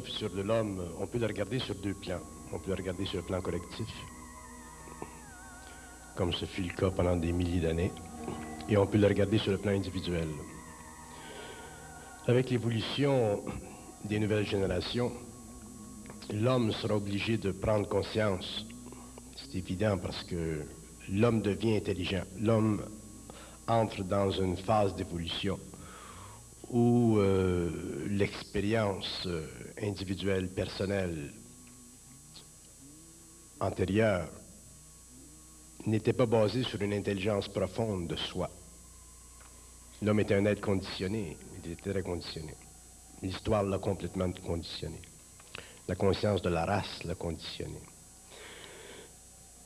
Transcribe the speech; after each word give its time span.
de 0.00 0.40
l'homme, 0.40 0.82
on 0.98 1.06
peut 1.06 1.18
la 1.18 1.26
regarder 1.26 1.58
sur 1.58 1.74
deux 1.74 1.92
plans. 1.92 2.20
On 2.50 2.58
peut 2.58 2.70
la 2.70 2.76
regarder 2.76 3.04
sur 3.04 3.18
le 3.18 3.24
plan 3.24 3.42
collectif, 3.42 3.88
comme 6.16 6.32
ce 6.32 6.46
fut 6.46 6.62
le 6.62 6.74
cas 6.74 6.90
pendant 6.90 7.16
des 7.16 7.32
milliers 7.32 7.60
d'années, 7.60 7.92
et 8.70 8.76
on 8.78 8.86
peut 8.86 8.96
la 8.96 9.08
regarder 9.08 9.36
sur 9.38 9.52
le 9.52 9.58
plan 9.58 9.72
individuel. 9.72 10.28
Avec 12.26 12.48
l'évolution 12.48 13.42
des 14.04 14.18
nouvelles 14.18 14.46
générations, 14.46 15.12
l'homme 16.32 16.72
sera 16.72 16.96
obligé 16.96 17.36
de 17.36 17.52
prendre 17.52 17.86
conscience. 17.86 18.64
C'est 19.36 19.58
évident 19.58 19.98
parce 19.98 20.22
que 20.24 20.62
l'homme 21.10 21.42
devient 21.42 21.76
intelligent. 21.76 22.24
L'homme 22.40 22.82
entre 23.68 24.02
dans 24.04 24.30
une 24.30 24.56
phase 24.56 24.94
d'évolution 24.96 25.58
où 26.70 27.18
euh, 27.18 27.70
l'expérience 28.08 29.24
euh, 29.26 29.46
individuelle, 29.82 30.48
personnelle, 30.48 31.32
antérieure, 33.60 34.28
n'était 35.86 36.12
pas 36.12 36.26
basée 36.26 36.62
sur 36.62 36.80
une 36.82 36.92
intelligence 36.92 37.48
profonde 37.48 38.08
de 38.08 38.16
soi. 38.16 38.50
L'homme 40.00 40.20
était 40.20 40.34
un 40.34 40.46
être 40.46 40.60
conditionné, 40.60 41.36
il 41.64 41.72
était 41.72 41.92
très 41.92 42.02
conditionné. 42.02 42.54
L'histoire 43.22 43.62
l'a 43.62 43.78
complètement 43.78 44.30
conditionné. 44.44 45.00
La 45.88 45.94
conscience 45.94 46.42
de 46.42 46.48
la 46.48 46.64
race 46.64 47.04
l'a 47.04 47.14
conditionné. 47.14 47.80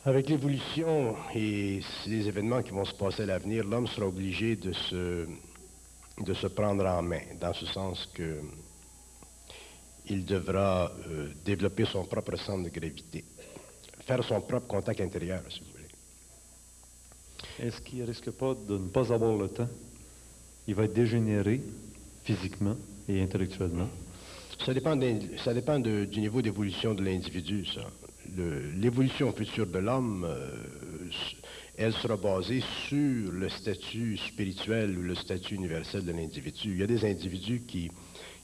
Avec 0.05 0.29
l'évolution 0.29 1.17
et 1.35 1.81
les 2.07 2.29
événements 2.29 2.63
qui 2.63 2.71
vont 2.71 2.85
se 2.85 2.95
passer 2.95 3.23
à 3.23 3.27
l'avenir, 3.27 3.65
l'homme 3.65 3.87
sera 3.87 4.07
obligé 4.07 4.57
de 4.57 4.73
se 4.73 5.27
de 6.19 6.33
se 6.33 6.47
prendre 6.47 6.87
en 6.87 7.03
main, 7.03 7.21
dans 7.41 7.53
ce 7.53 7.67
sens 7.67 8.07
que 8.15 8.41
il 10.09 10.25
devra 10.25 10.93
euh, 11.09 11.29
développer 11.45 11.85
son 11.87 12.05
propre 12.05 12.37
centre 12.37 12.65
de 12.65 12.69
gravité, 12.69 13.25
faire 14.01 14.23
son 14.25 14.41
propre 14.41 14.67
contact 14.67 15.01
intérieur, 15.01 15.43
si 15.51 15.61
vous 15.61 15.67
voulez. 15.73 15.87
Est-ce 17.59 17.81
qu'il 17.81 18.01
ne 18.01 18.07
risque 18.07 18.31
pas 18.31 18.55
de 18.55 18.79
ne 18.79 18.89
pas 18.89 19.13
avoir 19.13 19.37
le 19.37 19.49
temps? 19.49 19.69
Il 20.67 20.75
va 20.75 20.85
être 20.85 20.95
dégénéré 20.95 21.61
physiquement 22.25 22.77
et 23.09 23.21
intellectuellement. 23.23 23.89
Ça 24.65 24.73
dépend, 24.73 24.99
ça 25.45 25.55
dépend 25.55 25.79
du 25.79 26.21
niveau 26.21 26.43
d'évolution 26.43 26.95
de 26.95 27.05
l'individu, 27.05 27.67
ça. 27.67 27.83
L'évolution 28.77 29.33
future 29.33 29.67
de 29.69 29.79
l'homme 29.79 30.25
euh, 30.29 30.51
elle 31.79 31.93
sera 31.93 32.17
basée 32.17 32.63
sur 32.89 33.31
le 33.31 33.49
statut 33.51 34.17
spirituel 34.17 34.97
ou 34.99 35.03
le 35.03 35.15
statut 35.15 35.57
universel 35.57 36.05
de 36.05 36.13
l'individu. 36.13 36.73
Il 36.73 36.79
y 36.79 36.83
a 36.83 36.87
des 36.87 37.05
individus 37.05 37.61
qui, 37.67 37.91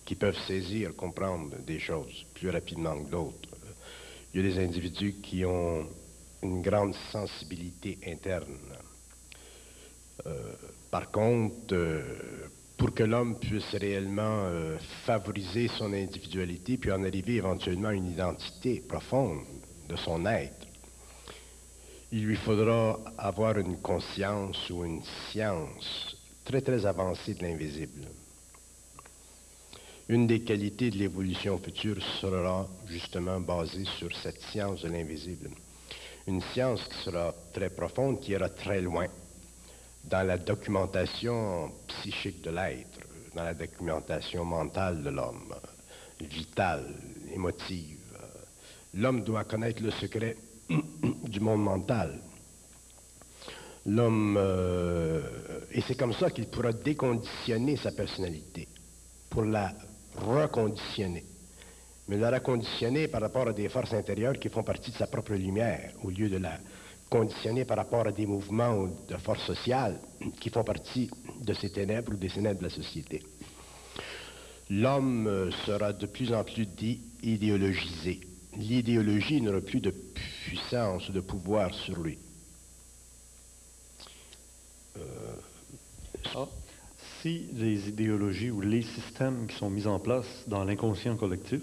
qui 0.04 0.14
peuvent 0.14 0.38
saisir, 0.46 0.94
comprendre 0.96 1.56
des 1.66 1.78
choses 1.78 2.26
plus 2.34 2.50
rapidement 2.50 3.02
que 3.04 3.10
d'autres. 3.10 3.48
Il 4.34 4.40
y 4.40 4.46
a 4.46 4.54
des 4.54 4.64
individus 4.64 5.14
qui 5.22 5.44
ont 5.44 5.86
une 6.42 6.62
grande 6.62 6.94
sensibilité 7.12 7.98
interne. 8.06 8.58
Euh, 10.26 10.54
par 10.90 11.10
contre, 11.10 11.72
euh, 11.72 12.02
pour 12.76 12.94
que 12.94 13.04
l'homme 13.04 13.38
puisse 13.38 13.74
réellement 13.74 14.44
euh, 14.46 14.76
favoriser 15.04 15.68
son 15.68 15.92
individualité, 15.92 16.78
puis 16.78 16.90
en 16.90 17.04
arriver 17.04 17.34
éventuellement 17.34 17.88
à 17.88 17.94
une 17.94 18.10
identité 18.10 18.80
profonde 18.80 19.44
de 19.88 19.96
son 19.96 20.26
être, 20.26 20.66
il 22.10 22.24
lui 22.24 22.36
faudra 22.36 22.98
avoir 23.16 23.58
une 23.58 23.78
conscience 23.78 24.68
ou 24.70 24.84
une 24.84 25.02
science 25.30 26.16
très 26.44 26.60
très 26.60 26.84
avancée 26.84 27.34
de 27.34 27.42
l'invisible. 27.42 28.08
Une 30.12 30.26
des 30.26 30.40
qualités 30.40 30.90
de 30.90 30.98
l'évolution 30.98 31.56
future 31.56 31.96
sera 32.20 32.68
justement 32.86 33.40
basée 33.40 33.86
sur 33.98 34.14
cette 34.14 34.42
science 34.42 34.82
de 34.82 34.90
l'invisible. 34.90 35.48
Une 36.26 36.42
science 36.52 36.86
qui 36.86 36.98
sera 37.02 37.34
très 37.54 37.70
profonde, 37.70 38.20
qui 38.20 38.32
ira 38.32 38.50
très 38.50 38.82
loin 38.82 39.06
dans 40.04 40.26
la 40.26 40.36
documentation 40.36 41.72
psychique 41.88 42.42
de 42.42 42.50
l'être, 42.50 43.00
dans 43.34 43.44
la 43.44 43.54
documentation 43.54 44.44
mentale 44.44 45.02
de 45.02 45.08
l'homme, 45.08 45.54
vitale, 46.20 46.94
émotive. 47.34 48.18
L'homme 48.92 49.24
doit 49.24 49.44
connaître 49.44 49.82
le 49.82 49.92
secret 49.92 50.36
du 51.24 51.40
monde 51.40 51.64
mental. 51.64 52.20
L'homme, 53.86 54.36
euh, 54.38 55.22
et 55.70 55.80
c'est 55.80 55.96
comme 55.96 56.12
ça 56.12 56.30
qu'il 56.30 56.48
pourra 56.48 56.74
déconditionner 56.74 57.78
sa 57.78 57.92
personnalité, 57.92 58.68
pour 59.30 59.44
la 59.44 59.72
reconditionner. 60.16 61.24
Mais 62.08 62.16
la 62.16 62.30
reconditionner 62.30 63.08
par 63.08 63.20
rapport 63.20 63.48
à 63.48 63.52
des 63.52 63.68
forces 63.68 63.92
intérieures 63.92 64.38
qui 64.38 64.48
font 64.48 64.62
partie 64.62 64.90
de 64.90 64.96
sa 64.96 65.06
propre 65.06 65.34
lumière, 65.34 65.92
au 66.02 66.10
lieu 66.10 66.28
de 66.28 66.38
la 66.38 66.58
conditionner 67.08 67.64
par 67.64 67.76
rapport 67.76 68.06
à 68.06 68.12
des 68.12 68.26
mouvements 68.26 68.86
de 69.08 69.16
forces 69.18 69.44
sociales 69.46 70.00
qui 70.40 70.50
font 70.50 70.64
partie 70.64 71.10
de 71.42 71.52
ces 71.52 71.70
ténèbres 71.70 72.12
ou 72.12 72.16
des 72.16 72.30
ténèbres 72.30 72.60
de 72.60 72.64
la 72.64 72.70
société. 72.70 73.22
L'homme 74.70 75.50
sera 75.66 75.92
de 75.92 76.06
plus 76.06 76.32
en 76.32 76.42
plus 76.44 76.66
idéologisé 77.22 78.20
l'idéologie 78.56 79.40
n'aura 79.40 79.60
plus 79.60 79.80
de 79.80 79.90
puissance, 79.90 81.10
de 81.10 81.20
pouvoir 81.20 81.72
sur 81.74 82.00
lui. 82.00 82.18
Euh, 84.98 85.34
ah, 86.34 86.48
si 87.22 87.46
les 87.54 87.88
idéologies 87.88 88.50
ou 88.50 88.60
les 88.60 88.82
systèmes 88.82 89.46
qui 89.46 89.56
sont 89.56 89.70
mis 89.70 89.86
en 89.86 90.00
place 90.00 90.26
dans 90.48 90.64
l'inconscient 90.64 91.16
collectif 91.16 91.60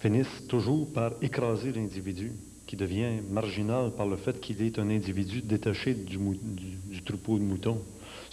finissent 0.00 0.46
toujours 0.48 0.92
par 0.92 1.12
écraser 1.22 1.70
l'individu, 1.72 2.32
qui 2.66 2.76
devient 2.76 3.20
marginal 3.30 3.92
par 3.92 4.06
le 4.06 4.16
fait 4.16 4.40
qu'il 4.40 4.60
est 4.62 4.78
un 4.78 4.90
individu 4.90 5.42
détaché 5.42 5.94
du, 5.94 6.18
du 6.18 7.02
troupeau 7.02 7.38
de 7.38 7.44
moutons. 7.44 7.80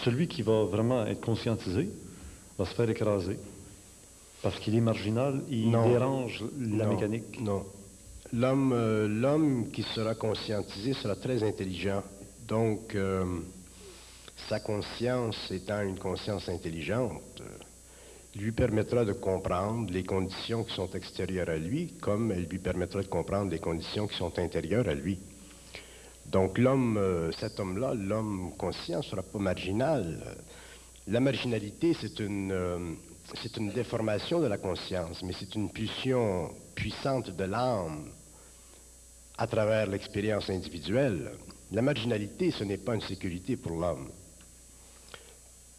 Celui 0.04 0.28
qui 0.28 0.42
va 0.42 0.64
vraiment 0.66 1.06
être 1.06 1.22
conscientisé 1.22 1.90
va 2.58 2.66
se 2.66 2.74
faire 2.74 2.90
écraser 2.90 3.38
parce 4.42 4.60
qu'il 4.60 4.76
est 4.76 4.82
marginal, 4.82 5.42
il 5.50 5.72
dérange 5.72 6.44
la 6.60 6.86
mécanique. 6.88 7.42
Non. 7.42 7.64
L'homme, 8.34 8.74
euh, 8.74 9.08
l'homme 9.08 9.70
qui 9.72 9.84
sera 9.84 10.16
conscientisé 10.16 10.94
sera 10.94 11.16
très 11.16 11.44
intelligent. 11.44 12.04
Donc, 12.48 12.94
euh, 12.94 13.24
sa 14.50 14.60
conscience 14.60 15.52
étant 15.52 15.82
une 15.82 15.98
conscience 15.98 16.48
intelligente, 16.50 17.42
euh, 17.42 18.40
lui 18.40 18.52
permettra 18.52 19.04
de 19.04 19.14
comprendre 19.14 19.92
les 19.92 20.04
conditions 20.04 20.64
qui 20.64 20.76
sont 20.76 20.90
extérieures 20.92 21.50
à 21.50 21.58
lui, 21.58 21.94
comme 22.02 22.32
elle 22.32 22.46
lui 22.46 22.60
permettra 22.60 23.02
de 23.02 23.08
comprendre 23.08 23.52
les 23.52 23.60
conditions 23.60 24.08
qui 24.08 24.18
sont 24.18 24.38
intérieures 24.38 24.88
à 24.88 24.94
lui. 24.94 25.20
Donc 26.28 26.58
l'homme, 26.58 27.32
cet 27.40 27.60
homme-là, 27.60 27.94
l'homme 27.94 28.52
conscient, 28.58 29.00
ne 29.00 29.04
sera 29.04 29.24
pas 29.24 29.40
marginal. 29.40 30.38
La 31.08 31.22
marginalité, 31.22 31.96
c'est 32.00 32.20
une, 32.20 32.98
c'est 33.36 33.58
une 33.58 33.72
déformation 33.72 34.40
de 34.40 34.48
la 34.48 34.58
conscience, 34.58 35.22
mais 35.24 35.34
c'est 35.38 35.54
une 35.56 35.72
pulsion 35.72 36.50
puissante 36.76 37.32
de 37.32 37.44
l'âme 37.44 38.12
à 39.38 39.48
travers 39.48 39.88
l'expérience 39.88 40.50
individuelle. 40.50 41.32
La 41.72 41.82
marginalité, 41.82 42.52
ce 42.52 42.64
n'est 42.64 42.78
pas 42.78 42.96
une 42.96 43.02
sécurité 43.02 43.58
pour 43.58 43.74
l'homme. 43.74 44.10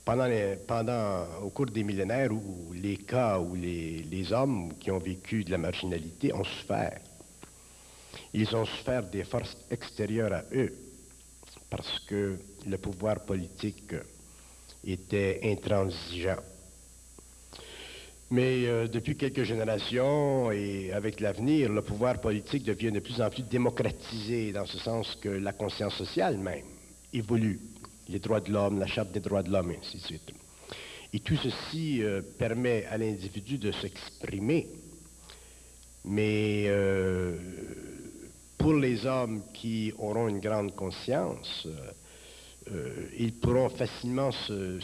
Pendant, 0.09 1.27
au 1.43 1.51
cours 1.51 1.67
des 1.67 1.85
millénaires 1.85 2.33
où 2.33 2.73
les 2.73 2.97
cas 2.97 3.39
où 3.39 3.55
les, 3.55 4.03
les 4.11 4.33
hommes 4.33 4.73
qui 4.81 4.91
ont 4.91 4.99
vécu 4.99 5.45
de 5.45 5.51
la 5.51 5.59
marginalité 5.59 6.33
ont 6.33 6.45
souffert, 6.45 6.99
ils 8.33 8.57
ont 8.57 8.65
souffert 8.65 9.03
des 9.03 9.25
forces 9.25 9.55
extérieures 9.71 10.33
à 10.33 10.45
eux, 10.55 10.73
parce 11.69 11.99
que 12.09 12.39
le 12.67 12.79
pouvoir 12.79 13.21
politique 13.27 13.95
était 14.83 15.41
intransigeant. 15.45 16.39
Mais 18.31 18.65
euh, 18.65 18.89
depuis 18.89 19.15
quelques 19.15 19.43
générations 19.43 20.51
et 20.51 20.91
avec 20.91 21.21
l'avenir, 21.21 21.71
le 21.71 21.83
pouvoir 21.83 22.19
politique 22.19 22.65
devient 22.65 22.93
de 22.93 23.01
plus 23.01 23.21
en 23.21 23.29
plus 23.29 23.43
démocratisé, 23.43 24.53
dans 24.53 24.65
ce 24.65 24.79
sens 24.79 25.17
que 25.17 25.29
la 25.29 25.53
conscience 25.53 25.97
sociale 25.99 26.39
même 26.39 26.65
évolue. 27.13 27.61
Les 28.09 28.19
droits 28.19 28.41
de 28.41 28.53
l'homme, 28.53 28.79
la 28.79 28.87
charte 28.87 29.13
des 29.13 29.21
droits 29.21 29.43
de 29.43 29.51
l'homme, 29.51 29.73
et 29.73 29.79
ainsi 29.79 29.99
de 29.99 30.03
suite. 30.03 30.33
Et 31.13 31.21
tout 31.21 31.37
ceci 31.37 32.03
euh, 32.03 32.21
permet 32.39 32.85
à 32.87 32.99
l'individu 32.99 33.59
de 33.59 33.73
s'exprimer. 33.73 34.67
Mais 36.05 36.65
euh, 36.67 37.37
pour 38.57 38.75
les 38.75 39.07
hommes 39.07 39.43
qui 39.55 39.93
auront 39.99 40.29
une 40.29 40.41
grande 40.41 40.75
conscience, 40.75 41.67
euh, 42.73 43.07
ils 43.19 43.33
pourront 43.35 43.71
facilement 43.71 44.31
se, 44.33 44.79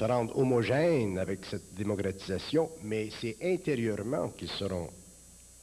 rendre 0.00 0.38
homogènes 0.38 1.18
avec 1.18 1.44
cette 1.44 1.74
démocratisation, 1.74 2.70
mais 2.82 3.10
c'est 3.20 3.36
intérieurement 3.42 4.30
qu'ils 4.30 4.48
seront 4.48 4.88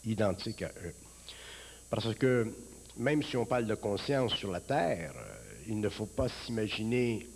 identiques 0.05 0.61
à 0.61 0.71
eux. 0.85 0.93
Parce 1.89 2.13
que 2.15 2.47
même 2.97 3.23
si 3.23 3.37
on 3.37 3.45
parle 3.45 3.65
de 3.65 3.75
conscience 3.75 4.33
sur 4.35 4.51
la 4.51 4.59
Terre, 4.59 5.13
euh, 5.15 5.63
il 5.67 5.79
ne 5.79 5.89
faut 5.89 6.05
pas 6.05 6.27
s'imaginer 6.29 7.27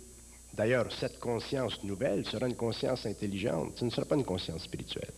D'ailleurs, 0.58 0.90
cette 0.98 1.20
conscience 1.20 1.82
nouvelle 1.84 2.26
sera 2.26 2.48
une 2.48 2.56
conscience 2.56 3.06
intelligente, 3.06 3.74
ce 3.76 3.84
ne 3.84 3.90
sera 3.90 4.04
pas 4.04 4.16
une 4.16 4.24
conscience 4.24 4.64
spirituelle. 4.64 5.12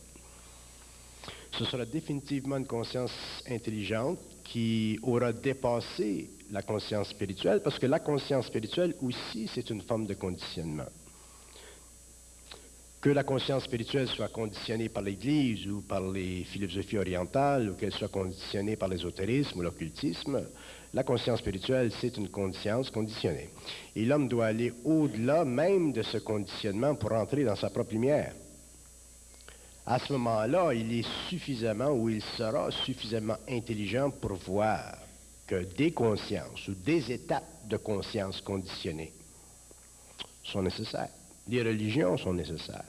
Ce 1.53 1.65
sera 1.65 1.87
définitivement 1.87 2.59
une 2.59 2.67
conscience 2.67 3.13
intelligente 3.49 4.19
qui 4.45 4.99
aura 5.03 5.33
dépassé 5.33 6.29
la 6.51 6.61
conscience 6.61 7.09
spirituelle, 7.09 7.63
parce 7.63 7.79
que 7.79 7.87
la 7.87 8.01
conscience 8.01 8.49
spirituelle 8.49 8.95
aussi, 9.01 9.49
c'est 9.55 9.71
une 9.71 9.81
forme 9.81 10.07
de 10.07 10.13
conditionnement. 10.13 10.91
Que 13.01 13.09
la 13.09 13.25
conscience 13.25 13.65
spirituelle 13.65 14.09
soit 14.09 14.29
conditionnée 14.29 14.91
par 14.91 15.03
l'Église 15.03 15.67
ou 15.67 15.81
par 15.81 16.03
les 16.03 16.45
philosophies 16.45 16.99
orientales, 16.99 17.71
ou 17.71 17.75
qu'elle 17.75 17.95
soit 17.95 18.09
conditionnée 18.09 18.77
par 18.77 18.91
l'ésotérisme 18.91 19.59
ou 19.59 19.63
l'occultisme, 19.63 20.43
la 20.93 21.03
conscience 21.03 21.39
spirituelle, 21.39 21.93
c'est 21.99 22.19
une 22.19 22.29
conscience 22.29 22.91
conditionnée. 22.91 23.49
Et 23.97 24.05
l'homme 24.05 24.29
doit 24.29 24.47
aller 24.47 24.75
au-delà 24.85 25.47
même 25.47 25.93
de 25.93 26.03
ce 26.03 26.19
conditionnement 26.19 26.95
pour 26.95 27.13
entrer 27.13 27.45
dans 27.45 27.57
sa 27.57 27.71
propre 27.71 27.93
lumière. 27.93 28.35
À 29.87 29.99
ce 29.99 30.13
moment-là, 30.13 30.75
il 30.75 30.93
est 30.93 31.09
suffisamment 31.31 31.93
ou 31.93 32.11
il 32.11 32.21
sera 32.21 32.71
suffisamment 32.71 33.39
intelligent 33.49 34.11
pour 34.11 34.35
voir 34.35 34.99
que 35.47 35.65
des 35.75 35.93
consciences 35.93 36.69
ou 36.69 36.75
des 36.75 37.11
étapes 37.11 37.67
de 37.67 37.79
conscience 37.79 38.43
conditionnées 38.43 39.15
sont 40.45 40.63
nécessaires. 40.63 41.09
Les 41.51 41.63
religions 41.63 42.17
sont 42.17 42.33
nécessaires. 42.33 42.85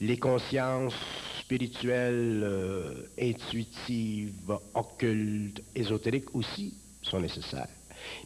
Les 0.00 0.18
consciences 0.18 0.94
spirituelles, 1.40 2.42
euh, 2.44 3.08
intuitives, 3.20 4.56
occultes, 4.72 5.62
ésotériques 5.74 6.32
aussi 6.36 6.74
sont 7.02 7.20
nécessaires. 7.20 7.68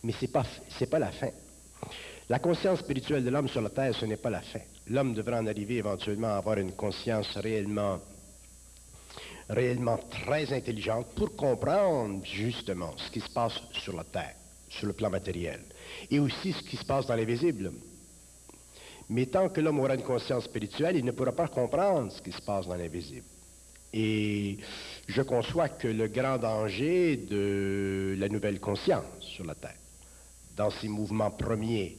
Mais 0.03 0.13
ce 0.13 0.27
n'est 0.27 0.87
pas, 0.87 0.99
la 0.99 1.11
fin. 1.11 1.31
La 2.29 2.39
conscience 2.39 2.81
spirituelle 2.81 3.25
de 3.25 3.31
l'homme 3.31 3.49
sur 3.49 3.63
la 3.63 3.71
terre, 3.71 3.95
ce 3.95 4.05
n'est 4.05 4.19
pas 4.19 4.29
la 4.29 4.43
fin. 4.43 4.61
L'homme 4.89 5.15
devra 5.15 5.39
en 5.39 5.47
arriver 5.47 5.77
éventuellement 5.77 6.29
à 6.29 6.37
avoir 6.37 6.59
une 6.59 6.73
conscience 6.73 7.35
réellement, 7.39 7.99
réellement 9.49 9.99
très 10.11 10.53
intelligente 10.53 11.15
pour 11.17 11.35
comprendre 11.35 12.23
justement 12.27 12.95
ce 12.99 13.11
qui 13.11 13.21
se 13.21 13.31
passe 13.31 13.59
sur 13.73 13.97
la 13.97 14.05
terre, 14.05 14.35
sur 14.69 14.87
le 14.87 14.93
plan 14.93 15.09
matériel, 15.09 15.63
et 16.11 16.19
aussi 16.19 16.53
ce 16.53 16.63
qui 16.63 16.77
se 16.77 16.85
passe 16.85 17.07
dans 17.07 17.17
l'invisible. 17.17 17.73
Mais 19.11 19.27
tant 19.27 19.49
que 19.49 19.61
l'homme 19.61 19.81
aura 19.81 19.97
une 19.97 20.03
conscience 20.03 20.45
spirituelle, 20.45 20.97
il 20.97 21.05
ne 21.05 21.11
pourra 21.11 21.33
pas 21.33 21.49
comprendre 21.49 22.12
ce 22.12 22.23
qui 22.23 22.31
se 22.31 22.41
passe 22.41 22.69
dans 22.69 22.77
l'invisible. 22.77 23.27
Et 23.93 24.59
je 25.09 25.23
conçois 25.23 25.69
que 25.69 25.89
le 25.89 26.07
grand 26.07 26.39
danger 26.39 27.17
de 27.17 28.15
la 28.17 28.29
nouvelle 28.29 28.61
conscience 28.61 29.05
sur 29.19 29.45
la 29.45 29.57
Terre, 29.57 29.75
dans 30.57 30.71
ses 30.71 30.87
mouvements 30.87 31.33
premiers, 31.33 31.99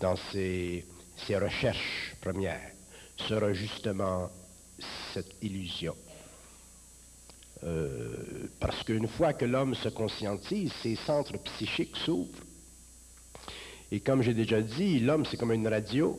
dans 0.00 0.16
ses, 0.32 0.84
recherches 1.30 2.16
premières, 2.20 2.72
sera 3.16 3.52
justement 3.52 4.28
cette 5.14 5.36
illusion. 5.42 5.94
Euh, 7.62 8.48
parce 8.58 8.82
qu'une 8.82 9.06
fois 9.06 9.32
que 9.32 9.44
l'homme 9.44 9.76
se 9.76 9.90
conscientise, 9.90 10.72
ses 10.82 10.96
centres 10.96 11.38
psychiques 11.38 11.96
s'ouvrent. 11.98 12.42
Et 13.92 14.00
comme 14.00 14.22
j'ai 14.22 14.34
déjà 14.34 14.60
dit, 14.60 15.00
l'homme, 15.00 15.24
c'est 15.26 15.36
comme 15.36 15.52
une 15.52 15.66
radio 15.66 16.18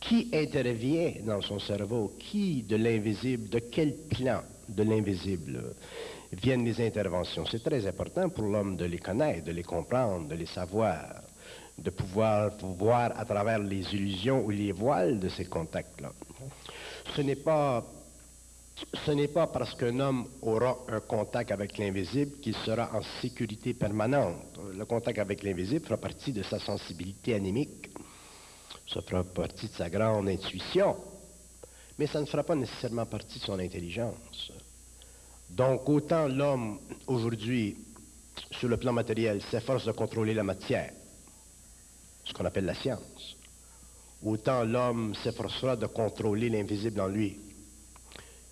qui 0.00 0.28
intervient 0.34 1.12
dans 1.24 1.40
son 1.40 1.58
cerveau, 1.58 2.14
qui 2.18 2.62
de 2.62 2.76
l'invisible, 2.76 3.48
de 3.48 3.58
quel 3.58 3.94
plan 3.94 4.42
de 4.68 4.82
l'invisible 4.82 5.74
viennent 6.32 6.64
les 6.64 6.84
interventions. 6.86 7.46
C'est 7.46 7.62
très 7.62 7.86
important 7.86 8.28
pour 8.28 8.44
l'homme 8.44 8.76
de 8.76 8.84
les 8.84 8.98
connaître, 8.98 9.44
de 9.46 9.52
les 9.52 9.62
comprendre, 9.62 10.28
de 10.28 10.34
les 10.34 10.46
savoir, 10.46 11.22
de 11.78 11.90
pouvoir 11.90 12.50
voir 12.60 13.12
à 13.18 13.24
travers 13.24 13.60
les 13.60 13.94
illusions 13.94 14.44
ou 14.44 14.50
les 14.50 14.72
voiles 14.72 15.18
de 15.20 15.28
ces 15.28 15.44
contacts-là. 15.44 16.12
Ce 17.14 17.22
n'est 17.22 17.36
pas 17.36 17.84
ce 18.76 19.10
n'est 19.12 19.28
pas 19.28 19.46
parce 19.46 19.74
qu'un 19.74 20.00
homme 20.00 20.26
aura 20.42 20.76
un 20.88 21.00
contact 21.00 21.52
avec 21.52 21.78
l'invisible 21.78 22.40
qu'il 22.40 22.56
sera 22.56 22.90
en 22.94 23.02
sécurité 23.20 23.72
permanente. 23.74 24.58
Le 24.74 24.84
contact 24.84 25.18
avec 25.18 25.42
l'invisible 25.42 25.84
fera 25.84 25.96
partie 25.96 26.32
de 26.32 26.42
sa 26.42 26.58
sensibilité 26.58 27.34
anémique. 27.34 27.90
Ça 28.92 29.00
fera 29.02 29.22
partie 29.22 29.68
de 29.68 29.72
sa 29.72 29.88
grande 29.88 30.28
intuition, 30.28 30.96
mais 31.98 32.06
ça 32.06 32.20
ne 32.20 32.26
fera 32.26 32.42
pas 32.42 32.56
nécessairement 32.56 33.06
partie 33.06 33.38
de 33.38 33.44
son 33.44 33.58
intelligence. 33.58 34.52
Donc, 35.50 35.88
autant 35.88 36.26
l'homme, 36.26 36.80
aujourd'hui, 37.06 37.76
sur 38.50 38.68
le 38.68 38.76
plan 38.76 38.92
matériel, 38.92 39.40
s'efforce 39.42 39.84
de 39.84 39.92
contrôler 39.92 40.34
la 40.34 40.42
matière, 40.42 40.92
ce 42.24 42.32
qu'on 42.32 42.44
appelle 42.44 42.64
la 42.64 42.74
science, 42.74 43.36
autant 44.24 44.64
l'homme 44.64 45.14
s'efforcera 45.14 45.76
de 45.76 45.86
contrôler 45.86 46.48
l'invisible 46.48 47.00
en 47.00 47.06
lui, 47.06 47.38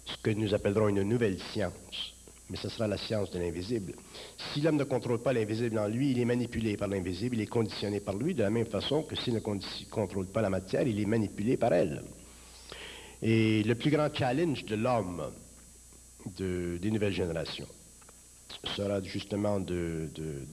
ce 0.05 0.17
que 0.23 0.31
nous 0.31 0.55
appellerons 0.55 0.89
une 0.89 1.03
nouvelle 1.03 1.39
science 1.53 2.13
mais 2.53 2.59
ce 2.59 2.69
sera 2.69 2.87
la 2.87 2.99
science 2.99 3.31
de 3.31 3.39
l'invisible. 3.39 3.95
Si 4.53 4.61
l'homme 4.61 4.77
ne 4.77 4.85
contrôle 4.85 5.23
pas 5.23 5.33
l'invisible 5.33 5.79
en 5.79 5.89
lui, 5.89 6.11
il 6.11 6.21
est 6.21 6.27
manipulé 6.27 6.77
par 6.77 6.87
l'invisible, 6.87 7.37
il 7.37 7.41
est 7.41 7.47
conditionné 7.47 7.99
par 8.01 8.15
lui, 8.15 8.35
de 8.35 8.43
la 8.43 8.51
même 8.51 8.67
façon 8.67 9.05
que 9.05 9.17
s'il 9.17 9.33
ne 9.33 9.41
contrôle 9.91 10.27
pas 10.27 10.43
la 10.43 10.51
matière, 10.51 10.87
il 10.87 11.01
est 11.01 11.07
manipulé 11.07 11.57
par 11.57 11.73
elle. 11.73 12.03
Et 13.23 13.63
le 13.63 13.75
plus 13.75 13.91
grand 13.91 14.15
challenge 14.15 14.67
de 14.67 14.77
l'homme 14.77 15.33
des 16.37 16.91
nouvelles 16.91 17.15
générations 17.15 17.69
sera 18.77 19.01
justement 19.03 19.59
de, 19.59 20.11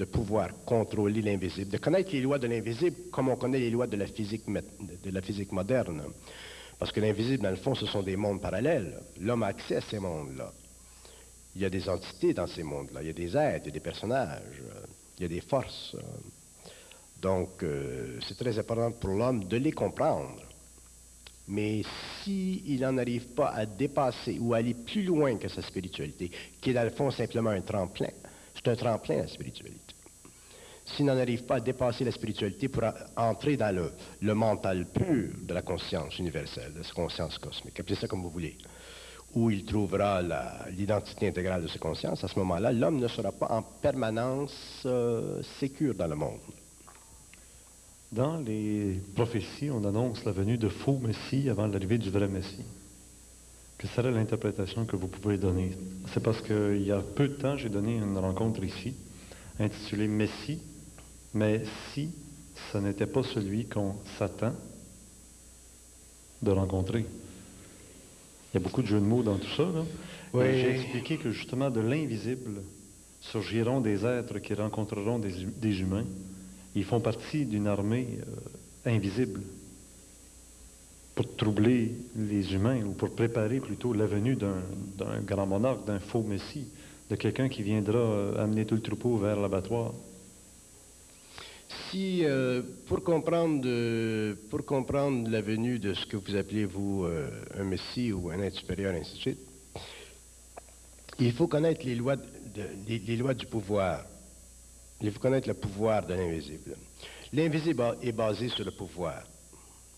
pouvoir 0.09 0.51
contrôler 0.65 1.21
l'invisible, 1.21 1.71
de 1.71 1.77
connaître 1.79 2.13
les 2.13 2.21
lois 2.21 2.39
de 2.39 2.47
l'invisible 2.47 2.95
comme 3.11 3.27
on 3.27 3.35
connaît 3.35 3.59
les 3.59 3.71
lois 3.71 3.87
de 3.87 3.97
la 3.97 4.07
physique, 4.07 4.43
de 4.47 5.11
la 5.11 5.21
physique 5.21 5.51
moderne. 5.51 6.03
Parce 6.79 6.93
que 6.93 7.01
l'invisible, 7.01 7.43
dans 7.43 7.49
le 7.49 7.57
fond, 7.57 7.75
ce 7.75 7.85
sont 7.85 8.01
des 8.01 8.15
mondes 8.15 8.41
parallèles. 8.41 8.97
L'homme 9.19 9.43
a 9.43 9.47
accès 9.47 9.75
à 9.75 9.81
ces 9.81 9.99
mondes-là. 9.99 10.53
Il 11.55 11.61
y 11.61 11.65
a 11.65 11.69
des 11.69 11.89
entités 11.89 12.33
dans 12.33 12.47
ces 12.47 12.63
mondes-là, 12.63 13.01
il 13.01 13.07
y 13.07 13.09
a 13.09 13.13
des 13.13 13.35
êtres, 13.35 13.65
il 13.65 13.67
y 13.67 13.71
a 13.71 13.73
des 13.73 13.79
personnages, 13.81 14.61
il 15.17 15.23
y 15.23 15.25
a 15.25 15.27
des 15.27 15.41
forces. 15.41 15.95
Donc, 17.21 17.63
euh, 17.63 18.17
c'est 18.25 18.37
très 18.37 18.57
important 18.57 18.91
pour 18.93 19.09
l'homme 19.09 19.43
de 19.43 19.57
les 19.57 19.73
comprendre. 19.73 20.41
Mais 21.49 21.81
s'il 22.23 22.79
n'en 22.79 22.97
arrive 22.97 23.29
pas 23.29 23.49
à 23.49 23.65
dépasser 23.65 24.37
ou 24.39 24.53
à 24.53 24.57
aller 24.57 24.75
plus 24.75 25.03
loin 25.03 25.35
que 25.37 25.49
sa 25.49 25.63
spiritualité, 25.63 26.31
qui 26.61 26.69
est 26.69 26.73
dans 26.73 26.83
le 26.83 26.91
fond 26.91 27.11
simplement 27.11 27.49
un 27.49 27.61
tremplin, 27.61 28.11
c'est 28.53 28.67
un 28.69 28.75
tremplin 28.75 29.17
la 29.17 29.27
spiritualité. 29.27 29.78
S'il 30.95 31.05
n'en 31.05 31.17
arrive 31.17 31.43
pas 31.43 31.55
à 31.55 31.59
dépasser 31.59 32.03
la 32.03 32.11
spiritualité 32.11 32.67
pour 32.67 32.83
entrer 33.15 33.57
dans 33.57 33.75
le, 34.21 34.33
mental 34.33 34.85
pur 34.85 35.29
de 35.41 35.53
la 35.53 35.61
conscience 35.61 36.17
universelle, 36.17 36.73
de 36.73 36.79
la 36.79 36.89
conscience 36.93 37.37
cosmique, 37.37 37.79
appelez 37.79 37.95
ça 37.95 38.07
comme 38.07 38.21
vous 38.21 38.29
voulez, 38.29 38.57
où 39.33 39.49
il 39.49 39.63
trouvera 39.65 40.21
l'identité 40.71 41.27
intégrale 41.27 41.63
de 41.63 41.67
sa 41.67 41.77
conscience, 41.77 42.23
à 42.23 42.27
ce 42.27 42.39
moment-là, 42.39 42.71
l'homme 42.71 42.99
ne 42.99 43.07
sera 43.07 43.31
pas 43.31 43.47
en 43.51 43.61
permanence 43.61 44.81
euh, 44.85 45.41
sécure 45.59 45.93
dans 45.93 46.07
le 46.07 46.15
monde. 46.15 46.39
Dans 48.11 48.37
les 48.37 48.99
prophéties, 49.13 49.69
on 49.69 49.83
annonce 49.85 50.25
la 50.25 50.31
venue 50.31 50.57
de 50.57 50.69
faux 50.69 50.97
Messie 50.97 51.47
avant 51.47 51.67
l'arrivée 51.67 51.99
du 51.99 52.09
vrai 52.09 52.27
Messie. 52.27 52.65
Quelle 53.77 53.91
serait 53.91 54.11
l'interprétation 54.11 54.85
que 54.85 54.95
vous 54.95 55.07
pouvez 55.07 55.37
donner? 55.37 55.71
C'est 56.13 56.23
parce 56.23 56.41
qu'il 56.41 56.81
y 56.81 56.91
a 56.91 56.99
peu 57.01 57.27
de 57.27 57.35
temps, 57.35 57.55
j'ai 57.55 57.69
donné 57.69 57.97
une 57.97 58.17
rencontre 58.17 58.63
ici, 58.63 58.95
intitulée 59.59 60.07
Messie, 60.07 60.59
mais 61.33 61.63
si 61.93 62.09
ce 62.71 62.77
n'était 62.77 63.05
pas 63.05 63.23
celui 63.23 63.65
qu'on 63.65 63.95
s'attend 64.17 64.53
de 66.41 66.51
rencontrer. 66.51 67.05
Il 68.51 68.55
y 68.55 68.57
a 68.57 68.59
beaucoup 68.59 68.81
de 68.81 68.87
jeux 68.87 68.99
de 68.99 69.05
mots 69.05 69.23
dans 69.23 69.37
tout 69.37 69.51
ça. 69.55 69.65
J'ai 70.33 70.71
expliqué 70.71 71.17
que 71.17 71.31
justement 71.31 71.69
de 71.69 71.81
l'invisible 71.81 72.61
surgiront 73.21 73.81
des 73.81 74.05
êtres 74.05 74.39
qui 74.39 74.53
rencontreront 74.53 75.19
des, 75.19 75.81
humains. 75.81 76.05
Ils 76.75 76.85
font 76.85 77.01
partie 77.01 77.45
d'une 77.45 77.67
armée 77.67 78.07
euh, 78.21 78.95
invisible 78.95 79.41
pour 81.15 81.35
troubler 81.35 81.95
les 82.15 82.53
humains 82.53 82.81
ou 82.85 82.91
pour 82.91 83.13
préparer 83.13 83.59
plutôt 83.59 83.91
la 83.93 84.05
venue 84.05 84.35
d'un 84.35 85.21
grand 85.25 85.47
monarque, 85.47 85.85
d'un 85.85 85.99
faux 85.99 86.21
messie, 86.21 86.67
de 87.09 87.15
quelqu'un 87.15 87.49
qui 87.49 87.63
viendra 87.63 87.97
euh, 87.97 88.43
amener 88.43 88.65
tout 88.65 88.75
le 88.75 88.81
troupeau 88.81 89.17
vers 89.17 89.39
l'abattoir. 89.39 89.93
Si, 91.69 92.25
euh, 92.25 92.63
pour, 92.87 93.03
comprendre, 93.03 94.33
pour 94.49 94.65
comprendre 94.65 95.29
la 95.29 95.41
venue 95.41 95.77
de 95.77 95.93
ce 95.93 96.05
que 96.05 96.17
vous 96.17 96.35
appelez, 96.35 96.65
vous, 96.65 97.05
euh, 97.05 97.29
un 97.57 97.63
messie 97.63 98.11
ou 98.11 98.29
un 98.31 98.39
être 98.39 98.55
supérieur, 98.55 98.95
ainsi 98.95 99.13
de 99.13 99.19
suite, 99.19 99.39
il 101.19 101.31
faut 101.33 101.47
connaître 101.47 101.85
les 101.85 101.95
lois, 101.95 102.15
les, 102.87 103.15
lois 103.17 103.35
du 103.35 103.45
pouvoir. 103.45 104.05
Il 105.01 105.11
faut 105.11 105.19
connaître 105.19 105.47
le 105.47 105.53
pouvoir 105.53 106.05
de 106.07 106.13
l'invisible. 106.13 106.75
L'invisible 107.33 107.97
est 108.01 108.11
basé 108.11 108.49
sur 108.49 108.65
le 108.65 108.71
pouvoir. 108.71 109.23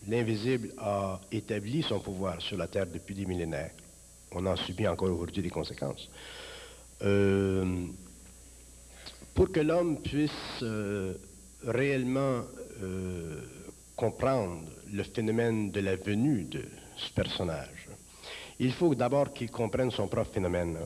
L'invisible 0.07 0.73
a 0.77 1.21
établi 1.31 1.83
son 1.83 1.99
pouvoir 1.99 2.41
sur 2.41 2.57
la 2.57 2.67
Terre 2.67 2.87
depuis 2.87 3.15
des 3.15 3.25
millénaires. 3.25 3.71
On 4.33 4.45
en 4.45 4.55
subit 4.55 4.87
encore 4.87 5.11
aujourd'hui 5.11 5.41
des 5.41 5.49
conséquences. 5.49 6.09
Euh, 7.01 7.85
pour 9.33 9.51
que 9.51 9.59
l'homme 9.59 10.01
puisse 10.01 10.63
réellement 11.65 12.41
euh, 12.81 13.41
comprendre 13.95 14.63
le 14.91 15.03
phénomène 15.03 15.71
de 15.71 15.79
la 15.79 15.95
venue 15.95 16.43
de 16.43 16.63
ce 16.97 17.13
personnage, 17.13 17.87
il 18.59 18.73
faut 18.73 18.93
d'abord 18.95 19.33
qu'il 19.33 19.49
comprenne 19.49 19.91
son 19.91 20.07
propre 20.07 20.31
phénomène. 20.31 20.77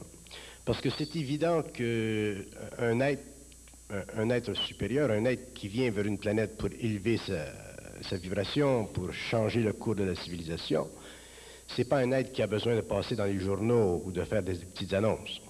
Parce 0.64 0.82
que 0.82 0.90
c'est 0.90 1.16
évident 1.16 1.62
qu'un 1.62 3.00
être, 3.00 3.24
un 4.18 4.30
être 4.30 4.54
supérieur, 4.54 5.12
un 5.12 5.26
être 5.26 5.54
qui 5.54 5.68
vient 5.68 5.92
vers 5.92 6.06
une 6.06 6.18
planète 6.18 6.58
pour 6.58 6.70
élever 6.80 7.18
sa, 7.18 7.46
sa 8.02 8.18
vibration, 8.18 8.86
pour 8.86 9.14
changer 9.14 9.62
le 9.62 9.74
cours 9.74 9.96
de 9.96 10.04
la 10.04 10.16
civilisation, 10.16 10.88
c'est 11.68 11.88
pas 11.88 12.00
un 12.00 12.12
être 12.12 12.32
qui 12.32 12.42
a 12.42 12.48
besoin 12.48 12.76
de 12.76 12.82
passer 12.82 13.16
dans 13.16 13.26
les 13.26 13.40
journaux 13.40 14.02
ou 14.06 14.12
de 14.12 14.24
faire 14.24 14.44
des 14.44 14.56
petites 14.56 14.94
annonces. 14.94 15.42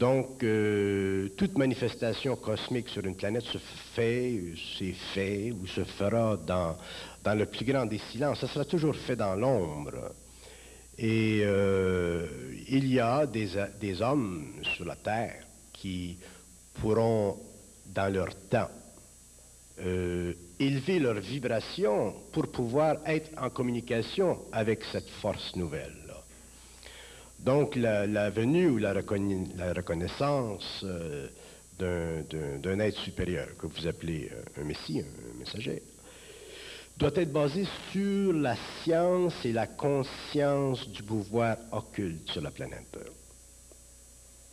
Donc, 0.00 0.42
euh, 0.42 1.28
toute 1.36 1.58
manifestation 1.58 2.34
cosmique 2.36 2.88
sur 2.88 3.04
une 3.04 3.14
planète 3.14 3.42
se 3.42 3.58
fait, 3.94 4.40
s'est 4.78 4.94
fait 5.12 5.52
ou 5.52 5.66
se 5.66 5.84
fera 5.84 6.38
dans, 6.38 6.74
dans 7.22 7.34
le 7.34 7.44
plus 7.44 7.66
grand 7.66 7.84
des 7.84 8.00
silences. 8.10 8.40
Ça 8.40 8.48
sera 8.48 8.64
toujours 8.64 8.96
fait 8.96 9.14
dans 9.14 9.34
l'ombre. 9.34 10.12
Et 10.96 11.42
euh, 11.44 12.26
il 12.66 12.90
y 12.90 12.98
a 12.98 13.26
des, 13.26 14.00
hommes 14.00 14.62
sur 14.74 14.86
la 14.86 14.96
Terre 14.96 15.44
qui 15.70 16.16
pourront, 16.80 17.36
dans 17.84 18.10
leur 18.10 18.34
temps, 18.48 18.70
euh, 19.80 20.32
élever 20.58 20.98
leur 20.98 21.20
vibration 21.20 22.14
pour 22.32 22.50
pouvoir 22.50 22.96
être 23.04 23.30
en 23.36 23.50
communication 23.50 24.46
avec 24.50 24.82
cette 24.92 25.10
force 25.20 25.54
nouvelle. 25.56 25.99
Donc 27.44 27.74
la, 27.76 28.30
venue 28.30 28.68
ou 28.68 28.78
la, 28.78 28.92
reconnaissance 28.92 30.84
euh, 30.84 31.28
d'un 31.78 32.78
être 32.80 32.98
supérieur, 32.98 33.48
que 33.58 33.66
vous 33.66 33.86
appelez 33.86 34.30
euh, 34.30 34.60
un 34.60 34.64
messie, 34.64 35.00
un 35.00 35.38
messager, 35.38 35.82
doit 36.98 37.12
être 37.14 37.32
basée 37.32 37.66
sur 37.92 38.34
la 38.34 38.56
science 38.82 39.34
et 39.44 39.52
la 39.52 39.66
conscience 39.66 40.86
du 40.90 41.02
pouvoir 41.02 41.56
occulte 41.72 42.30
sur 42.30 42.42
la 42.42 42.50
planète. 42.50 42.98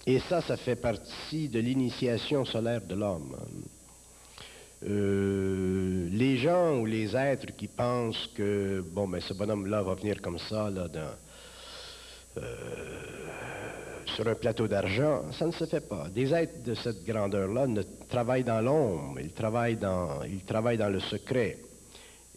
Et 0.06 0.20
ça, 0.20 0.42
ça 0.42 0.56
fait 0.56 0.78
partie 0.78 1.50
de 1.50 1.60
l'initiation 1.60 2.46
solaire 2.46 2.82
de 2.82 2.96
l'homme. 2.96 3.36
Euh, 4.84 6.08
les 6.12 6.38
gens 6.38 6.78
ou 6.78 6.86
les 6.86 7.16
êtres 7.16 7.54
qui 7.58 7.68
pensent 7.68 8.30
que 8.36 8.86
bon 8.92 9.08
ben 9.08 9.20
ce 9.20 9.34
bonhomme-là 9.34 9.82
va 9.82 9.96
venir 9.96 10.22
comme 10.22 10.38
ça 10.38 10.70
là, 10.70 10.88
euh, 10.96 11.12
sur 14.18 14.28
un 14.28 14.36
plateau 14.36 14.68
d'argent, 14.68 15.32
ça 15.32 15.46
ne 15.46 15.52
se 15.52 15.66
fait 15.66 15.88
pas. 15.88 16.08
Des 16.10 16.34
êtres 16.34 16.64
de 16.64 16.74
cette 16.74 17.06
grandeur-là 17.06 17.68
ne 17.68 17.84
travaillent 18.10 18.44
dans 18.44 18.62
l'ombre, 18.62 19.20
ils 19.20 19.32
travaillent 19.32 19.76
dans, 19.76 20.24
ils 20.24 20.44
travaillent 20.44 20.78
dans 20.78 20.90
le 20.90 21.00
secret. 21.00 21.58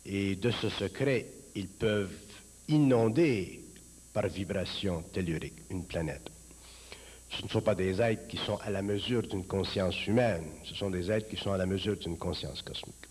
Et 0.04 0.36
de 0.36 0.50
ce 0.50 0.68
secret, 0.68 1.26
ils 1.54 1.68
peuvent 1.68 2.12
inonder 2.68 3.60
par 4.12 4.26
vibration 4.26 5.02
tellurique 5.12 5.62
une 5.70 5.86
planète. 5.86 6.28
Ce 7.30 7.42
ne 7.44 7.48
sont 7.48 7.62
pas 7.62 7.74
des 7.74 8.00
êtres 8.02 8.26
qui 8.26 8.36
sont 8.38 8.58
à 8.62 8.70
la 8.70 8.82
mesure 8.82 9.22
d'une 9.22 9.46
conscience 9.46 10.06
humaine, 10.06 10.44
ce 10.64 10.74
sont 10.74 10.90
des 10.90 11.10
êtres 11.10 11.28
qui 11.28 11.36
sont 11.36 11.52
à 11.52 11.58
la 11.58 11.66
mesure 11.66 11.96
d'une 11.96 12.18
conscience 12.18 12.60
cosmique. 12.60 13.06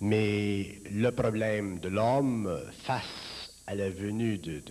Mais 0.00 0.80
le 0.92 1.10
problème 1.10 1.80
de 1.80 1.88
l'homme 1.88 2.58
face 2.84 3.27
à 3.68 3.74
la 3.74 3.90
venue 3.90 4.38
de, 4.38 4.62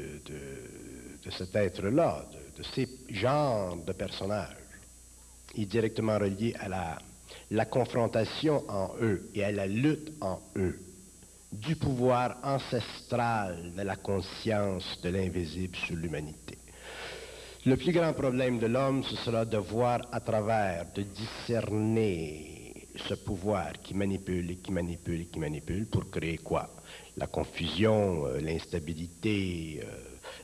cet 1.30 1.56
être-là, 1.56 2.26
de, 2.58 2.64
ces 2.64 2.90
genres 3.12 3.78
de 3.86 3.94
personnages, 3.94 4.58
est 5.56 5.66
directement 5.66 6.18
relié 6.18 6.56
à 6.60 6.68
la, 6.68 6.98
la 7.52 7.66
confrontation 7.66 8.64
en 8.68 8.96
eux 9.00 9.30
et 9.36 9.44
à 9.44 9.52
la 9.52 9.68
lutte 9.68 10.14
en 10.20 10.40
eux 10.56 10.80
du 11.52 11.76
pouvoir 11.76 12.38
ancestral 12.44 13.72
de 13.78 13.82
la 13.84 13.98
conscience 13.98 15.00
de 15.04 15.10
l'invisible 15.10 15.76
sur 15.76 15.96
l'humanité. 15.96 16.58
Le 17.68 17.78
plus 17.78 17.92
grand 17.92 18.14
problème 18.14 18.58
de 18.58 18.66
l'homme, 18.66 19.04
ce 19.04 19.16
sera 19.18 19.46
de 19.46 19.58
voir 19.58 20.02
à 20.12 20.20
travers, 20.22 20.88
de 20.96 21.04
discerner 21.04 22.57
ce 22.98 23.14
pouvoir 23.14 23.74
qui 23.84 23.94
manipule 23.94 24.52
et 24.52 24.56
qui 24.58 24.72
manipule 24.72 25.22
et 25.22 25.26
qui 25.26 25.40
manipule 25.40 25.86
pour 25.88 26.10
créer 26.10 26.38
quoi? 26.38 26.70
La 27.16 27.28
confusion, 27.28 28.26
euh, 28.26 28.40
l'instabilité, 28.40 29.82
euh, 29.84 29.88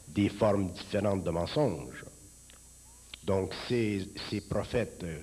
des 0.08 0.30
formes 0.30 0.72
différentes 0.72 1.24
de 1.24 1.30
mensonges. 1.30 2.06
Donc 3.24 3.54
ces, 3.68 4.08
prophètes 4.50 5.04
euh, 5.04 5.22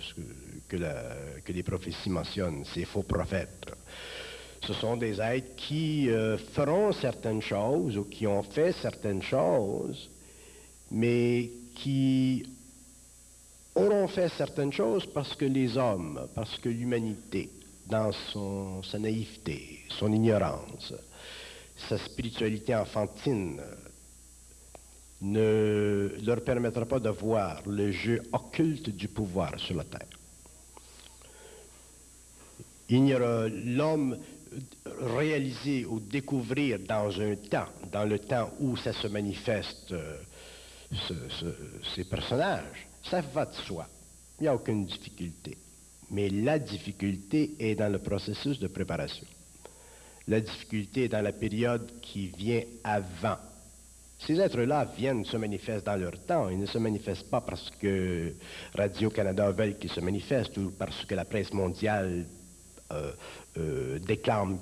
que, 0.69 1.53
les 1.53 1.63
prophéties 1.63 2.11
mentionnent, 2.11 2.65
ces 2.65 2.85
faux 2.85 3.03
prophètes, 3.03 3.67
ce 4.67 4.73
sont 4.75 4.97
des 4.97 5.21
êtres 5.21 5.57
qui 5.57 6.09
feront 6.53 6.93
certaines 6.93 7.41
choses 7.41 7.97
ou 7.97 8.05
qui 8.05 8.27
ont 8.27 8.43
fait 8.43 8.73
certaines 8.73 9.23
choses, 9.23 10.11
mais 10.91 11.51
qui 11.75 12.45
auront 13.75 14.09
fait 14.09 14.29
certaines 14.31 14.73
choses 14.73 15.07
parce 15.07 15.35
que 15.35 15.45
les 15.45 15.77
hommes, 15.77 16.29
parce 16.35 16.59
que 16.59 16.69
l'humanité, 16.69 17.50
dans 17.87 18.12
son, 18.33 18.83
sa 18.83 18.99
naïveté, 18.99 19.81
son 19.89 20.12
ignorance, 20.12 20.93
sa 21.89 21.99
spiritualité 21.99 22.75
enfantine, 22.75 23.61
ne 25.23 26.17
leur 26.25 26.43
permettra 26.43 26.87
pas 26.87 26.99
de 26.99 27.11
voir 27.11 27.62
le 27.67 27.91
jeu 27.93 28.23
occulte 28.33 28.91
du 28.91 29.09
pouvoir 29.09 29.59
sur 29.61 29.77
la 29.77 29.85
terre. 29.85 30.07
L'homme 32.89 34.19
réalisé 35.15 35.85
ou 35.85 36.00
découvrir 36.00 36.81
dans 36.81 37.21
un 37.21 37.37
temps, 37.37 37.69
dans 37.93 38.05
le 38.05 38.19
temps 38.19 38.50
où 38.61 38.77
ça 38.77 38.93
se 38.93 39.07
manifeste 39.07 39.95
ces 41.95 42.05
personnages, 42.05 42.89
ça 43.04 43.21
va 43.21 43.47
de 43.47 43.54
soi. 43.54 43.87
Il 44.38 44.45
n'y 44.45 44.49
a 44.49 44.54
aucune 44.54 44.87
difficulté. 44.87 45.57
Mais 46.11 46.28
la 46.28 46.59
difficulté 46.59 47.54
est 47.59 47.75
dans 47.75 47.90
le 47.90 47.99
processus 47.99 48.59
de 48.59 48.66
préparation. 48.66 49.26
La 50.26 50.40
difficulté 50.40 51.04
est 51.04 51.09
dans 51.09 51.23
la 51.23 51.33
période 51.33 52.00
qui 52.00 52.28
vient 52.28 52.62
avant. 52.85 53.37
Ces 54.26 54.38
êtres-là 54.38 54.87
viennent, 54.97 55.25
se 55.25 55.37
manifestent 55.37 55.87
dans 55.87 55.97
leur 55.97 56.19
temps. 56.26 56.49
Ils 56.50 56.59
ne 56.59 56.66
se 56.66 56.78
manifestent 56.78 57.30
pas 57.30 57.40
parce 57.40 57.71
que 57.80 58.35
Radio-Canada 58.75 59.50
veut 59.50 59.73
qu'ils 59.73 59.90
se 59.90 60.00
manifestent 60.00 60.57
ou 60.59 60.73
parce 60.78 61.04
que 61.07 61.14
la 61.14 61.25
presse 61.25 61.52
mondiale 61.52 62.26
euh, 62.92 63.12
euh, 63.57 63.99
déclame 64.00 64.59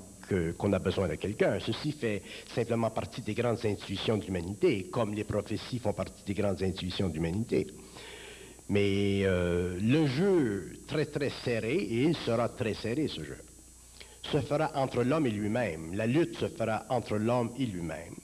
qu'on 0.59 0.73
a 0.73 0.79
besoin 0.79 1.09
de 1.09 1.15
quelqu'un. 1.15 1.59
Ceci 1.61 1.93
fait 1.93 2.23
simplement 2.55 2.91
partie 2.91 3.23
des 3.23 3.35
grandes 3.35 3.65
intuitions 3.65 4.19
de 4.19 4.25
l'humanité, 4.25 4.85
comme 4.93 5.15
les 5.15 5.25
prophéties 5.25 5.79
font 5.79 5.95
partie 5.95 6.23
des 6.25 6.35
grandes 6.35 6.63
intuitions 6.63 7.09
de 7.09 7.15
l'humanité. 7.15 7.67
Mais 8.69 9.23
euh, 9.25 9.79
le 9.81 10.07
jeu 10.07 10.73
très 10.87 11.07
très 11.07 11.31
serré, 11.43 11.75
et 11.75 12.03
il 12.03 12.17
sera 12.17 12.49
très 12.51 12.75
serré 12.75 13.09
ce 13.09 13.25
jeu, 13.25 13.39
se 14.23 14.41
fera 14.41 14.73
entre 14.75 15.03
l'homme 15.03 15.27
et 15.27 15.31
lui-même. 15.31 15.95
La 15.95 16.07
lutte 16.07 16.37
se 16.37 16.49
fera 16.49 16.85
entre 16.91 17.17
l'homme 17.17 17.53
et 17.59 17.65
lui-même. 17.65 18.15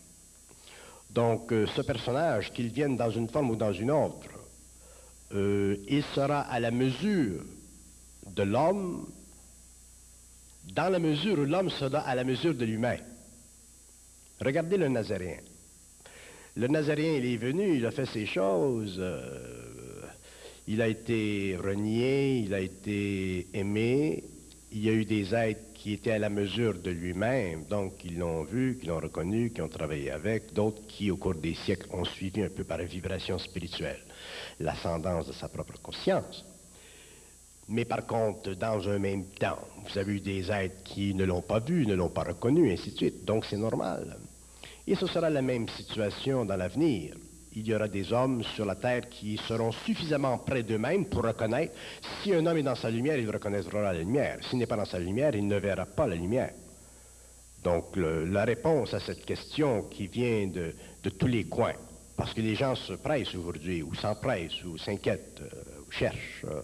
Donc 1.11 1.51
euh, 1.53 1.67
ce 1.75 1.81
personnage, 1.81 2.53
qu'il 2.53 2.69
vienne 2.69 2.97
dans 2.97 3.11
une 3.11 3.29
forme 3.29 3.51
ou 3.51 3.57
dans 3.57 3.73
une 3.73 3.91
autre, 3.91 4.29
euh, 5.33 5.77
il 5.89 6.03
sera 6.15 6.41
à 6.41 6.61
la 6.61 6.71
mesure 6.71 7.43
de 8.27 8.43
l'homme 8.43 9.07
dans 10.75 10.91
la 10.91 10.99
mesure 10.99 11.39
où 11.39 11.45
l'homme 11.45 11.71
sera 11.71 12.01
à 12.01 12.15
la 12.15 12.25
mesure 12.25 12.55
de 12.55 12.65
l'humain. 12.65 12.97
Regardez 14.41 14.77
le 14.77 14.89
Nazaréen. 14.89 15.41
Le 16.57 16.69
Nazaréen, 16.69 17.15
il 17.15 17.27
est 17.27 17.37
venu, 17.37 17.77
il 17.77 17.87
a 17.87 17.91
fait 17.91 18.07
ses 18.07 18.27
choses, 18.27 19.01
il 20.67 20.81
a 20.81 20.89
été 20.89 21.57
renié, 21.63 22.39
il 22.39 22.55
a 22.55 22.61
été 22.61 23.47
aimé, 23.53 24.25
il 24.73 24.85
y 24.85 24.89
a 24.89 24.93
eu 24.93 25.05
des 25.05 25.35
êtres 25.35 25.73
qui 25.75 25.93
étaient 25.93 26.13
à 26.13 26.19
la 26.19 26.31
mesure 26.31 26.79
de 26.79 26.91
lui-même, 26.91 27.65
donc 27.67 27.99
qui 27.99 28.09
l'ont 28.11 28.45
vu, 28.45 28.79
qui 28.81 28.87
l'ont 28.87 29.01
reconnu, 29.01 29.51
qui 29.51 29.61
ont 29.61 29.69
travaillé 29.69 30.11
avec, 30.11 30.55
d'autres 30.55 30.87
qui, 30.89 31.11
au 31.11 31.17
cours 31.17 31.35
des 31.35 31.55
siècles, 31.55 31.89
ont 31.93 32.05
suivi 32.05 32.43
un 32.43 32.49
peu 32.49 32.65
par 32.65 32.79
vibration 32.79 33.39
spirituelle 33.39 34.01
l'ascendance 34.61 35.27
de 35.27 35.33
sa 35.33 35.49
propre 35.49 35.79
conscience. 35.83 36.45
Mais 37.69 37.85
par 37.85 38.07
contre, 38.07 38.55
dans 38.55 38.89
un 38.89 38.99
même 38.99 39.25
temps, 39.39 39.59
vous 39.85 39.99
avez 39.99 40.15
eu 40.15 40.21
des 40.21 40.51
êtres 40.51 40.83
qui 40.85 41.15
ne 41.15 41.25
l'ont 41.25 41.43
pas 41.43 41.61
vu, 41.61 41.87
ne 41.87 41.95
l'ont 41.95 42.11
pas 42.11 42.25
reconnu, 42.25 42.73
ainsi 42.73 42.91
de 42.91 42.97
suite. 42.97 43.25
Donc 43.25 43.45
c'est 43.47 43.57
normal. 43.57 44.19
Et 44.87 44.95
ce 44.95 45.07
sera 45.07 45.31
la 45.31 45.43
même 45.43 45.69
situation 45.69 46.45
dans 46.45 46.57
l'avenir. 46.57 47.15
Il 47.57 47.69
y 47.69 47.75
aura 47.75 47.87
des 47.87 48.13
hommes 48.13 48.43
sur 48.43 48.65
la 48.65 48.75
terre 48.75 49.09
qui 49.09 49.37
seront 49.37 49.71
suffisamment 49.71 50.39
près 50.39 50.65
d'eux-mêmes 50.65 51.07
pour 51.07 51.23
reconnaître. 51.23 51.73
Si 52.23 52.35
un 52.35 52.45
homme 52.47 52.59
est 52.59 52.65
dans 52.65 52.75
sa 52.75 52.91
lumière, 52.91 53.17
il 53.17 53.31
reconnaîtra 53.31 53.81
la 53.81 53.93
lumière. 53.93 54.39
S'il 54.49 54.59
n'est 54.59 54.67
pas 54.67 54.77
dans 54.77 54.85
sa 54.85 54.99
lumière, 54.99 55.37
il 55.37 55.47
ne 55.47 55.57
verra 55.57 55.87
pas 55.87 56.09
la 56.09 56.17
lumière. 56.17 56.53
Donc 57.63 57.97
la 57.97 58.45
réponse 58.45 58.93
à 58.93 59.01
cette 59.01 59.25
question 59.25 59.85
qui 59.85 60.09
vient 60.09 60.49
de, 60.49 60.75
tous 61.11 61.29
les 61.29 61.45
coins, 61.45 61.75
parce 62.17 62.35
que 62.35 62.41
les 62.41 62.57
gens 62.57 62.75
se 62.75 62.95
pressent 62.95 63.35
aujourd'hui, 63.37 63.83
ou 63.83 63.95
s'empressent, 63.95 64.65
ou 64.65 64.77
s'inquiètent, 64.77 65.41
euh, 65.41 65.81
ou 65.87 65.91
cherchent. 65.91 66.45
Euh, 66.45 66.61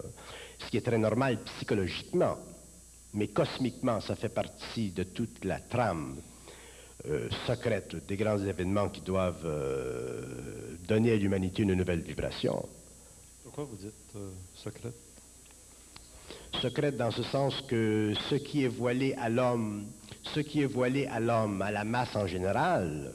ce 0.59 0.69
qui 0.69 0.77
est 0.77 0.85
très 0.85 0.97
normal 0.97 1.39
psychologiquement. 1.45 2.37
mais 3.13 3.29
cosmiquement, 3.29 3.99
ça 3.99 4.15
fait 4.15 4.29
partie 4.29 4.91
de 4.91 5.03
toute 5.03 5.43
la 5.43 5.59
trame 5.59 6.21
euh, 7.07 7.29
secrète 7.47 7.95
des 8.07 8.15
grands 8.15 8.37
événements 8.37 8.89
qui 8.89 9.01
doivent 9.01 9.45
euh, 9.45 10.21
donner 10.87 11.13
à 11.13 11.15
l'humanité 11.15 11.63
une 11.63 11.73
nouvelle 11.73 12.01
vibration. 12.01 12.67
Pourquoi 13.43 13.63
vous 13.63 13.75
dites 13.75 13.93
euh, 14.15 14.29
secrète 14.53 14.93
Secrète 16.61 16.97
dans 16.97 17.09
ce 17.09 17.23
sens 17.23 17.59
que 17.61 18.13
ce 18.29 18.35
qui 18.35 18.65
est 18.65 18.67
voilé 18.67 19.15
à 19.15 19.29
l'homme, 19.29 19.85
ce 20.35 20.41
qui 20.41 20.61
est 20.61 20.65
voilé 20.67 21.07
à 21.07 21.19
l'homme, 21.19 21.61
à 21.63 21.71
la 21.71 21.83
masse 21.83 22.15
en 22.15 22.27
général, 22.27 23.13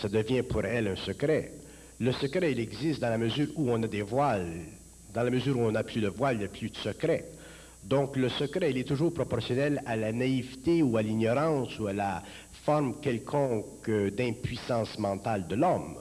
ça 0.00 0.08
devient 0.08 0.42
pour 0.42 0.64
elle 0.64 0.88
un 0.88 0.96
secret. 0.96 1.52
Le 2.00 2.12
secret, 2.12 2.52
il 2.52 2.60
existe 2.60 3.00
dans 3.00 3.10
la 3.10 3.18
mesure 3.18 3.48
où 3.56 3.70
on 3.70 3.82
a 3.82 3.88
des 3.88 4.02
voiles. 4.02 4.64
Dans 5.12 5.22
la 5.22 5.30
mesure 5.30 5.58
où 5.58 5.62
on 5.62 5.72
n'a 5.72 5.82
plus 5.82 6.00
de 6.00 6.08
voile, 6.08 6.36
il 6.36 6.38
n'y 6.38 6.44
a 6.44 6.48
plus 6.48 6.70
de 6.70 6.76
secret. 6.76 7.26
Donc 7.84 8.16
le 8.16 8.28
secret, 8.28 8.70
il 8.70 8.78
est 8.78 8.88
toujours 8.88 9.14
proportionnel 9.14 9.82
à 9.86 9.96
la 9.96 10.12
naïveté 10.12 10.82
ou 10.82 10.96
à 10.96 11.02
l'ignorance 11.02 11.78
ou 11.78 11.86
à 11.86 11.92
la 11.92 12.22
forme 12.68 13.00
quelconque 13.00 13.90
d'impuissance 14.14 14.98
mentale 14.98 15.46
de 15.48 15.54
l'homme. 15.54 15.96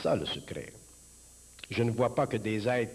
Ça 0.00 0.14
le 0.14 0.24
secret. 0.26 0.72
Je 1.68 1.82
ne 1.82 1.90
vois 1.90 2.14
pas 2.14 2.28
que 2.28 2.36
des 2.36 2.68
êtres, 2.68 2.94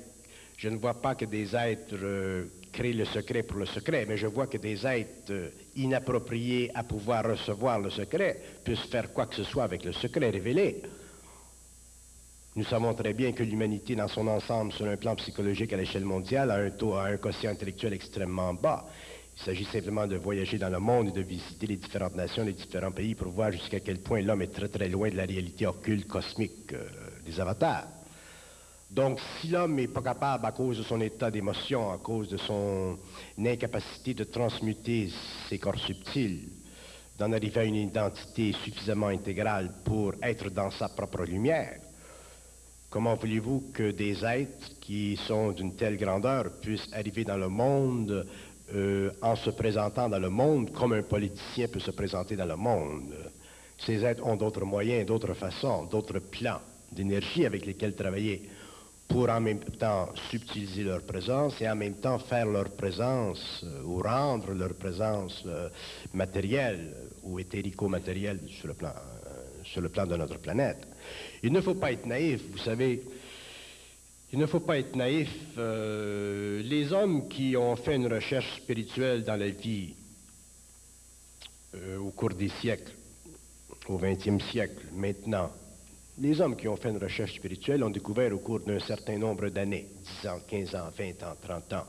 je 0.56 0.70
ne 0.70 0.78
vois 0.78 0.94
pas 0.94 1.16
que 1.16 1.26
des 1.26 1.54
êtres 1.54 1.98
euh, 2.02 2.46
créent 2.72 2.94
le 2.94 3.04
secret 3.04 3.44
pour 3.44 3.58
le 3.58 3.66
secret, 3.66 4.06
mais 4.08 4.16
je 4.16 4.28
vois 4.28 4.48
que 4.48 4.58
des 4.58 4.88
êtres 4.88 5.32
euh, 5.32 5.50
inappropriés 5.76 6.72
à 6.74 6.84
pouvoir 6.84 7.26
recevoir 7.26 7.82
le 7.82 7.90
secret 7.90 8.40
puissent 8.64 8.90
faire 8.90 9.12
quoi 9.12 9.26
que 9.26 9.36
ce 9.36 9.44
soit 9.44 9.66
avec 9.66 9.84
le 9.84 9.92
secret 9.92 10.30
révélé. 10.30 10.82
Nous 12.56 12.64
savons 12.64 12.94
très 12.94 13.12
bien 13.12 13.34
que 13.34 13.44
l'humanité 13.44 13.98
dans 13.98 14.08
son 14.08 14.28
ensemble, 14.28 14.72
sur 14.72 14.86
un 14.86 14.96
plan 14.96 15.14
psychologique 15.18 15.74
à 15.74 15.78
l'échelle 15.78 16.06
mondiale, 16.06 16.52
a 16.52 16.56
un 16.56 16.70
taux, 16.70 16.94
un 16.96 17.18
quotient 17.18 17.52
intellectuel 17.52 17.92
extrêmement 17.92 18.54
bas. 18.54 18.86
Il 19.38 19.44
s'agit 19.44 19.66
simplement 19.66 20.08
de 20.08 20.16
voyager 20.16 20.58
dans 20.58 20.70
le 20.70 20.80
monde 20.80 21.10
et 21.10 21.12
de 21.12 21.22
visiter 21.22 21.68
les 21.68 21.76
différentes 21.76 22.16
nations, 22.16 22.44
les 22.44 22.54
différents 22.54 22.92
pays 22.92 23.16
pour 23.16 23.28
voir 23.28 23.52
jusqu'à 23.52 23.80
quel 23.80 24.00
point 24.00 24.22
l'homme 24.22 24.42
est 24.42 24.54
très 24.54 24.70
très 24.70 24.88
loin 24.88 25.10
de 25.10 25.18
la 25.18 25.26
réalité 25.26 25.68
occulte 25.68 26.08
cosmique 26.08 26.74
euh, 26.74 26.88
des 27.26 27.40
avatars. 27.40 27.88
Donc, 28.90 29.20
si 29.20 29.50
l'homme 29.50 29.76
n'est 29.76 29.90
pas 29.90 30.02
capable, 30.02 30.46
à 30.46 30.52
cause 30.52 30.78
de 30.78 30.84
son 30.84 31.02
état 31.02 31.30
d'émotion, 31.30 31.92
à 31.92 31.98
cause 31.98 32.30
de 32.30 32.38
son 32.38 32.98
incapacité 33.38 34.14
de 34.14 34.24
transmuter 34.24 35.10
ses 35.50 35.60
corps 35.60 35.80
subtils, 35.80 36.48
d'en 37.18 37.34
arriver 37.34 37.62
à 37.62 37.66
une 37.66 37.76
identité 37.76 38.54
suffisamment 38.64 39.08
intégrale 39.08 39.72
pour 39.84 40.14
être 40.22 40.50
dans 40.50 40.72
sa 40.72 40.88
propre 40.90 41.24
lumière, 41.24 41.80
Comment 42.96 43.16
voulez-vous 43.16 43.72
que 43.74 43.92
des 43.92 44.24
êtres 44.24 44.80
qui 44.80 45.20
sont 45.28 45.52
d'une 45.52 45.76
telle 45.76 45.98
grandeur 45.98 46.46
puissent 46.62 46.88
arriver 46.94 47.26
dans 47.26 47.36
le 47.36 47.50
monde 47.50 48.26
euh, 48.74 49.12
en 49.22 49.36
se 49.36 49.52
présentant 49.52 50.10
dans 50.10 50.20
le 50.20 50.30
monde 50.30 50.72
comme 50.72 50.94
un 50.94 51.04
politicien 51.04 51.68
peut 51.68 51.80
se 51.80 51.92
présenter 51.92 52.36
dans 52.36 52.46
le 52.46 52.56
monde 52.56 53.14
Ces 53.78 54.04
êtres 54.04 54.26
ont 54.26 54.36
d'autres 54.36 54.66
moyens, 54.66 55.06
d'autres 55.06 55.36
façons, 55.36 55.84
d'autres 55.86 56.20
plans 56.20 56.62
d'énergie 56.92 57.46
avec 57.46 57.66
lesquels 57.66 57.94
travailler 57.94 58.50
pour 59.08 59.30
en 59.30 59.40
même 59.40 59.60
temps 59.60 60.10
subtiliser 60.32 60.84
leur 60.84 61.04
présence 61.04 61.62
et 61.62 61.70
en 61.70 61.76
même 61.76 61.96
temps 61.96 62.18
faire 62.18 62.48
leur 62.48 62.72
présence 62.72 63.64
euh, 63.64 63.84
ou 63.84 64.00
rendre 64.00 64.52
leur 64.54 64.74
présence 64.74 65.44
euh, 65.46 65.70
matérielle 66.14 66.92
ou 67.22 67.38
éthérico-matérielle 67.38 68.40
sur, 68.50 68.74
sur 69.64 69.82
le 69.82 69.90
plan 69.90 70.08
de 70.08 70.16
notre 70.16 70.40
planète. 70.40 70.88
Il 71.44 71.54
ne 71.54 71.62
faut 71.62 71.76
pas 71.76 71.92
être 71.92 72.08
naïf, 72.08 72.42
vous 72.52 72.58
savez. 72.58 73.04
Il 74.36 74.40
ne 74.40 74.48
faut 74.48 74.60
pas 74.60 74.78
être 74.78 74.98
naïf. 74.98 75.30
Euh, 75.58 76.62
les 76.62 76.92
hommes 76.92 77.30
qui 77.30 77.56
ont 77.56 77.78
fait 77.78 77.96
une 77.96 78.12
recherche 78.14 78.58
spirituelle 78.58 79.24
dans 79.24 79.38
la 79.38 79.48
vie 79.48 79.96
euh, 81.74 82.00
au 82.00 82.12
cours 82.12 82.34
des 82.34 82.50
siècles, 82.50 82.92
au 83.88 83.98
XXe 83.98 84.44
siècle, 84.52 84.88
maintenant, 84.92 85.50
les 86.18 86.42
hommes 86.42 86.58
qui 86.58 86.68
ont 86.68 86.76
fait 86.76 86.90
une 86.90 86.98
recherche 86.98 87.34
spirituelle 87.34 87.82
ont 87.82 87.90
découvert 87.90 88.34
au 88.34 88.40
cours 88.40 88.60
d'un 88.60 88.82
certain 88.82 89.18
nombre 89.18 89.48
d'années, 89.48 89.88
10 90.22 90.28
ans, 90.28 90.40
15 90.46 90.76
ans, 90.76 90.90
20 90.98 91.24
ans, 91.24 91.36
30 91.42 91.72
ans, 91.72 91.86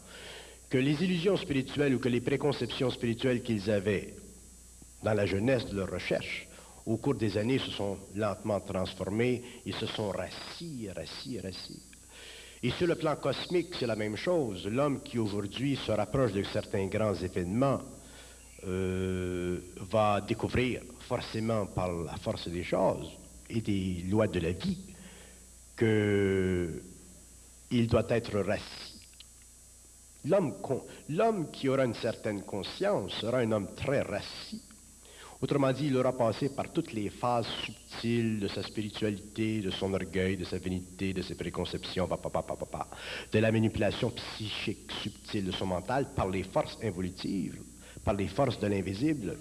que 0.71 0.79
les 0.79 1.03
illusions 1.03 1.37
spirituelles 1.37 1.97
ou 1.97 1.99
que 1.99 2.09
les 2.09 2.21
préconceptions 2.21 2.91
spirituelles 2.91 3.43
qu'ils 3.43 3.69
avaient 3.69 4.15
dans 5.03 5.15
la 5.15 5.27
jeunesse 5.27 5.67
de 5.67 5.79
leur 5.79 5.91
recherche 5.91 6.47
au 6.87 6.97
cours 6.99 7.17
des 7.17 7.37
années, 7.37 7.59
se 7.59 7.73
sont 7.73 7.99
lentement 8.15 8.61
transformés, 8.61 9.43
ils 9.65 9.75
se 9.75 9.87
sont 9.87 10.11
rassis, 10.11 10.89
rassis, 10.95 11.41
rassis. 11.41 11.83
Et 12.63 12.71
sur 12.71 12.87
le 12.87 12.95
plan 12.95 13.17
cosmique, 13.17 13.75
c'est 13.79 13.87
la 13.87 13.97
même 13.97 14.17
chose. 14.17 14.67
L'homme 14.67 15.03
qui 15.03 15.19
aujourd'hui 15.19 15.77
se 15.77 15.93
rapproche 15.93 16.33
de 16.33 16.43
certains 16.45 16.87
grands 16.87 17.15
événements 17.15 17.81
euh, 18.67 19.61
va 19.91 20.21
découvrir 20.21 20.83
forcément 21.07 21.67
par 21.67 21.93
la 21.93 22.17
force 22.17 22.49
des 22.49 22.65
choses 22.65 23.11
et 23.49 23.61
des 23.61 24.05
lois 24.09 24.27
de 24.27 24.41
la 24.41 24.53
vie 24.53 24.79
qu'il 25.77 26.83
doit 27.87 28.07
être 28.09 28.41
rassis. 28.41 28.95
L'homme 30.25 31.51
qui 31.53 31.69
aura 31.69 31.85
une 31.85 31.95
certaine 31.95 32.43
conscience 32.43 33.13
sera 33.21 33.39
un 33.39 33.53
homme 33.53 33.69
très 33.77 34.01
rassis 34.01 34.63
Autrement 35.41 35.71
dit, 35.73 35.87
il 35.89 35.97
aura 35.97 36.17
passé 36.17 36.49
par 36.49 36.73
toutes 36.73 36.93
les 36.93 37.11
phases 37.11 37.47
subtiles 37.65 38.41
de 38.41 38.49
sa 38.49 38.63
spiritualité, 38.63 39.61
de 39.61 39.71
son 39.71 39.93
orgueil, 39.93 40.37
de 40.37 40.45
sa 40.45 40.59
vanité, 40.59 41.13
de 41.13 41.21
ses 41.21 41.35
préconceptions, 41.35 42.09
de 42.09 43.39
la 43.39 43.53
manipulation 43.53 44.11
psychique 44.11 44.91
subtile 45.03 45.45
de 45.45 45.53
son 45.53 45.67
mental 45.67 46.09
par 46.17 46.29
les 46.29 46.43
forces 46.43 46.79
involutives, 46.83 47.61
par 48.03 48.15
les 48.15 48.29
forces 48.29 48.59
de 48.59 48.67
l'invisible. 48.67 49.37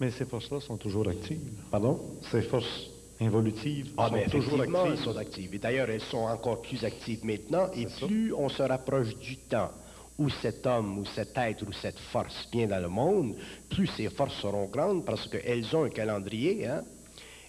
Mais 0.00 0.10
ces 0.10 0.24
forces-là 0.24 0.60
sont 0.60 0.76
toujours 0.76 1.08
actives. 1.08 1.52
Pardon? 1.70 2.00
Ces 2.30 2.42
forces 2.42 2.90
involutives 3.20 3.92
ah, 3.96 4.10
sont 4.10 4.30
toujours 4.30 4.60
actives. 4.60 4.76
Elles 4.86 4.98
sont 4.98 5.16
actives. 5.16 5.54
Et 5.54 5.58
d'ailleurs, 5.58 5.88
elles 5.88 6.02
sont 6.02 6.18
encore 6.18 6.60
plus 6.60 6.84
actives 6.84 7.24
maintenant. 7.24 7.70
Et 7.74 7.86
plus 7.86 8.34
on 8.34 8.48
se 8.48 8.62
rapproche 8.62 9.16
du 9.16 9.36
temps 9.36 9.70
où 10.18 10.28
cet 10.30 10.66
homme 10.66 10.98
ou 10.98 11.04
cet 11.04 11.36
être 11.36 11.62
ou 11.66 11.72
cette 11.72 11.98
force 11.98 12.48
vient 12.52 12.66
dans 12.66 12.80
le 12.80 12.88
monde, 12.88 13.36
plus 13.68 13.86
ces 13.88 14.08
forces 14.08 14.40
seront 14.40 14.66
grandes 14.66 15.04
parce 15.04 15.28
qu'elles 15.28 15.74
ont 15.76 15.84
un 15.84 15.90
calendrier. 15.90 16.66
Hein. 16.66 16.82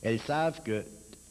Elles 0.02 0.20
savent 0.20 0.62
que 0.64 0.86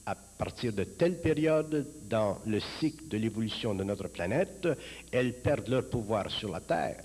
à 0.06 0.14
partir 0.14 0.72
de 0.72 0.84
telle 0.84 1.20
période 1.20 1.86
dans 2.08 2.38
le 2.46 2.60
cycle 2.78 3.08
de 3.08 3.18
l'évolution 3.18 3.74
de 3.74 3.82
notre 3.82 4.06
planète, 4.08 4.68
elles 5.10 5.34
perdent 5.40 5.68
leur 5.68 5.90
pouvoir 5.90 6.30
sur 6.30 6.52
la 6.52 6.60
Terre. 6.60 7.02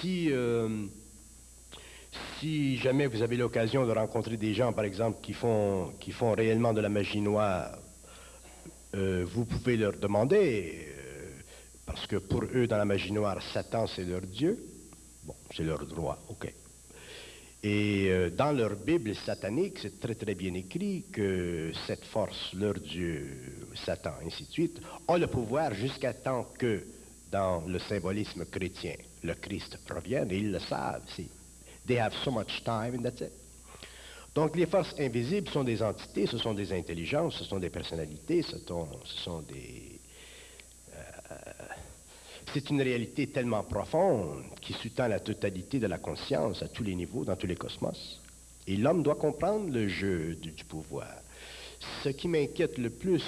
Si, 0.00 0.30
euh, 0.30 0.86
jamais 2.42 3.06
vous 3.06 3.22
avez 3.22 3.36
l'occasion 3.36 3.86
de 3.86 3.92
rencontrer 3.92 4.36
des 4.36 4.52
gens, 4.52 4.72
par 4.74 4.84
exemple, 4.84 5.18
qui 5.22 5.32
font, 5.32 5.92
qui 5.98 6.12
font 6.12 6.32
réellement 6.32 6.74
de 6.74 6.82
la 6.82 6.90
magie 6.90 7.20
noire, 7.20 7.78
euh, 8.94 9.24
vous 9.26 9.46
pouvez 9.46 9.76
leur 9.76 9.92
demander, 9.96 10.85
parce 11.86 12.06
que 12.06 12.16
pour 12.16 12.42
eux, 12.42 12.66
dans 12.66 12.76
la 12.76 12.84
magie 12.84 13.12
noire, 13.12 13.40
Satan, 13.54 13.86
c'est 13.86 14.04
leur 14.04 14.22
Dieu. 14.22 14.58
Bon, 15.24 15.34
c'est 15.54 15.62
leur 15.62 15.86
droit, 15.86 16.18
OK. 16.28 16.52
Et 17.62 18.08
euh, 18.10 18.30
dans 18.30 18.52
leur 18.52 18.76
Bible 18.76 19.14
satanique, 19.14 19.78
c'est 19.80 19.98
très 19.98 20.14
très 20.14 20.34
bien 20.34 20.54
écrit 20.54 21.04
que 21.12 21.72
cette 21.86 22.04
force, 22.04 22.52
leur 22.54 22.74
Dieu, 22.74 23.66
Satan, 23.84 24.12
ainsi 24.24 24.44
de 24.44 24.50
suite, 24.50 24.80
a 25.08 25.16
le 25.16 25.26
pouvoir 25.26 25.74
jusqu'à 25.74 26.12
temps 26.12 26.46
que, 26.58 26.84
dans 27.30 27.66
le 27.66 27.78
symbolisme 27.78 28.44
chrétien, 28.46 28.94
le 29.22 29.34
Christ 29.34 29.78
revienne, 29.88 30.30
et 30.30 30.36
ils 30.36 30.52
le 30.52 30.60
savent. 30.60 31.02
They 31.86 31.98
have 31.98 32.14
so 32.24 32.30
much 32.30 32.62
time 32.64 32.94
and 32.96 33.02
that's 33.02 33.20
it. 33.20 33.32
Donc 34.34 34.54
les 34.54 34.66
forces 34.66 34.94
invisibles 34.98 35.48
sont 35.48 35.64
des 35.64 35.82
entités, 35.82 36.26
ce 36.26 36.36
sont 36.36 36.52
des 36.52 36.70
intelligences, 36.70 37.36
ce 37.38 37.44
sont 37.44 37.58
des 37.58 37.70
personnalités, 37.70 38.42
ce 38.42 38.58
sont, 38.58 38.86
ce 39.04 39.16
sont 39.22 39.40
des, 39.40 39.85
c'est 42.56 42.70
une 42.70 42.80
réalité 42.80 43.26
tellement 43.26 43.62
profonde 43.64 44.44
qui 44.62 44.72
sous-tend 44.72 45.08
la 45.08 45.20
totalité 45.20 45.78
de 45.78 45.86
la 45.86 45.98
conscience 45.98 46.62
à 46.62 46.68
tous 46.68 46.82
les 46.82 46.94
niveaux, 46.94 47.22
dans 47.22 47.36
tous 47.36 47.46
les 47.46 47.54
cosmos. 47.54 48.18
Et 48.66 48.78
l'homme 48.78 49.02
doit 49.02 49.16
comprendre 49.16 49.70
le 49.70 49.88
jeu 49.88 50.36
du, 50.36 50.64
pouvoir. 50.64 51.20
Ce 52.02 52.08
qui 52.08 52.28
m'inquiète 52.28 52.78
le 52.78 52.88
plus 52.88 53.22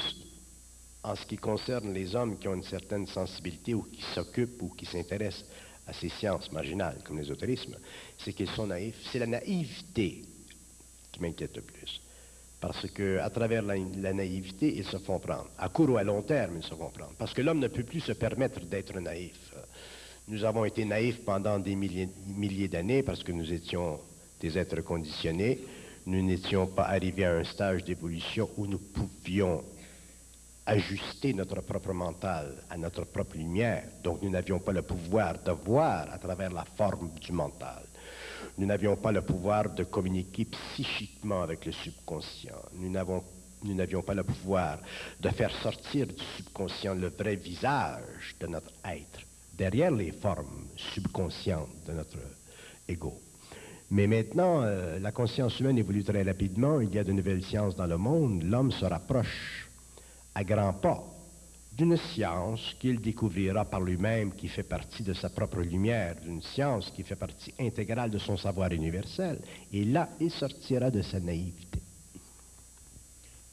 en 1.03 1.15
ce 1.15 1.27
qui 1.27 1.37
concerne 1.37 1.93
les 1.93 2.17
hommes 2.17 2.39
qui 2.39 2.49
ont 2.49 2.55
une 2.55 2.63
certaine 2.63 3.07
sensibilité 3.07 3.75
ou 3.75 3.83
qui 3.83 4.01
s'occupent 4.15 4.63
ou 4.63 4.71
qui 4.71 4.87
s'intéressent 4.87 5.45
à 5.87 5.93
ces 5.93 6.09
sciences 6.09 6.51
marginales 6.51 7.03
comme 7.05 7.19
l'ésotérisme, 7.19 7.77
c'est 8.17 8.33
qu'ils 8.33 8.49
sont 8.49 8.69
naïfs. 8.69 8.97
C'est 9.13 9.19
la 9.19 9.27
naïveté 9.27 10.23
qui 11.13 11.21
m'inquiète 11.21 11.55
le 11.55 11.63
plus. 11.63 12.01
Parce 12.61 12.91
qu'à 12.91 13.31
travers 13.31 13.63
la, 13.63 14.13
naïveté, 14.13 14.77
ils 14.77 14.85
se 14.85 14.99
font 14.99 15.21
prendre. 15.21 15.49
À 15.59 15.69
court 15.69 15.91
ou 15.91 15.97
à 15.97 16.03
long 16.03 16.23
terme, 16.23 16.57
ils 16.57 16.63
se 16.63 16.75
font 16.75 16.91
prendre. 16.91 17.13
Parce 17.17 17.33
que 17.33 17.43
l'homme 17.43 17.61
ne 17.61 17.69
peut 17.69 17.85
plus 17.85 18.01
se 18.01 18.13
permettre 18.13 18.61
d'être 18.61 18.99
naïf. 18.99 19.53
Nous 20.27 20.45
avons 20.45 20.65
été 20.65 20.85
naïfs 20.85 21.25
pendant 21.25 21.59
des 21.59 21.77
milliers, 21.77 22.09
milliers 22.27 22.69
d'années 22.69 23.03
parce 23.03 23.23
que 23.23 23.33
nous 23.33 23.51
étions 23.53 24.01
des 24.41 24.59
êtres 24.59 24.81
conditionnés. 24.81 25.61
Nous 26.07 26.23
n'étions 26.23 26.67
pas 26.67 26.85
arrivés 26.89 27.25
à 27.25 27.37
un 27.37 27.45
stage 27.45 27.85
d'évolution 27.85 28.51
où 28.57 28.67
nous 28.67 28.79
pouvions 28.79 29.63
ajuster 30.67 31.33
notre 31.33 31.63
propre 31.63 31.93
mental 31.93 32.63
à 32.69 32.77
notre 32.77 33.05
propre 33.05 33.37
lumière. 33.37 33.85
Donc 34.03 34.21
nous 34.21 34.31
n'avions 34.31 34.59
pas 34.59 34.73
le 34.73 34.83
pouvoir 34.83 35.39
de 35.43 35.53
voir 35.53 36.13
à 36.13 36.19
travers 36.19 36.53
la 36.53 36.65
forme 36.77 37.11
du 37.21 37.33
mental. 37.33 37.85
Nous 38.57 38.67
n'avions 38.67 38.97
pas 38.97 39.13
le 39.13 39.23
pouvoir 39.23 39.75
de 39.75 39.85
communiquer 39.85 40.47
psychiquement 40.47 41.43
avec 41.43 41.67
le 41.67 41.73
subconscient. 41.73 42.63
Nous 42.75 43.75
n'avions 43.75 44.03
pas 44.03 44.15
le 44.15 44.25
pouvoir 44.25 44.79
de 45.21 45.29
faire 45.31 45.51
sortir 45.63 46.07
du 46.07 46.25
subconscient 46.37 46.95
le 46.95 47.09
vrai 47.09 47.37
visage 47.37 48.37
de 48.41 48.47
notre 48.47 48.73
être, 48.85 49.21
derrière 49.55 49.91
les 49.91 50.13
formes 50.13 50.67
subconscientes 50.77 51.87
de 51.87 51.93
notre 51.93 52.19
ego. 52.89 53.21
Mais 53.91 54.07
maintenant, 54.07 54.63
euh, 54.63 54.99
la 54.99 55.13
conscience 55.13 55.59
humaine 55.61 55.79
évolue 55.79 56.05
très 56.05 56.23
rapidement, 56.23 56.81
il 56.81 56.95
y 56.95 56.99
a 56.99 57.05
de 57.05 57.13
nouvelles 57.13 57.43
sciences 57.43 57.75
dans 57.75 57.87
le 57.87 57.97
monde, 57.97 58.43
l'homme 58.43 58.71
se 58.71 58.85
rapproche 58.85 59.69
à 60.35 60.45
grands 60.45 60.75
pas 60.75 61.03
d'une 61.79 61.97
science 61.97 62.75
qu'il 62.81 63.01
découvrira 63.01 63.65
par 63.65 63.81
lui-même, 63.81 64.33
qui 64.33 64.49
fait 64.49 64.65
partie 64.65 65.05
de 65.05 65.13
sa 65.13 65.31
propre 65.31 65.61
lumière, 65.61 66.17
d'une 66.21 66.43
science 66.43 66.91
qui 66.91 67.05
fait 67.05 67.15
partie 67.15 67.55
intégrale 67.61 68.11
de 68.11 68.19
son 68.19 68.37
savoir 68.37 68.73
universel. 68.73 69.39
Et 69.73 69.85
là, 69.85 70.09
il 70.21 70.33
sortira 70.33 70.91
de 70.91 71.03
sa 71.03 71.21
naïveté. 71.21 71.79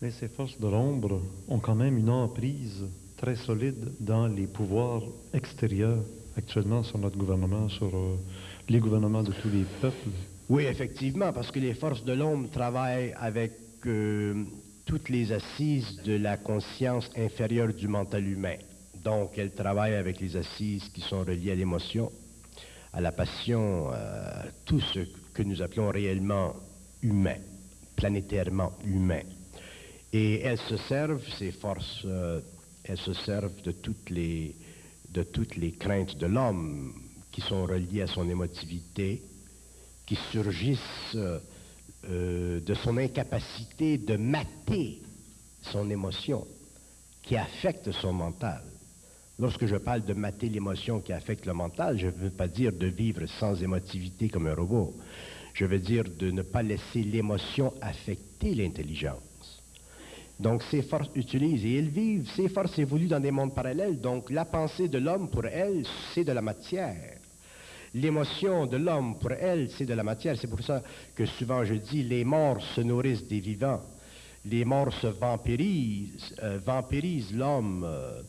Mais 0.02 0.10
ces 0.10 0.28
forces 0.28 0.60
de 0.60 0.68
l'ombre 0.68 1.22
ont 1.48 1.60
quand 1.60 1.76
même 1.76 2.00
une 2.00 2.10
emprise 2.10 2.86
très 3.16 3.36
solide 3.36 3.94
dans 4.00 4.28
les 4.28 4.48
pouvoirs 4.48 5.04
extérieurs 5.32 6.04
actuellement 6.36 6.82
sur 6.82 6.98
notre 6.98 7.18
gouvernement, 7.18 7.70
sur 7.70 7.96
euh, 7.96 8.18
les 8.68 8.80
gouvernements 8.80 9.24
de 9.24 9.32
tous 9.34 9.50
les 9.50 9.66
peuples. 9.80 10.10
Oui, 10.50 10.64
effectivement, 10.64 11.32
parce 11.32 11.52
que 11.52 11.60
les 11.60 11.76
forces 11.76 12.04
de 12.04 12.14
l'ombre 12.14 12.50
travaillent 12.50 13.14
avec 13.18 13.54
euh, 13.86 14.44
toutes 14.86 15.10
les 15.10 15.32
assises 15.32 15.98
de 16.04 16.14
la 16.14 16.38
conscience 16.38 17.10
inférieure 17.18 17.74
du 17.74 17.88
mental 17.88 18.28
humain. 18.28 18.58
Donc, 19.04 19.38
elles 19.38 19.54
travaillent 19.54 19.96
avec 19.96 20.20
les 20.20 20.36
assises 20.36 20.90
qui 20.90 21.02
sont 21.02 21.24
reliées 21.24 21.52
à 21.52 21.56
l'émotion, 21.56 22.12
à 22.94 23.02
la 23.02 23.12
passion, 23.12 23.90
à 23.90 24.46
tout 24.66 24.80
ce 24.80 25.00
que 25.34 25.44
nous 25.44 25.62
appelons 25.62 25.90
réellement 25.90 26.56
humain, 27.02 27.38
planétairement 27.96 28.74
humain. 28.86 29.22
Et 30.14 30.42
elles 30.42 30.60
se 30.60 30.78
servent, 30.78 31.28
ces 31.38 31.52
forces, 31.52 32.04
euh, 32.06 32.40
elles 32.84 32.98
se 32.98 33.14
servent 33.14 33.62
de 33.64 33.72
toutes 33.72 34.10
les, 34.10 34.56
de 35.10 35.24
toutes 35.24 35.56
les 35.56 35.72
craintes 35.72 36.18
de 36.18 36.28
l'homme 36.28 36.94
qui 37.32 37.42
sont 37.42 37.66
reliées 37.66 38.04
à 38.04 38.08
son 38.08 38.30
émotivité, 38.30 39.22
qui 40.06 40.18
surgissent 40.32 41.16
euh, 41.16 41.40
de 42.10 42.74
son 42.84 42.98
incapacité 42.98 43.98
de 43.98 44.16
mater 44.18 45.02
son 45.62 45.90
émotion, 45.90 46.46
qui 47.24 47.36
affecte 47.36 47.92
son 47.92 48.14
mental. 48.14 48.62
Lorsque 49.38 49.66
je 49.66 49.76
parle 49.76 50.06
de 50.06 50.14
mater 50.14 50.48
l'émotion 50.48 51.02
qui 51.02 51.12
affecte 51.12 51.46
le 51.46 51.54
mental, 51.54 51.98
je 51.98 52.08
ne 52.08 52.12
veux 52.12 52.30
pas 52.30 52.48
dire 52.48 52.72
de 52.72 52.88
vivre 52.88 53.26
sans 53.26 53.62
émotivité 53.62 54.30
comme 54.30 54.48
un 54.48 54.54
robot. 54.54 54.94
Je 55.54 55.66
veux 55.66 55.80
dire 55.80 56.04
de 56.04 56.32
ne 56.32 56.42
pas 56.42 56.62
laisser 56.62 57.04
l'émotion 57.04 57.74
affecter 57.82 58.56
l'intelligence. 58.56 59.20
Donc 60.40 60.64
ces 60.64 60.82
forces 60.84 61.10
utilisent 61.16 61.66
et 61.66 61.78
elles 61.78 61.90
vivent, 61.90 62.30
ces 62.36 62.50
forces 62.50 62.78
évoluent 62.78 63.08
dans 63.08 63.20
des 63.20 63.32
mondes 63.32 63.56
parallèles. 63.56 64.00
Donc 64.00 64.30
la 64.30 64.46
pensée 64.46 64.88
de 64.88 64.98
l'homme 64.98 65.30
pour 65.30 65.46
elles, 65.46 65.86
c'est 66.14 66.24
de 66.24 66.32
la 66.32 66.42
matière. 66.42 67.15
L'émotion 67.96 68.66
de 68.66 68.76
l'homme 68.76 69.18
pour 69.20 69.32
elle, 69.32 69.70
c'est 69.70 69.86
de 69.86 69.94
la 69.94 70.04
matière. 70.04 70.36
C'est 70.38 70.50
pour 70.50 70.62
ça 70.62 70.84
que 71.16 71.26
souvent 71.26 71.64
je 71.64 71.76
dis 71.76 72.04
les 72.04 72.26
morts 72.26 72.62
se 72.76 72.82
nourrissent 72.82 73.26
des 73.26 73.40
vivants. 73.40 73.80
Les 74.44 74.66
morts 74.66 74.92
se 74.96 75.08
vampirisent, 75.08 76.36
euh, 76.44 76.60
vampirisent 76.66 77.34
l'homme. 77.34 77.86
Euh, 77.86 78.22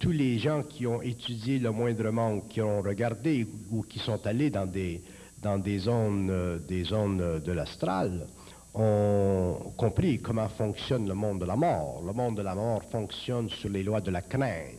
tous 0.00 0.10
les 0.10 0.38
gens 0.40 0.64
qui 0.64 0.88
ont 0.88 1.00
étudié 1.00 1.60
le 1.60 1.70
moindrement 1.70 2.34
ou 2.34 2.40
qui 2.48 2.60
ont 2.60 2.82
regardé 2.82 3.46
ou 3.70 3.82
qui 3.82 4.00
sont 4.00 4.26
allés 4.26 4.50
dans 4.50 4.66
des, 4.66 5.02
dans 5.40 5.58
des 5.58 5.78
zones, 5.78 6.28
euh, 6.28 6.58
des 6.58 6.82
zones 6.82 7.38
de 7.38 7.52
l'astral 7.52 8.26
ont 8.74 9.72
compris 9.76 10.18
comment 10.18 10.48
fonctionne 10.48 11.06
le 11.06 11.14
monde 11.14 11.40
de 11.40 11.46
la 11.46 11.54
mort. 11.54 12.02
Le 12.04 12.12
monde 12.12 12.36
de 12.36 12.42
la 12.42 12.56
mort 12.56 12.82
fonctionne 12.90 13.48
sur 13.50 13.68
les 13.70 13.84
lois 13.84 14.00
de 14.00 14.10
la 14.10 14.22
crainte. 14.22 14.77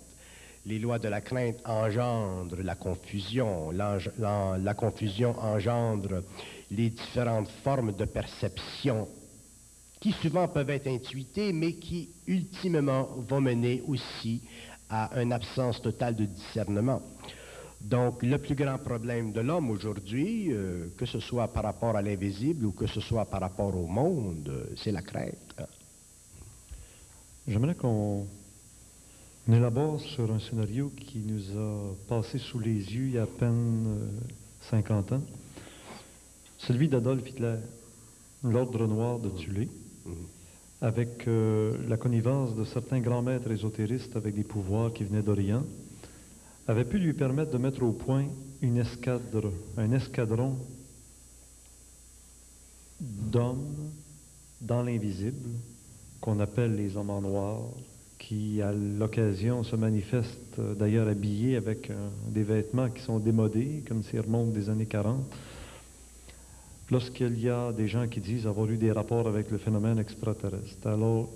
Les 0.69 0.77
lois 0.77 0.99
de 0.99 1.07
la 1.07 1.19
crainte 1.19 1.57
engendrent 1.65 2.61
la 2.61 2.75
confusion. 2.75 3.71
La, 3.71 4.73
confusion 4.75 5.35
engendre 5.39 6.21
les 6.69 6.91
différentes 6.91 7.49
formes 7.63 7.91
de 7.93 8.05
perception 8.05 9.07
qui 9.99 10.11
souvent 10.11 10.47
peuvent 10.47 10.69
être 10.69 10.85
intuitées, 10.85 11.53
mais 11.53 11.73
qui 11.73 12.11
ultimement 12.27 13.09
vont 13.27 13.41
mener 13.41 13.81
aussi 13.87 14.43
à 14.91 15.19
une 15.19 15.33
absence 15.33 15.81
totale 15.81 16.15
de 16.15 16.25
discernement. 16.25 17.01
Donc, 17.81 18.21
le 18.21 18.37
plus 18.37 18.53
grand 18.53 18.77
problème 18.77 19.31
de 19.31 19.41
l'homme 19.41 19.71
aujourd'hui, 19.71 20.53
euh, 20.53 20.89
que 20.95 21.07
ce 21.07 21.19
soit 21.19 21.47
par 21.47 21.63
rapport 21.63 21.95
à 21.95 22.03
l'invisible 22.03 22.67
ou 22.67 22.73
que 22.73 22.85
ce 22.85 23.01
soit 23.01 23.25
par 23.25 23.41
rapport 23.41 23.75
au 23.75 23.87
monde, 23.87 24.69
c'est 24.77 24.91
la 24.91 25.01
crainte. 25.01 25.55
J'aimerais 27.47 27.73
qu'on 27.73 28.27
élabore 29.53 29.99
sur 29.99 30.31
un 30.31 30.39
scénario 30.39 30.91
qui 30.95 31.19
nous 31.19 31.57
a 31.57 31.95
passé 32.07 32.37
sous 32.37 32.59
les 32.59 32.73
yeux 32.73 33.05
il 33.05 33.11
y 33.13 33.17
a 33.17 33.23
à 33.23 33.27
peine 33.27 33.97
50 34.69 35.11
euh, 35.11 35.15
ans, 35.15 35.21
celui 36.57 36.87
d'Adolf 36.87 37.27
Hitler, 37.27 37.55
l'ordre 38.43 38.85
noir 38.87 39.19
de 39.19 39.29
Tulé, 39.29 39.69
mmh. 40.05 40.11
avec 40.81 41.25
la 41.25 41.97
connivence 41.97 42.55
de 42.55 42.63
certains 42.63 42.99
grands 42.99 43.21
maîtres 43.21 43.51
ésotéristes 43.51 44.15
avec 44.15 44.35
des 44.35 44.43
pouvoirs 44.43 44.93
qui 44.93 45.03
venaient 45.03 45.21
d'Orient 45.21 45.63
avait 46.69 46.85
pu 46.85 46.99
lui 46.99 47.13
permettre 47.13 47.51
de 47.51 47.57
mettre 47.57 47.81
au 47.81 47.91
point 47.91 48.25
une 48.61 48.77
escadre, 48.77 49.51
un 49.75 49.91
escadron 49.91 50.55
d'hommes 52.99 53.91
dans 54.61 54.83
l'invisible, 54.83 55.49
qu'on 56.21 56.39
appelle 56.39 56.75
les 56.75 56.95
hommes 56.95 57.09
en 57.09 57.21
noir, 57.21 57.61
qui 58.29 58.61
à 58.61 58.71
l'occasion 58.71 59.63
se 59.63 59.75
manifestent 59.75 60.61
d'ailleurs 60.77 61.07
habillés 61.07 61.55
avec 61.55 61.91
des 62.27 62.43
vêtements 62.43 62.87
qui 62.91 63.01
sont 63.01 63.17
démodés, 63.17 63.83
comme 63.87 64.03
s'ils 64.03 64.19
remontent 64.19 64.51
des 64.51 64.69
années 64.69 64.85
40. 64.85 65.25
Lorsqu'il 66.91 67.39
y 67.39 67.49
a 67.49 67.71
des 67.71 67.87
gens 67.87 68.07
qui 68.07 68.21
disent 68.21 68.45
avoir 68.45 68.69
eu 68.69 68.77
des 68.77 68.91
rapports 68.91 69.27
avec 69.27 69.49
le 69.49 69.57
phénomène 69.57 69.97
extraterrestre. 69.97 70.85
Alors, 70.85 71.27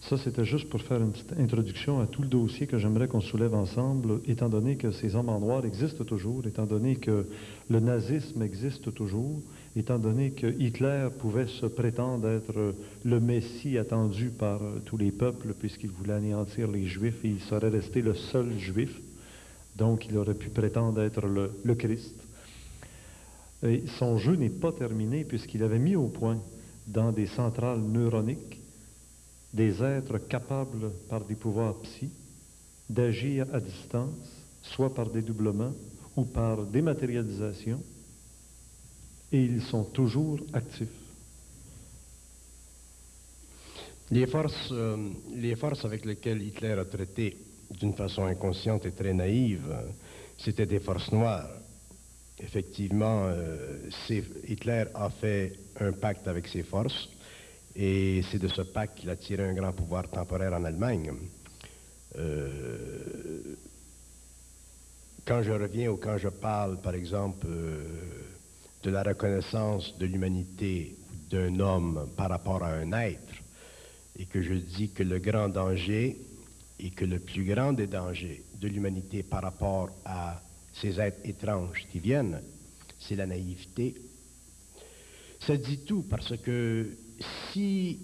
ça, 0.00 0.16
c'était 0.16 0.46
juste 0.46 0.70
pour 0.70 0.80
faire 0.80 1.02
une 1.02 1.12
petite 1.12 1.34
introduction 1.38 2.00
à 2.00 2.06
tout 2.06 2.22
le 2.22 2.28
dossier 2.28 2.66
que 2.66 2.78
j'aimerais 2.78 3.08
qu'on 3.08 3.20
soulève 3.20 3.54
ensemble, 3.54 4.22
étant 4.26 4.48
donné 4.48 4.76
que 4.76 4.90
ces 4.90 5.16
hommes 5.16 5.28
en 5.28 5.40
noir 5.40 5.66
existent 5.66 6.04
toujours, 6.04 6.46
étant 6.46 6.64
donné 6.64 6.96
que 6.96 7.26
le 7.68 7.80
nazisme 7.80 8.40
existe 8.40 8.94
toujours, 8.94 9.42
étant 9.78 9.98
donné 9.98 10.30
que 10.32 10.46
Hitler 10.46 11.08
pouvait 11.18 11.46
se 11.46 11.66
prétendre 11.66 12.28
être 12.28 12.74
le 13.04 13.20
Messie 13.20 13.78
attendu 13.78 14.30
par 14.30 14.60
tous 14.84 14.96
les 14.96 15.12
peuples, 15.12 15.54
puisqu'il 15.54 15.90
voulait 15.90 16.14
anéantir 16.14 16.70
les 16.70 16.86
Juifs 16.86 17.24
et 17.24 17.28
il 17.28 17.40
serait 17.40 17.68
resté 17.68 18.02
le 18.02 18.14
seul 18.14 18.58
Juif. 18.58 19.00
Donc, 19.76 20.06
il 20.06 20.16
aurait 20.16 20.34
pu 20.34 20.48
prétendre 20.48 21.00
être 21.02 21.26
le, 21.26 21.74
Christ. 21.74 22.14
Son 23.98 24.18
jeu 24.18 24.34
n'est 24.34 24.48
pas 24.48 24.72
terminé, 24.72 25.24
puisqu'il 25.24 25.62
avait 25.62 25.78
mis 25.78 25.96
au 25.96 26.08
point 26.08 26.40
dans 26.86 27.12
des 27.12 27.26
centrales 27.26 27.80
neuroniques 27.80 28.60
des 29.52 29.82
êtres 29.82 30.18
capables 30.18 30.90
par 31.08 31.24
des 31.24 31.34
pouvoirs 31.34 31.78
psy 31.82 32.10
d'agir 32.90 33.46
à 33.52 33.60
distance, 33.60 34.08
soit 34.62 34.94
par 34.94 35.10
dédoublement 35.10 35.72
ou 36.16 36.24
par 36.24 36.64
dématérialisation, 36.64 37.80
et 39.32 39.42
ils 39.42 39.62
sont 39.62 39.84
toujours 39.84 40.40
actifs. 40.52 40.88
Les 44.10 44.26
forces, 44.26 44.70
euh, 44.72 44.96
les 45.34 45.54
forces 45.56 45.84
avec 45.84 46.04
lesquelles 46.06 46.42
Hitler 46.42 46.72
a 46.72 46.84
traité 46.86 47.36
d'une 47.78 47.92
façon 47.92 48.24
inconsciente 48.24 48.86
et 48.86 48.92
très 48.92 49.12
naïve, 49.12 49.70
c'était 50.38 50.64
des 50.64 50.80
forces 50.80 51.12
noires. 51.12 51.50
Effectivement, 52.40 53.26
euh, 53.26 53.90
Hitler 54.46 54.84
a 54.94 55.10
fait 55.10 55.52
un 55.80 55.92
pacte 55.92 56.26
avec 56.26 56.46
ces 56.48 56.62
forces 56.62 57.08
et 57.76 58.22
c'est 58.30 58.38
de 58.38 58.48
ce 58.48 58.62
pacte 58.62 58.98
qu'il 58.98 59.10
a 59.10 59.16
tiré 59.16 59.44
un 59.44 59.52
grand 59.52 59.72
pouvoir 59.72 60.08
temporaire 60.08 60.54
en 60.54 60.64
Allemagne. 60.64 61.12
Euh, 62.16 63.56
quand 65.26 65.42
je 65.42 65.52
reviens 65.52 65.90
ou 65.90 65.96
quand 65.98 66.16
je 66.16 66.28
parle, 66.28 66.80
par 66.80 66.94
exemple, 66.94 67.46
de 68.82 68.90
la 68.90 69.02
reconnaissance 69.02 69.96
de 69.98 70.06
l'humanité 70.06 70.96
d'un 71.30 71.58
homme 71.60 72.08
par 72.16 72.30
rapport 72.30 72.62
à 72.62 72.72
un 72.72 72.92
être, 72.92 73.34
et 74.18 74.26
que 74.26 74.42
je 74.42 74.54
dis 74.54 74.90
que 74.90 75.02
le 75.02 75.18
grand 75.18 75.48
danger 75.48 76.16
et 76.80 76.90
que 76.90 77.04
le 77.04 77.18
plus 77.18 77.44
grand 77.44 77.72
des 77.72 77.86
dangers 77.86 78.44
de 78.60 78.68
l'humanité 78.68 79.22
par 79.22 79.42
rapport 79.42 79.90
à 80.04 80.40
ces 80.72 81.00
êtres 81.00 81.20
étranges 81.24 81.86
qui 81.90 81.98
viennent, 81.98 82.40
c'est 82.98 83.16
la 83.16 83.26
naïveté. 83.26 83.94
Ça 85.40 85.56
dit 85.56 85.78
tout 85.84 86.04
parce 86.08 86.36
que 86.36 86.96
si 87.52 88.00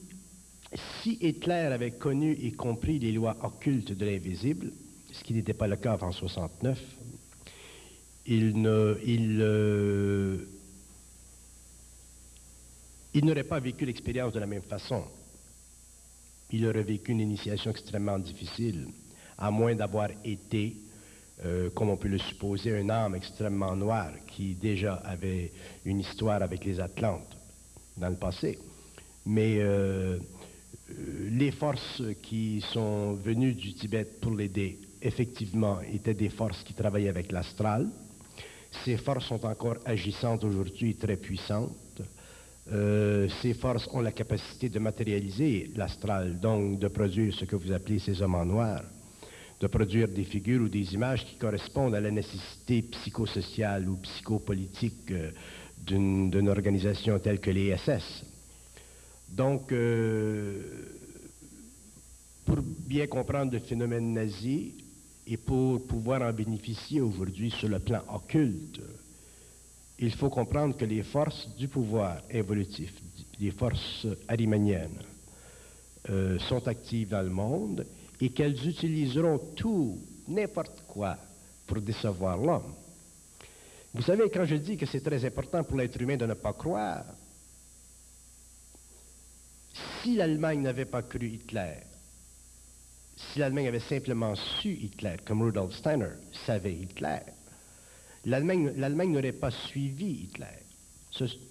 Hitler 1.05 1.53
avait 1.73 1.93
connu 1.93 2.33
et 2.33 2.53
compris 2.53 2.99
les 2.99 3.13
lois 3.13 3.37
occultes 3.43 3.93
de 3.93 4.05
l'invisible, 4.05 4.73
ce 5.13 5.23
qui 5.23 5.35
n'était 5.35 5.55
pas 5.55 5.69
le 5.69 5.77
cas 5.77 5.93
avant 5.93 6.13
69, 6.13 6.81
il 8.27 8.61
ne, 8.61 8.97
euh, 9.05 10.49
il 13.15 13.25
n'aurait 13.25 13.45
pas 13.45 13.61
vécu 13.61 13.87
l'expérience 13.87 14.33
de 14.33 14.41
la 14.41 14.47
même 14.47 14.63
façon. 14.63 15.05
Il 16.51 16.67
aurait 16.67 16.83
vécu 16.83 17.13
une 17.13 17.21
initiation 17.21 17.71
extrêmement 17.71 18.19
difficile, 18.19 18.89
à 19.39 19.51
moins 19.51 19.75
d'avoir 19.75 20.09
été, 20.25 20.77
euh, 21.45 21.71
comme 21.71 21.91
on 21.91 21.97
peut 21.97 22.09
le 22.09 22.19
supposer, 22.19 22.77
un 22.77 22.91
âme 22.91 23.15
extrêmement 23.15 23.75
noire 23.77 24.13
qui 24.27 24.55
déjà 24.55 24.95
avait 24.95 25.53
une 25.85 26.01
histoire 26.01 26.43
avec 26.43 26.65
les 26.65 26.81
Atlantes 26.81 27.37
dans 27.97 28.09
le 28.09 28.17
passé. 28.17 28.59
Mais 29.27 29.59
euh, 29.59 30.19
les 31.31 31.53
forces 31.53 32.03
qui 32.21 32.63
sont 32.73 33.15
venues 33.15 33.55
du 33.55 33.75
Tibet 33.75 34.05
pour 34.21 34.33
l'aider, 34.33 34.81
effectivement, 35.01 35.81
étaient 35.83 36.15
des 36.15 36.31
forces 36.31 36.63
qui 36.65 36.75
travaillaient 36.75 37.09
avec 37.09 37.31
l'astral. 37.31 37.89
Ces 38.85 38.97
forces 38.97 39.27
sont 39.27 39.47
encore 39.47 39.77
agissantes 39.85 40.43
aujourd'hui, 40.43 40.97
très 40.97 41.17
puissantes. 41.17 42.03
Euh, 42.73 43.29
ces 43.43 43.53
forces 43.53 43.89
ont 43.93 44.01
la 44.01 44.13
capacité 44.13 44.71
de 44.71 44.79
matérialiser 44.79 45.71
l'astral, 45.77 46.39
donc 46.41 46.79
de 46.79 46.89
produire 46.89 47.35
ce 47.35 47.45
que 47.45 47.57
vous 47.57 47.73
appelez 47.73 47.99
ces 47.99 48.23
hommes 48.23 48.37
en 48.37 48.47
noir, 48.47 48.83
de 49.61 49.67
produire 49.67 50.09
des 50.09 50.25
figures 50.25 50.63
ou 50.63 50.69
des 50.69 50.95
images 50.95 51.27
qui 51.27 51.37
correspondent 51.37 51.95
à 51.95 52.01
la 52.01 52.11
nécessité 52.11 52.83
psychosociale 52.83 53.89
ou 53.89 53.97
psychopolitique 53.97 55.11
euh, 55.11 55.31
d'une 55.87 56.49
organisation 56.49 57.19
telle 57.19 57.41
que 57.41 57.51
les 57.51 57.77
SS. 57.77 58.25
Donc, 59.29 59.71
euh, 59.73 60.63
pour 62.47 62.59
bien 62.63 63.07
comprendre 63.07 63.53
le 63.53 63.59
phénomène 63.59 64.15
nazi 64.15 64.75
et 65.27 65.37
pour 65.37 65.87
pouvoir 65.87 66.23
en 66.23 66.33
bénéficier 66.33 67.03
aujourd'hui 67.03 67.51
sur 67.51 67.69
le 67.69 67.79
plan 67.79 68.01
occulte, 68.13 68.81
il 69.99 70.15
faut 70.15 70.31
comprendre 70.31 70.77
que 70.77 70.85
les 70.85 71.03
forces 71.03 71.49
du 71.57 71.69
pouvoir 71.69 72.23
évolutif, 72.31 72.93
les 73.39 73.51
forces 73.53 74.07
arimaniennes, 74.29 75.03
euh, 76.11 76.39
sont 76.41 76.67
actives 76.69 77.09
dans 77.09 77.23
le 77.23 77.31
monde 77.31 77.87
et 78.21 78.31
qu'elles 78.31 78.67
utiliseront 78.69 79.39
tout, 79.57 79.99
n'importe 80.29 80.83
quoi, 80.87 81.17
pour 81.67 81.81
décevoir 81.81 82.37
l'homme. 82.37 82.75
Vous 83.95 84.03
savez, 84.03 84.29
quand 84.29 84.45
je 84.45 84.57
dis 84.57 84.77
que 84.77 84.87
c'est 84.87 85.01
très 85.01 85.25
important 85.25 85.63
pour 85.63 85.77
l'être 85.77 86.01
humain 86.01 86.17
de 86.17 86.27
ne 86.27 86.35
pas 86.35 86.53
croire, 86.53 87.05
si 90.03 90.17
l'Allemagne 90.17 90.61
n'avait 90.63 90.85
pas 90.85 91.03
cru 91.03 91.29
Hitler, 91.29 91.77
si 93.17 93.39
l'Allemagne 93.39 93.69
avait 93.69 93.81
simplement 93.81 94.35
su 94.35 94.71
Hitler, 94.71 95.17
comme 95.25 95.43
Rudolf 95.43 95.75
Steiner 95.75 96.11
savait 96.45 96.75
Hitler, 96.75 97.21
l'Allemagne 98.27 99.13
n'aurait 99.13 99.33
pas 99.33 99.51
suivi 99.51 100.25
Hitler. 100.25 100.59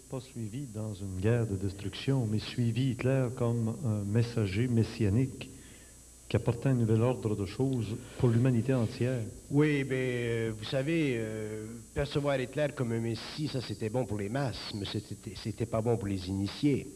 Pas 0.09 0.19
suivi 0.19 0.65
dans 0.73 0.93
une 0.93 1.19
guerre 1.19 1.47
de 1.47 1.55
destruction, 1.55 2.27
mais 2.29 2.39
suivi 2.39 2.91
Hitler 2.91 3.29
comme 3.35 3.75
un 3.85 4.03
messager 4.03 4.67
messianique 4.67 5.49
qui 6.33 6.37
apportait 6.37 6.69
un 6.69 6.73
nouvel 6.73 7.01
ordre 7.01 7.35
de 7.35 7.45
choses 7.45 7.95
pour 8.17 8.29
l'humanité 8.29 8.73
entière. 8.73 9.21
Oui, 9.51 9.85
mais 9.87 10.23
euh, 10.25 10.51
vous 10.57 10.63
savez, 10.65 11.15
euh, 11.17 11.67
percevoir 11.93 12.39
Hitler 12.39 12.67
comme 12.75 12.91
un 12.91 12.99
messie, 12.99 13.47
ça 13.47 13.61
c'était 13.61 13.89
bon 13.89 14.03
pour 14.05 14.17
les 14.17 14.29
masses, 14.29 14.73
mais 14.73 14.85
c'était 15.35 15.67
pas 15.67 15.81
bon 15.81 15.95
pour 15.95 16.07
les 16.07 16.27
initiés. 16.27 16.87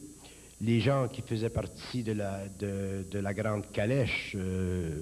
Les 0.59 0.79
gens 0.79 1.07
qui 1.07 1.21
faisaient 1.21 1.51
partie 1.51 2.01
de 2.01 2.13
la, 2.13 2.47
de, 2.47 3.19
la 3.19 3.33
grande 3.33 3.69
calèche 3.71 4.35
euh, 4.35 5.01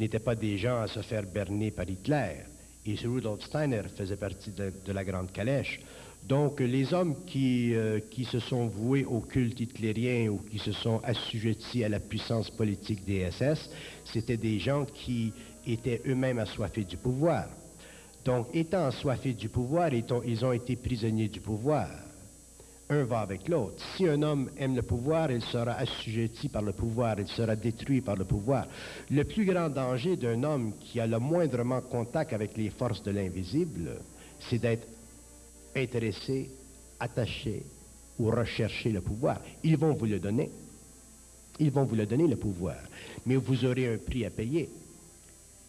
n'étaient 0.00 0.18
pas 0.18 0.34
des 0.34 0.58
gens 0.58 0.80
à 0.80 0.88
se 0.88 1.00
faire 1.00 1.22
berner 1.22 1.70
par 1.70 1.88
Hitler. 1.88 2.44
Et 2.86 2.94
Rudolf 3.04 3.42
Steiner 3.42 3.82
faisait 3.96 4.16
partie 4.16 4.52
de, 4.52 4.92
la 4.92 5.04
grande 5.04 5.32
calèche. 5.32 5.80
Donc, 6.24 6.60
les 6.60 6.94
hommes 6.94 7.16
qui, 7.26 7.74
euh, 7.74 7.98
qui, 8.10 8.24
se 8.24 8.38
sont 8.38 8.66
voués 8.66 9.04
au 9.04 9.20
culte 9.20 9.60
hitlérien 9.60 10.28
ou 10.28 10.38
qui 10.38 10.58
se 10.58 10.72
sont 10.72 11.00
assujettis 11.02 11.82
à 11.82 11.88
la 11.88 11.98
puissance 11.98 12.48
politique 12.50 13.04
des 13.04 13.28
SS, 13.30 13.70
c'était 14.04 14.36
des 14.36 14.58
gens 14.60 14.84
qui 14.84 15.32
étaient 15.66 16.00
eux-mêmes 16.06 16.38
assoiffés 16.38 16.84
du 16.84 16.96
pouvoir. 16.96 17.46
Donc, 18.24 18.48
étant 18.54 18.86
assoiffés 18.86 19.34
du 19.34 19.48
pouvoir, 19.48 19.90
ils 19.92 20.44
ont 20.44 20.52
été 20.52 20.76
prisonniers 20.76 21.28
du 21.28 21.40
pouvoir 21.40 21.88
un 22.88 23.04
va 23.04 23.20
avec 23.20 23.48
l'autre. 23.48 23.82
Si 23.96 24.06
un 24.06 24.22
homme 24.22 24.50
aime 24.56 24.76
le 24.76 24.82
pouvoir, 24.82 25.30
il 25.30 25.42
sera 25.42 25.72
assujetti 25.72 26.48
par 26.48 26.62
le 26.62 26.72
pouvoir, 26.72 27.18
il 27.18 27.26
sera 27.26 27.56
détruit 27.56 28.00
par 28.00 28.16
le 28.16 28.24
pouvoir. 28.24 28.66
Le 29.10 29.24
plus 29.24 29.44
grand 29.44 29.68
danger 29.68 30.16
d'un 30.16 30.42
homme 30.44 30.72
qui 30.80 31.00
a 31.00 31.06
le 31.06 31.18
moindrement 31.18 31.80
contact 31.80 32.32
avec 32.32 32.56
les 32.56 32.70
forces 32.70 33.02
de 33.02 33.10
l'invisible, 33.10 34.00
c'est 34.38 34.58
d'être 34.58 34.86
intéressé, 35.74 36.50
attaché 37.00 37.62
ou 38.18 38.30
rechercher 38.30 38.90
le 38.90 39.00
pouvoir. 39.00 39.40
Ils 39.62 39.76
vont 39.76 39.92
vous 39.92 40.06
le 40.06 40.18
donner. 40.18 40.50
Ils 41.58 41.70
vont 41.70 41.84
vous 41.84 41.96
le 41.96 42.06
donner, 42.06 42.26
le 42.26 42.36
pouvoir. 42.36 42.76
Mais 43.24 43.36
vous 43.36 43.64
aurez 43.64 43.94
un 43.94 43.98
prix 43.98 44.24
à 44.24 44.30
payer. 44.30 44.68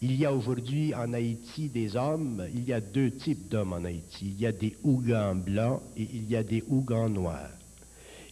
Il 0.00 0.14
y 0.14 0.24
a 0.24 0.32
aujourd'hui 0.32 0.94
en 0.94 1.12
Haïti 1.12 1.68
des 1.68 1.96
hommes, 1.96 2.46
il 2.54 2.64
y 2.64 2.72
a 2.72 2.80
deux 2.80 3.10
types 3.10 3.48
d'hommes 3.48 3.72
en 3.72 3.84
Haïti. 3.84 4.26
Il 4.28 4.40
y 4.40 4.46
a 4.46 4.52
des 4.52 4.76
Ougans 4.84 5.34
blancs 5.34 5.82
et 5.96 6.08
il 6.12 6.30
y 6.30 6.36
a 6.36 6.44
des 6.44 6.62
Ougans 6.68 7.08
noirs. 7.08 7.50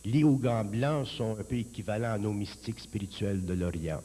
Les 0.05 0.23
Ougans 0.23 0.65
blancs 0.65 1.09
sont 1.09 1.37
un 1.37 1.43
peu 1.43 1.57
équivalents 1.57 2.13
à 2.13 2.19
nos 2.19 2.33
mystiques 2.33 2.79
spirituels 2.79 3.45
de 3.45 3.55
l'Orient. 3.55 4.01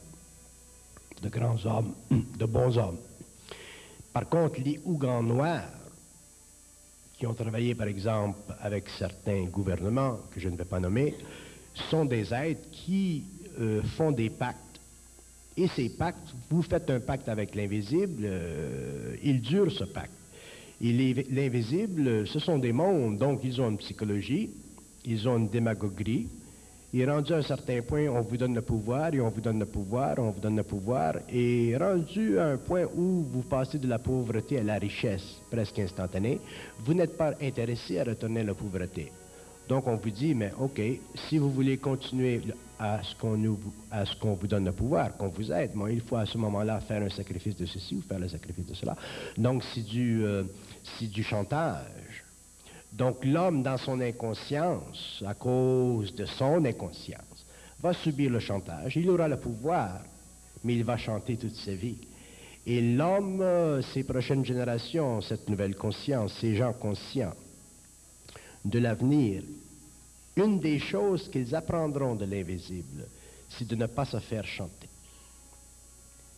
De 1.22 1.28
grands 1.28 1.64
hommes, 1.64 1.94
de 2.10 2.46
bons 2.46 2.76
hommes. 2.76 2.98
Par 4.12 4.28
contre, 4.28 4.60
les 4.60 4.80
Ougans 4.84 5.22
noirs, 5.22 5.70
qui 7.16 7.28
ont 7.28 7.34
travaillé 7.34 7.76
par 7.76 7.86
exemple 7.86 8.40
avec 8.60 8.88
certains 8.98 9.44
gouvernements, 9.44 10.18
que 10.32 10.40
je 10.40 10.48
ne 10.48 10.56
vais 10.56 10.64
pas 10.64 10.80
nommer, 10.80 11.14
sont 11.90 12.06
des 12.06 12.34
êtres 12.34 12.68
qui 12.72 13.22
euh, 13.60 13.82
font 13.96 14.10
des 14.10 14.30
pactes 14.30 14.71
et 15.56 15.68
ces 15.68 15.90
pactes, 15.90 16.34
vous 16.50 16.62
faites 16.62 16.88
un 16.90 17.00
pacte 17.00 17.28
avec 17.28 17.54
l'invisible, 17.54 18.22
euh, 18.24 19.14
il 19.22 19.40
dure 19.40 19.70
ce 19.70 19.84
pacte. 19.84 20.12
Et 20.80 20.92
l'invisible, 21.30 22.26
ce 22.26 22.38
sont 22.38 22.58
des 22.58 22.72
mondes, 22.72 23.18
donc 23.18 23.40
ils 23.44 23.60
ont 23.60 23.70
une 23.70 23.78
psychologie, 23.78 24.50
ils 25.04 25.28
ont 25.28 25.38
une 25.38 25.48
démagogie. 25.48 26.26
Et 26.94 27.06
rendu 27.06 27.32
à 27.32 27.36
un 27.36 27.42
certain 27.42 27.80
point, 27.82 28.08
on 28.08 28.20
vous 28.20 28.36
donne 28.36 28.54
le 28.54 28.62
pouvoir, 28.62 29.14
et 29.14 29.20
on 29.20 29.30
vous 29.30 29.40
donne 29.40 29.60
le 29.60 29.66
pouvoir, 29.66 30.18
on 30.18 30.30
vous 30.30 30.40
donne 30.40 30.56
le 30.56 30.62
pouvoir. 30.62 31.14
Et 31.30 31.76
rendu 31.76 32.38
à 32.38 32.48
un 32.48 32.56
point 32.56 32.84
où 32.84 33.24
vous 33.32 33.42
passez 33.42 33.78
de 33.78 33.88
la 33.88 33.98
pauvreté 33.98 34.58
à 34.58 34.62
la 34.62 34.78
richesse, 34.78 35.40
presque 35.50 35.78
instantanée, 35.78 36.40
vous 36.80 36.94
n'êtes 36.94 37.16
pas 37.16 37.32
intéressé 37.40 37.98
à 37.98 38.04
retourner 38.04 38.42
la 38.42 38.54
pauvreté. 38.54 39.12
Donc 39.72 39.86
on 39.86 39.96
vous 39.96 40.10
dit, 40.10 40.34
mais 40.34 40.52
OK, 40.58 40.82
si 41.14 41.38
vous 41.38 41.50
voulez 41.50 41.78
continuer 41.78 42.42
à 42.78 43.00
ce 43.02 43.14
qu'on 43.16 44.34
vous 44.34 44.46
donne 44.46 44.66
le 44.66 44.72
pouvoir, 44.72 45.16
qu'on 45.16 45.28
vous 45.28 45.50
aide, 45.50 45.70
il 45.90 46.02
faut 46.02 46.16
à 46.16 46.26
ce 46.26 46.36
moment-là 46.36 46.78
faire 46.80 47.00
un 47.00 47.08
sacrifice 47.08 47.56
de 47.56 47.64
ceci 47.64 47.94
ou 47.94 48.02
faire 48.02 48.18
le 48.18 48.28
sacrifice 48.28 48.66
de 48.66 48.74
cela. 48.74 48.94
Donc 49.38 49.64
c'est 49.72 49.80
du, 49.80 50.22
euh, 50.26 50.44
du 51.00 51.22
chantage. 51.22 52.22
Donc 52.92 53.24
l'homme, 53.24 53.62
dans 53.62 53.78
son 53.78 53.98
inconscience, 54.02 55.24
à 55.26 55.32
cause 55.32 56.14
de 56.14 56.26
son 56.26 56.62
inconscience, 56.66 57.46
va 57.80 57.94
subir 57.94 58.30
le 58.30 58.40
chantage. 58.40 58.94
Il 58.98 59.08
aura 59.08 59.26
le 59.26 59.38
pouvoir, 59.38 60.02
mais 60.64 60.74
il 60.74 60.84
va 60.84 60.98
chanter 60.98 61.38
toute 61.38 61.56
sa 61.56 61.72
vie. 61.72 61.96
Et 62.66 62.82
l'homme, 62.94 63.40
euh, 63.40 63.80
ces 63.80 64.04
prochaines 64.04 64.44
générations, 64.44 65.22
cette 65.22 65.48
nouvelle 65.48 65.76
conscience, 65.76 66.36
ces 66.42 66.56
gens 66.56 66.74
conscients 66.74 67.32
de 68.66 68.78
l'avenir, 68.78 69.42
une 70.36 70.58
des 70.58 70.78
choses 70.78 71.28
qu'ils 71.28 71.54
apprendront 71.54 72.14
de 72.14 72.24
l'invisible, 72.24 73.06
c'est 73.48 73.66
de 73.66 73.76
ne 73.76 73.86
pas 73.86 74.04
se 74.04 74.18
faire 74.18 74.46
chanter. 74.46 74.88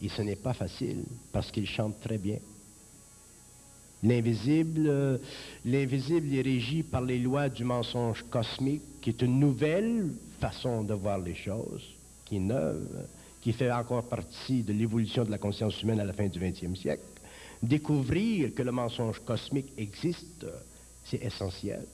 Et 0.02 0.08
ce 0.08 0.22
n'est 0.22 0.36
pas 0.36 0.52
facile 0.52 1.04
parce 1.32 1.50
qu'ils 1.50 1.68
chantent 1.68 2.00
très 2.00 2.18
bien. 2.18 2.38
L'invisible, 4.02 5.20
l'invisible 5.64 6.34
est 6.34 6.42
régi 6.42 6.82
par 6.82 7.00
les 7.00 7.18
lois 7.18 7.48
du 7.48 7.64
mensonge 7.64 8.22
cosmique, 8.28 9.00
qui 9.00 9.10
est 9.10 9.22
une 9.22 9.40
nouvelle 9.40 10.12
façon 10.40 10.82
de 10.82 10.92
voir 10.92 11.18
les 11.18 11.34
choses, 11.34 11.84
qui 12.26 12.36
est 12.36 12.40
neuve, 12.40 13.06
qui 13.40 13.52
fait 13.52 13.72
encore 13.72 14.04
partie 14.04 14.62
de 14.62 14.74
l'évolution 14.74 15.24
de 15.24 15.30
la 15.30 15.38
conscience 15.38 15.80
humaine 15.82 16.00
à 16.00 16.04
la 16.04 16.12
fin 16.12 16.26
du 16.26 16.38
XXe 16.38 16.78
siècle. 16.78 17.02
Découvrir 17.62 18.54
que 18.54 18.62
le 18.62 18.72
mensonge 18.72 19.20
cosmique 19.20 19.72
existe, 19.78 20.44
c'est 21.04 21.22
essentiel. 21.22 21.86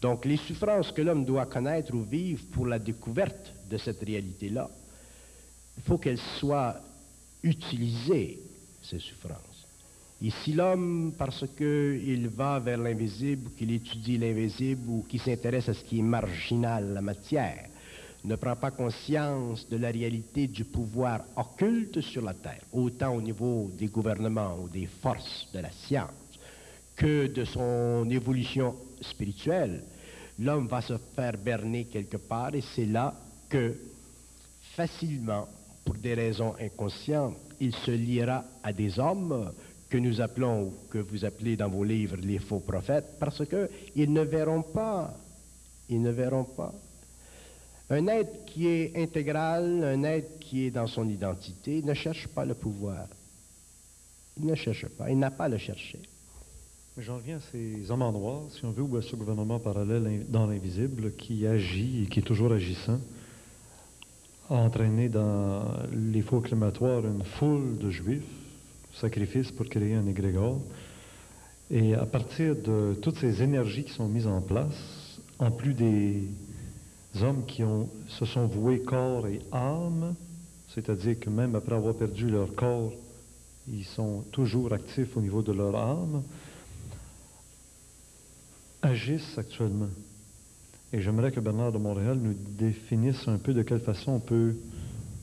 Donc 0.00 0.24
les 0.24 0.36
souffrances 0.36 0.92
que 0.92 1.02
l'homme 1.02 1.24
doit 1.24 1.46
connaître 1.46 1.94
ou 1.94 2.02
vivre 2.02 2.44
pour 2.52 2.66
la 2.66 2.78
découverte 2.78 3.52
de 3.70 3.78
cette 3.78 4.00
réalité-là, 4.00 4.68
il 5.76 5.82
faut 5.82 5.98
qu'elles 5.98 6.18
soient 6.38 6.76
utilisées, 7.42 8.40
ces 8.82 8.98
souffrances. 8.98 9.66
Et 10.22 10.30
si 10.30 10.52
l'homme, 10.52 11.12
parce 11.18 11.44
qu'il 11.56 12.28
va 12.28 12.58
vers 12.58 12.78
l'invisible, 12.78 13.50
qu'il 13.58 13.72
étudie 13.72 14.16
l'invisible 14.16 14.88
ou 14.88 15.04
qu'il 15.08 15.20
s'intéresse 15.20 15.68
à 15.68 15.74
ce 15.74 15.84
qui 15.84 15.98
est 15.98 16.02
marginal, 16.02 16.92
la 16.94 17.02
matière, 17.02 17.68
ne 18.24 18.36
prend 18.36 18.56
pas 18.56 18.70
conscience 18.70 19.68
de 19.68 19.76
la 19.76 19.90
réalité 19.90 20.46
du 20.46 20.64
pouvoir 20.64 21.24
occulte 21.36 22.00
sur 22.00 22.22
la 22.22 22.32
Terre, 22.32 22.62
autant 22.72 23.14
au 23.14 23.20
niveau 23.20 23.70
des 23.76 23.88
gouvernements 23.88 24.56
ou 24.62 24.68
des 24.68 24.86
forces 24.86 25.46
de 25.52 25.58
la 25.58 25.70
science 25.70 26.23
que 26.96 27.26
de 27.26 27.44
son 27.44 28.08
évolution 28.10 28.74
spirituelle, 29.00 29.82
l'homme 30.38 30.68
va 30.68 30.80
se 30.80 30.94
faire 31.14 31.36
berner 31.36 31.84
quelque 31.86 32.16
part 32.16 32.54
et 32.54 32.62
c'est 32.74 32.86
là 32.86 33.14
que 33.48 33.74
facilement, 34.74 35.48
pour 35.84 35.94
des 35.94 36.14
raisons 36.14 36.54
inconscientes, 36.60 37.36
il 37.60 37.74
se 37.74 37.90
liera 37.90 38.44
à 38.62 38.72
des 38.72 38.98
hommes 38.98 39.52
que 39.88 39.98
nous 39.98 40.20
appelons, 40.20 40.64
ou 40.64 40.74
que 40.90 40.98
vous 40.98 41.24
appelez 41.24 41.56
dans 41.56 41.68
vos 41.68 41.84
livres 41.84 42.16
les 42.16 42.38
faux 42.38 42.60
prophètes, 42.60 43.16
parce 43.20 43.42
qu'ils 43.46 44.12
ne 44.12 44.22
verront 44.22 44.62
pas, 44.62 45.14
ils 45.88 46.02
ne 46.02 46.10
verront 46.10 46.44
pas. 46.44 46.72
Un 47.90 48.06
être 48.08 48.46
qui 48.46 48.66
est 48.66 48.96
intégral, 48.96 49.84
un 49.84 50.02
être 50.04 50.38
qui 50.40 50.66
est 50.66 50.70
dans 50.70 50.86
son 50.86 51.08
identité, 51.08 51.82
ne 51.82 51.94
cherche 51.94 52.26
pas 52.28 52.44
le 52.44 52.54
pouvoir. 52.54 53.06
Il 54.36 54.46
ne 54.46 54.54
cherche 54.54 54.86
pas, 54.86 55.10
il 55.10 55.18
n'a 55.18 55.30
pas 55.30 55.44
à 55.44 55.48
le 55.48 55.58
chercher. 55.58 56.00
Mais 56.96 57.02
j'en 57.02 57.16
reviens 57.16 57.38
à 57.38 57.40
ces 57.50 57.90
hommes 57.90 58.02
en 58.02 58.12
noir, 58.12 58.42
si 58.50 58.64
on 58.64 58.70
veut, 58.70 58.84
ou 58.84 58.96
à 58.96 59.02
ce 59.02 59.16
gouvernement 59.16 59.58
parallèle 59.58 60.24
dans 60.28 60.46
l'invisible 60.46 61.10
qui 61.16 61.44
agit 61.44 62.04
et 62.04 62.06
qui 62.06 62.20
est 62.20 62.22
toujours 62.22 62.52
agissant, 62.52 63.00
a 64.48 64.54
entraîné 64.54 65.08
dans 65.08 65.64
les 65.92 66.22
faux 66.22 66.40
crématoires 66.40 67.04
une 67.04 67.24
foule 67.24 67.78
de 67.78 67.90
juifs, 67.90 68.22
sacrifices 68.92 69.50
pour 69.50 69.66
créer 69.66 69.94
un 69.94 70.06
égrégore. 70.06 70.60
Et 71.68 71.94
à 71.94 72.06
partir 72.06 72.54
de 72.54 72.96
toutes 73.02 73.18
ces 73.18 73.42
énergies 73.42 73.82
qui 73.82 73.92
sont 73.92 74.06
mises 74.06 74.28
en 74.28 74.40
place, 74.40 75.18
en 75.40 75.50
plus 75.50 75.74
des 75.74 76.28
hommes 77.20 77.44
qui 77.44 77.64
se 78.06 78.24
sont 78.24 78.46
voués 78.46 78.82
corps 78.82 79.26
et 79.26 79.40
âme, 79.50 80.14
c'est-à-dire 80.68 81.18
que 81.18 81.28
même 81.28 81.56
après 81.56 81.74
avoir 81.74 81.96
perdu 81.96 82.30
leur 82.30 82.54
corps, 82.54 82.92
ils 83.66 83.84
sont 83.84 84.22
toujours 84.30 84.72
actifs 84.72 85.16
au 85.16 85.20
niveau 85.20 85.42
de 85.42 85.50
leur 85.50 85.74
âme, 85.74 86.22
agissent 88.84 89.38
actuellement. 89.38 89.88
Et 90.92 91.00
j'aimerais 91.00 91.32
que 91.32 91.40
Bernard 91.40 91.72
de 91.72 91.78
Montréal 91.78 92.18
nous 92.22 92.34
définisse 92.34 93.26
un 93.26 93.38
peu 93.38 93.54
de 93.54 93.62
quelle 93.62 93.80
façon 93.80 94.12
on 94.12 94.20
peut 94.20 94.54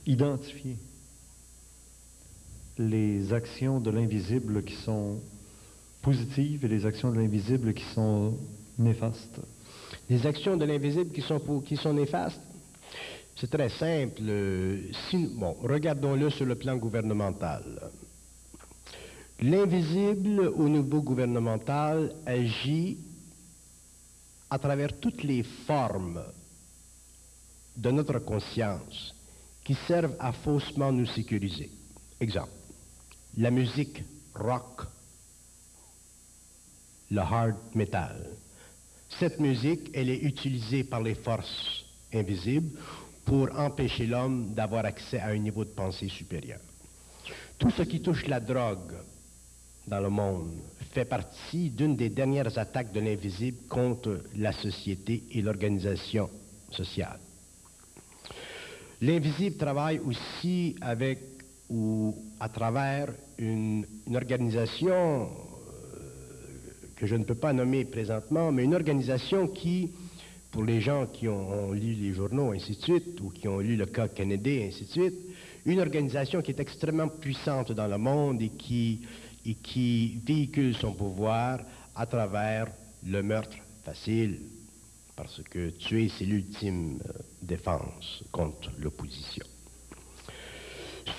identifier 0.06 0.78
les 2.78 3.32
actions 3.32 3.80
de 3.80 3.92
l'invisible 3.92 4.64
qui 4.64 4.76
sont 4.76 5.20
positives 6.02 6.66
et 6.66 6.68
les 6.68 6.86
actions 6.86 7.12
de 7.12 7.18
l'invisible 7.18 7.74
qui 7.74 7.84
sont 7.94 8.38
néfastes. 8.78 9.40
Les 10.10 10.26
actions 10.26 10.58
de 10.58 10.66
l'invisible 10.66 11.12
qui 11.12 11.22
sont, 11.22 11.94
néfastes, 11.94 12.42
c'est 13.36 13.50
très 13.50 13.70
simple. 13.70 14.22
bon, 15.36 15.56
regardons-le 15.62 16.32
sur 16.32 16.46
le 16.46 16.56
plan 16.56 16.76
gouvernemental. 16.78 17.92
L'invisible 19.40 20.52
au 20.56 20.68
niveau 20.68 21.02
gouvernemental 21.02 22.14
agit 22.26 22.98
à 24.52 24.60
travers 24.60 25.00
toutes 25.00 25.24
les 25.24 25.44
formes 25.44 26.22
de 27.78 27.90
notre 27.90 28.20
conscience 28.20 29.16
qui 29.64 29.74
servent 29.88 30.16
à 30.20 30.34
faussement 30.34 30.92
nous 30.92 31.06
sécuriser. 31.06 31.72
Exemple, 32.20 32.52
la 33.38 33.50
musique 33.50 34.04
rock, 34.36 34.82
le 37.10 37.22
hard 37.22 37.56
metal. 37.74 38.38
Cette 39.20 39.40
musique, 39.40 39.90
elle 39.94 40.10
est 40.10 40.22
utilisée 40.22 40.84
par 40.84 41.02
les 41.02 41.16
forces 41.16 41.86
invisibles 42.14 42.78
pour 43.24 43.58
empêcher 43.58 44.06
l'homme 44.06 44.54
d'avoir 44.54 44.84
accès 44.84 45.20
à 45.20 45.28
un 45.28 45.38
niveau 45.38 45.64
de 45.64 45.70
pensée 45.70 46.10
supérieur. 46.10 46.60
Tout 47.58 47.72
ce 47.72 47.84
qui 47.84 48.02
touche 48.02 48.28
la 48.28 48.42
drogue 48.42 48.96
dans 49.88 50.02
le 50.02 50.10
monde 50.10 50.60
fait 50.92 51.06
partie 51.06 51.70
d'une 51.70 51.96
des 51.96 52.10
dernières 52.10 52.58
attaques 52.58 52.92
de 52.92 53.00
l'invisible 53.00 53.58
contre 53.70 54.22
la 54.36 54.52
société 54.52 55.24
et 55.32 55.42
l'organisation 55.42 56.30
sociale. 56.70 57.20
L'invisible 59.02 59.58
travaille 59.58 60.00
aussi 60.00 60.76
avec 60.82 61.20
ou 61.70 62.14
à 62.40 62.50
travers 62.50 63.08
une, 63.38 63.86
organisation 64.14 65.24
euh, 65.24 65.28
que 66.98 67.08
je 67.08 67.16
ne 67.16 67.24
peux 67.24 67.36
pas 67.36 67.54
nommer 67.54 67.86
présentement, 67.86 68.52
mais 68.52 68.66
une 68.66 68.76
organisation 68.76 69.48
qui, 69.48 69.90
pour 70.52 70.66
les 70.66 70.82
gens 70.82 71.08
qui 71.08 71.30
ont, 71.30 71.70
ont, 71.70 71.72
lu 71.72 71.94
les 71.94 72.14
journaux, 72.14 72.52
ainsi 72.52 72.76
de 72.76 72.82
suite, 72.82 73.22
ou 73.22 73.30
qui 73.30 73.48
ont 73.48 73.60
lu 73.60 73.78
le 73.78 73.86
cas 73.86 74.10
Kennedy, 74.10 74.64
ainsi 74.64 74.84
de 74.84 74.90
suite, 74.90 75.16
une 75.66 75.80
organisation 75.80 76.42
qui 76.42 76.52
est 76.52 76.60
extrêmement 76.60 77.08
puissante 77.08 77.72
dans 77.72 77.88
le 77.88 77.98
monde 77.98 78.42
et 78.42 78.50
qui 78.50 79.02
et 79.46 79.56
qui 79.56 80.20
véhicule 80.26 80.76
son 80.76 80.94
pouvoir 80.94 81.60
à 81.96 82.06
travers 82.06 82.68
le 83.06 83.22
meurtre 83.24 83.58
facile, 83.84 84.40
parce 85.16 85.42
que 85.50 85.70
tuer, 85.72 86.10
c'est 86.18 86.26
l'ultime 86.26 87.00
euh, 87.06 87.12
défense 87.42 88.24
contre 88.32 88.72
l'opposition. 88.80 89.46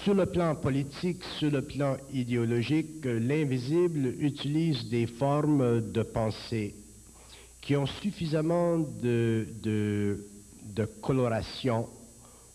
Sur 0.04 0.14
le 0.14 0.26
plan 0.26 0.54
politique, 0.54 1.22
sur 1.38 1.50
le 1.50 1.62
plan 1.62 1.96
idéologique, 2.12 3.04
l'invisible 3.04 4.14
utilise 4.20 4.88
des 4.88 5.06
formes 5.06 5.92
de 5.92 6.02
pensée 6.02 6.74
qui 7.60 7.76
ont 7.76 7.86
suffisamment 7.86 8.78
de, 8.78 9.46
de, 9.62 10.24
de 10.64 10.84
coloration 10.84 11.88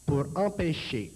pour 0.05 0.25
empêcher 0.35 1.11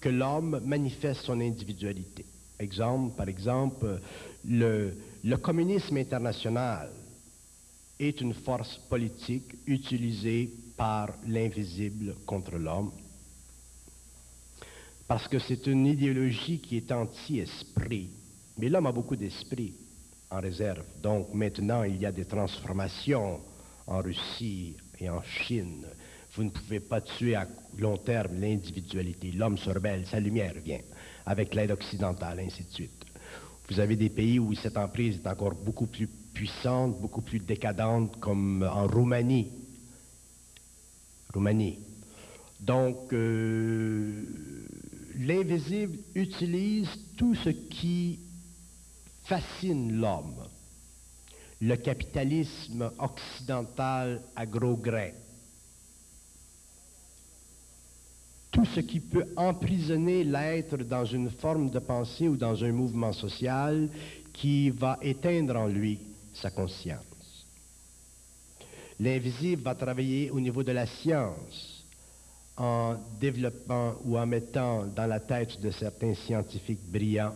que 0.00 0.08
l'homme 0.08 0.60
manifeste 0.64 1.22
son 1.22 1.40
individualité. 1.40 2.24
Exemple, 2.58 3.16
par 3.16 3.28
exemple, 3.28 4.00
le, 4.44 4.94
le 5.24 5.36
communisme 5.36 5.96
international 5.96 6.90
est 7.98 8.20
une 8.20 8.34
force 8.34 8.78
politique 8.88 9.54
utilisée 9.66 10.50
par 10.76 11.10
l'invisible 11.26 12.16
contre 12.26 12.56
l'homme, 12.56 12.92
parce 15.06 15.28
que 15.28 15.38
c'est 15.38 15.66
une 15.66 15.86
idéologie 15.86 16.58
qui 16.60 16.76
est 16.78 16.90
anti-esprit. 16.92 18.10
Mais 18.58 18.68
l'homme 18.68 18.86
a 18.86 18.92
beaucoup 18.92 19.16
d'esprit 19.16 19.74
en 20.30 20.40
réserve. 20.40 20.84
Donc 21.02 21.32
maintenant, 21.34 21.82
il 21.84 21.96
y 21.96 22.06
a 22.06 22.12
des 22.12 22.24
transformations 22.24 23.40
en 23.86 24.00
Russie 24.00 24.76
et 24.98 25.08
en 25.10 25.22
Chine. 25.22 25.86
Vous 26.34 26.44
ne 26.44 26.50
pouvez 26.50 26.80
pas 26.80 27.00
tuer 27.00 27.34
à 27.34 27.46
long 27.78 27.98
terme 27.98 28.40
l'individualité. 28.40 29.32
L'homme 29.32 29.58
se 29.58 29.68
rebelle, 29.68 30.06
sa 30.06 30.18
lumière 30.18 30.54
vient 30.64 30.80
avec 31.26 31.54
l'aide 31.54 31.70
occidentale, 31.70 32.40
ainsi 32.40 32.64
de 32.64 32.70
suite. 32.70 33.04
Vous 33.68 33.80
avez 33.80 33.96
des 33.96 34.10
pays 34.10 34.38
où 34.38 34.54
cette 34.54 34.76
emprise 34.76 35.16
est 35.16 35.28
encore 35.28 35.54
beaucoup 35.54 35.86
plus 35.86 36.06
puissante, 36.06 37.00
beaucoup 37.00 37.22
plus 37.22 37.38
décadente, 37.38 38.18
comme 38.20 38.62
en 38.62 38.86
Roumanie. 38.86 39.50
Roumanie. 41.32 41.78
Donc, 42.60 43.12
euh, 43.12 44.24
l'invisible 45.18 45.98
utilise 46.14 46.88
tout 47.16 47.34
ce 47.34 47.48
qui 47.50 48.20
fascine 49.24 49.92
l'homme. 49.92 50.46
Le 51.60 51.76
capitalisme 51.76 52.90
occidental 52.98 54.22
à 54.34 54.46
gros 54.46 54.76
tout 58.52 58.66
ce 58.66 58.80
qui 58.80 59.00
peut 59.00 59.26
emprisonner 59.36 60.22
l'être 60.22 60.76
dans 60.76 61.06
une 61.06 61.30
forme 61.30 61.70
de 61.70 61.78
pensée 61.78 62.28
ou 62.28 62.36
dans 62.36 62.62
un 62.62 62.70
mouvement 62.70 63.12
social 63.12 63.88
qui 64.32 64.70
va 64.70 64.98
éteindre 65.02 65.56
en 65.56 65.66
lui 65.66 65.98
sa 66.34 66.50
conscience. 66.50 67.02
L'invisible 69.00 69.62
va 69.62 69.74
travailler 69.74 70.30
au 70.30 70.38
niveau 70.38 70.62
de 70.62 70.72
la 70.72 70.86
science 70.86 71.84
en 72.56 72.96
développant 73.18 73.94
ou 74.04 74.18
en 74.18 74.26
mettant 74.26 74.84
dans 74.86 75.06
la 75.06 75.18
tête 75.18 75.60
de 75.60 75.70
certains 75.70 76.14
scientifiques 76.14 76.84
brillants 76.90 77.34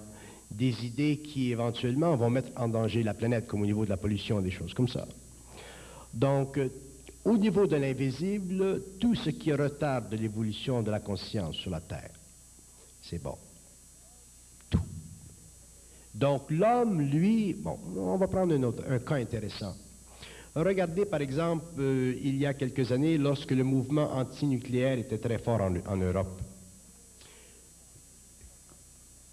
des 0.51 0.85
idées 0.85 1.19
qui 1.19 1.51
éventuellement 1.51 2.15
vont 2.15 2.31
mettre 2.31 2.51
en 2.57 2.69
danger 2.69 3.03
la 3.03 3.15
planète, 3.15 3.47
comme 3.47 3.63
au 3.63 3.67
niveau 3.67 3.85
de 3.85 3.91
la 3.91 3.97
pollution, 3.97 4.41
des 4.41 4.51
choses 4.51 4.75
comme 4.75 4.89
ça. 4.89 5.09
Donc, 6.15 6.59
au 7.27 7.37
niveau 7.37 7.67
de 7.67 7.75
l'invisible, 7.75 8.83
tout 9.01 9.17
ce 9.17 9.31
qui 9.31 9.53
retarde 9.53 10.15
l'évolution 10.15 10.81
de 10.81 10.93
la 10.93 11.01
conscience 11.01 11.57
sur 11.57 11.73
la 11.73 11.81
Terre, 11.81 12.13
c'est 13.03 13.21
bon. 13.21 13.37
Tout. 14.71 14.81
Donc 16.15 16.49
l'homme, 16.51 17.03
lui, 17.03 17.53
bon, 17.53 17.79
on 17.97 18.17
va 18.17 18.29
prendre 18.29 18.55
un, 18.89 18.99
cas 19.01 19.17
intéressant. 19.17 19.75
Regardez 20.55 21.05
par 21.05 21.21
exemple, 21.21 21.65
euh, 21.81 22.15
il 22.23 22.37
y 22.37 22.47
a 22.47 22.55
quelques 22.55 22.93
années, 22.93 23.19
lorsque 23.19 23.51
le 23.51 23.65
mouvement 23.65 24.13
antinucléaire 24.13 24.97
était 24.99 25.19
très 25.19 25.39
fort 25.39 25.61
en, 25.61 25.75
en 25.85 25.97
Europe. 25.97 26.41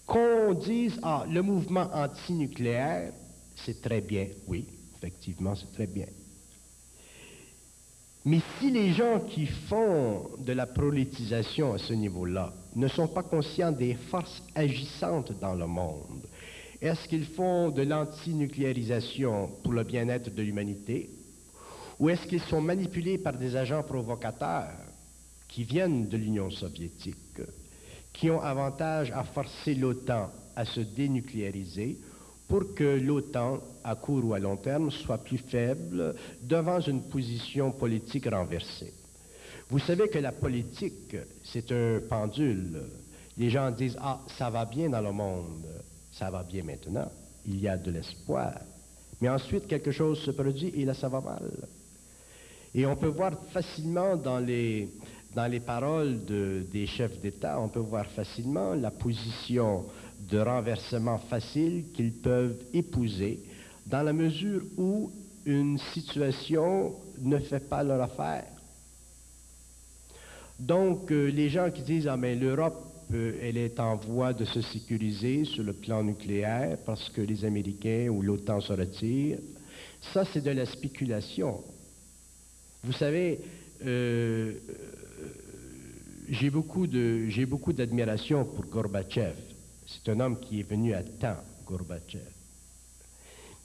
Qu'on 0.07 0.55
dise, 0.55 0.99
ah, 1.03 1.25
le 1.29 1.43
mouvement 1.43 1.89
antinucléaire, 1.93 3.13
c'est 3.55 3.81
très 3.81 4.01
bien. 4.01 4.29
Oui, 4.47 4.65
effectivement, 4.97 5.53
c'est 5.53 5.71
très 5.71 5.87
bien. 5.87 6.07
Mais 8.25 8.39
si 8.57 8.71
les 8.71 8.93
gens 8.93 9.19
qui 9.19 9.45
font 9.45 10.29
de 10.39 10.53
la 10.53 10.65
politisation 10.65 11.73
à 11.73 11.77
ce 11.77 11.93
niveau-là 11.93 12.53
ne 12.75 12.87
sont 12.87 13.07
pas 13.07 13.23
conscients 13.23 13.71
des 13.71 13.95
forces 13.95 14.41
agissantes 14.55 15.37
dans 15.41 15.53
le 15.55 15.67
monde, 15.67 16.25
est-ce 16.81 17.07
qu'ils 17.09 17.25
font 17.25 17.69
de 17.69 17.81
l'antinucléarisation 17.81 19.49
pour 19.61 19.73
le 19.73 19.83
bien-être 19.83 20.33
de 20.33 20.41
l'humanité? 20.41 21.09
Ou 21.99 22.09
est-ce 22.09 22.25
qu'ils 22.25 22.41
sont 22.41 22.61
manipulés 22.61 23.17
par 23.17 23.33
des 23.37 23.55
agents 23.57 23.83
provocateurs 23.83 24.79
qui 25.49 25.63
viennent 25.65 26.07
de 26.07 26.17
l'Union 26.17 26.49
soviétique, 26.49 27.41
qui 28.13 28.29
ont 28.29 28.41
avantage 28.41 29.11
à 29.11 29.23
forcer 29.23 29.75
l'OTAN 29.75 30.31
à 30.55 30.65
se 30.65 30.79
dénucléariser 30.79 31.97
pour 32.53 32.75
que 32.75 32.83
l'OTAN, 32.83 33.61
à 33.83 33.95
court 33.95 34.23
ou 34.23 34.35
à 34.35 34.39
long 34.39 34.57
terme, 34.57 34.91
soit 34.91 35.17
plus 35.17 35.39
faible 35.39 36.13
devant 36.43 36.79
une 36.81 37.01
position 37.01 37.71
politique 37.71 38.27
renversée. 38.27 38.93
Vous 39.71 39.79
savez 39.79 40.07
que 40.07 40.19
la 40.19 40.31
politique, 40.31 41.17
c'est 41.43 41.71
un 41.71 41.99
pendule. 42.07 42.79
Les 43.39 43.49
gens 43.49 43.71
disent, 43.71 43.97
ah, 43.99 44.19
ça 44.37 44.51
va 44.51 44.65
bien 44.65 44.87
dans 44.87 45.01
le 45.01 45.11
monde, 45.11 45.65
ça 46.11 46.29
va 46.29 46.43
bien 46.43 46.61
maintenant, 46.61 47.11
il 47.47 47.59
y 47.59 47.67
a 47.67 47.75
de 47.75 47.89
l'espoir. 47.89 48.53
Mais 49.19 49.29
ensuite, 49.29 49.65
quelque 49.65 49.89
chose 49.89 50.19
se 50.19 50.29
produit 50.29 50.71
et 50.75 50.85
là, 50.85 50.93
ça 50.93 51.09
va 51.09 51.21
mal. 51.21 51.49
Et 52.75 52.85
on 52.85 52.95
peut 52.95 53.07
voir 53.07 53.31
facilement 53.51 54.15
dans 54.15 54.37
les, 54.37 54.89
dans 55.33 55.47
les 55.47 55.59
paroles 55.59 56.23
de, 56.23 56.67
des 56.71 56.85
chefs 56.85 57.19
d'État, 57.19 57.59
on 57.59 57.69
peut 57.69 57.79
voir 57.79 58.05
facilement 58.11 58.75
la 58.75 58.91
position 58.91 59.85
de 60.29 60.39
renversement 60.39 61.17
facile 61.17 61.85
qu'ils 61.93 62.13
peuvent 62.13 62.57
épouser 62.73 63.39
dans 63.85 64.03
la 64.03 64.13
mesure 64.13 64.61
où 64.77 65.11
une 65.45 65.77
situation 65.93 66.93
ne 67.21 67.37
fait 67.39 67.67
pas 67.67 67.83
leur 67.83 68.01
affaire. 68.01 68.47
Donc, 70.59 71.11
euh, 71.11 71.27
les 71.27 71.49
gens 71.49 71.69
qui 71.71 71.81
disent, 71.81 72.07
ah 72.07 72.15
mais 72.15 72.35
l'Europe, 72.35 72.93
euh, 73.13 73.37
elle 73.41 73.57
est 73.57 73.79
en 73.79 73.97
voie 73.97 74.33
de 74.33 74.45
se 74.45 74.61
sécuriser 74.61 75.45
sur 75.45 75.63
le 75.63 75.73
plan 75.73 76.03
nucléaire 76.03 76.77
parce 76.85 77.09
que 77.09 77.21
les 77.21 77.43
Américains 77.43 78.07
ou 78.09 78.21
l'OTAN 78.21 78.61
se 78.61 78.71
retirent, 78.71 79.39
ça 80.13 80.23
c'est 80.25 80.41
de 80.41 80.51
la 80.51 80.65
spéculation. 80.65 81.61
Vous 82.83 82.93
savez, 82.93 83.39
euh, 83.85 84.53
j'ai 86.29 86.49
beaucoup 86.49 86.87
d'admiration 86.87 88.45
pour 88.45 88.65
Gorbatchev. 88.65 89.52
C'est 89.93 90.11
un 90.11 90.19
homme 90.19 90.39
qui 90.39 90.59
est 90.59 90.69
venu 90.69 90.93
à 90.93 91.03
temps, 91.03 91.37
Gorbatchev. 91.65 92.31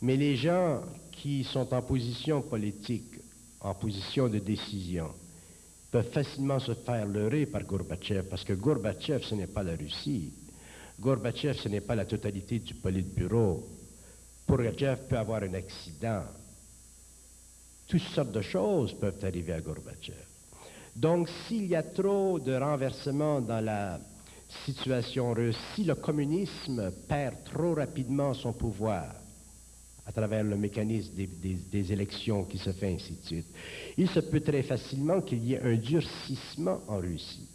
Mais 0.02 0.16
les 0.16 0.36
gens 0.36 0.82
qui 1.10 1.44
sont 1.44 1.72
en 1.72 1.82
position 1.82 2.42
politique, 2.42 3.14
en 3.60 3.74
position 3.74 4.28
de 4.28 4.38
décision, 4.38 5.10
peuvent 5.90 6.10
facilement 6.10 6.60
se 6.60 6.74
faire 6.74 7.06
leurrer 7.06 7.46
par 7.46 7.64
Gorbatchev, 7.64 8.28
parce 8.28 8.44
que 8.44 8.52
Gorbatchev, 8.52 9.24
ce 9.24 9.34
n'est 9.34 9.46
pas 9.46 9.62
la 9.62 9.74
Russie. 9.74 10.32
Gorbatchev, 11.00 11.54
ce 11.54 11.68
n'est 11.68 11.80
pas 11.80 11.94
la 11.94 12.04
totalité 12.04 12.58
du 12.58 12.74
Politburo. 12.74 13.66
Gorbatchev 14.46 15.08
peut 15.08 15.18
avoir 15.18 15.42
un 15.42 15.54
accident. 15.54 16.24
Toutes 17.86 18.02
sortes 18.02 18.32
de 18.32 18.42
choses 18.42 18.92
peuvent 18.94 19.18
arriver 19.22 19.54
à 19.54 19.60
Gorbatchev. 19.60 20.26
Donc, 20.94 21.28
s'il 21.28 21.66
y 21.66 21.76
a 21.76 21.82
trop 21.82 22.38
de 22.38 22.54
renversements 22.54 23.40
dans 23.40 23.60
la 23.60 23.98
situation 24.64 25.32
russe, 25.32 25.56
si 25.74 25.84
le 25.84 25.94
communisme 25.94 26.90
perd 27.08 27.44
trop 27.44 27.74
rapidement 27.74 28.34
son 28.34 28.52
pouvoir 28.52 29.14
à 30.06 30.12
travers 30.12 30.42
le 30.42 30.56
mécanisme 30.56 31.12
des, 31.14 31.92
élections 31.92 32.44
qui 32.44 32.56
se 32.56 32.72
fait 32.72 32.94
ainsi 32.94 33.12
de 33.12 33.26
suite, 33.26 33.46
il 33.98 34.08
se 34.08 34.20
peut 34.20 34.40
très 34.40 34.62
facilement 34.62 35.20
qu'il 35.20 35.44
y 35.44 35.52
ait 35.52 35.60
un 35.60 35.76
durcissement 35.76 36.80
en 36.88 36.98
Russie. 36.98 37.46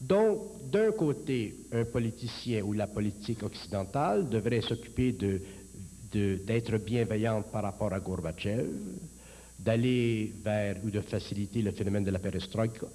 Donc, 0.00 0.68
d'un 0.68 0.90
côté, 0.92 1.54
un 1.72 1.84
politicien 1.84 2.62
ou 2.62 2.72
la 2.72 2.88
politique 2.88 3.44
occidentale 3.44 4.28
devrait 4.28 4.62
s'occuper 4.62 5.12
d'être 6.12 6.78
bienveillante 6.78 7.52
par 7.52 7.62
rapport 7.62 7.92
à 7.92 8.00
Gorbatchev, 8.00 8.68
d'aller 9.58 10.32
vers 10.42 10.76
ou 10.84 10.90
de 10.90 11.00
faciliter 11.00 11.62
le 11.62 11.70
phénomène 11.70 12.04
de 12.04 12.10
la 12.10 12.18
perestroïka, 12.18 12.86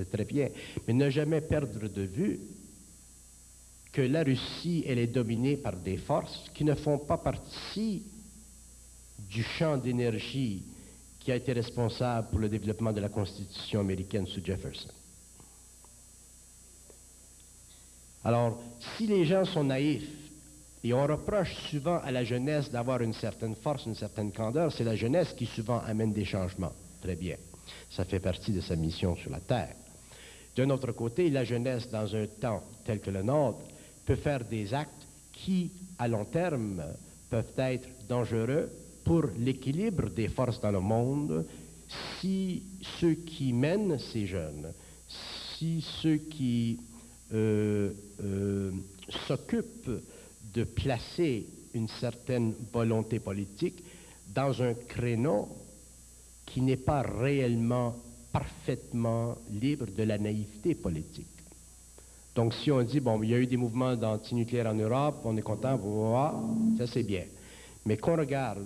c'est 0.00 0.10
très 0.10 0.24
bien, 0.24 0.48
mais 0.86 0.94
ne 0.94 1.10
jamais 1.10 1.42
perdre 1.42 1.88
de 1.88 2.02
vue 2.02 2.40
que 3.92 4.00
la 4.00 4.22
Russie, 4.22 4.82
elle 4.86 4.98
est 4.98 5.08
dominée 5.08 5.56
par 5.56 5.76
des 5.76 5.98
forces 5.98 6.50
qui 6.54 6.64
ne 6.64 6.74
font 6.74 6.98
pas 6.98 7.18
partie 7.18 8.02
du 9.18 9.42
champ 9.42 9.76
d'énergie 9.76 10.62
qui 11.18 11.30
a 11.30 11.36
été 11.36 11.52
responsable 11.52 12.28
pour 12.30 12.38
le 12.38 12.48
développement 12.48 12.92
de 12.92 13.00
la 13.00 13.10
Constitution 13.10 13.80
américaine 13.80 14.26
sous 14.26 14.42
Jefferson. 14.42 14.88
Alors, 18.24 18.58
si 18.96 19.06
les 19.06 19.26
gens 19.26 19.44
sont 19.44 19.64
naïfs, 19.64 20.08
et 20.82 20.94
on 20.94 21.06
reproche 21.06 21.54
souvent 21.70 21.98
à 21.98 22.10
la 22.10 22.24
jeunesse 22.24 22.70
d'avoir 22.70 23.02
une 23.02 23.12
certaine 23.12 23.54
force, 23.54 23.84
une 23.84 23.94
certaine 23.94 24.32
candeur, 24.32 24.72
c'est 24.72 24.84
la 24.84 24.96
jeunesse 24.96 25.34
qui 25.34 25.44
souvent 25.44 25.80
amène 25.80 26.14
des 26.14 26.24
changements. 26.24 26.72
Très 27.02 27.16
bien. 27.16 27.36
Ça 27.90 28.04
fait 28.04 28.20
partie 28.20 28.52
de 28.52 28.62
sa 28.62 28.76
mission 28.76 29.14
sur 29.16 29.30
la 29.30 29.40
Terre. 29.40 29.74
D'un 30.60 30.68
autre 30.68 30.92
côté, 30.92 31.30
la 31.30 31.42
jeunesse, 31.42 31.88
dans 31.90 32.14
un 32.14 32.26
temps 32.26 32.62
tel 32.84 33.00
que 33.00 33.10
le 33.10 33.22
nôtre, 33.22 33.60
peut 34.04 34.16
faire 34.16 34.44
des 34.44 34.74
actes 34.74 35.06
qui, 35.32 35.72
à 35.98 36.06
long 36.06 36.26
terme, 36.26 36.82
peuvent 37.30 37.54
être 37.56 37.88
dangereux 38.06 38.70
pour 39.02 39.24
l'équilibre 39.38 40.10
des 40.10 40.28
forces 40.28 40.60
dans 40.60 40.70
le 40.70 40.80
monde. 40.80 41.46
Si 42.20 42.62
ceux 43.00 43.14
qui 43.14 43.54
mènent 43.54 43.98
ces 43.98 44.26
jeunes, 44.26 44.74
si 45.56 45.82
ceux 46.02 46.16
qui 46.16 46.78
euh, 47.32 47.92
euh, 48.22 48.70
s'occupent 49.26 50.02
de 50.52 50.64
placer 50.64 51.46
une 51.72 51.88
certaine 51.88 52.52
volonté 52.70 53.18
politique 53.18 53.82
dans 54.28 54.62
un 54.62 54.74
créneau 54.74 55.48
qui 56.44 56.60
n'est 56.60 56.76
pas 56.76 57.00
réellement 57.00 57.96
parfaitement 58.32 59.36
libre 59.50 59.86
de 59.86 60.02
la 60.02 60.18
naïveté 60.18 60.74
politique. 60.74 61.26
Donc, 62.34 62.54
si 62.54 62.70
on 62.70 62.82
dit, 62.82 63.00
bon, 63.00 63.22
il 63.22 63.30
y 63.30 63.34
a 63.34 63.38
eu 63.38 63.46
des 63.46 63.56
mouvements 63.56 63.96
d'antinucléaire 63.96 64.66
en 64.66 64.74
Europe, 64.74 65.20
on 65.24 65.36
est 65.36 65.42
content, 65.42 65.76
voir, 65.76 66.40
ça 66.78 66.86
c'est 66.86 67.02
bien. 67.02 67.24
Mais 67.84 67.96
qu'on 67.96 68.16
regarde 68.16 68.64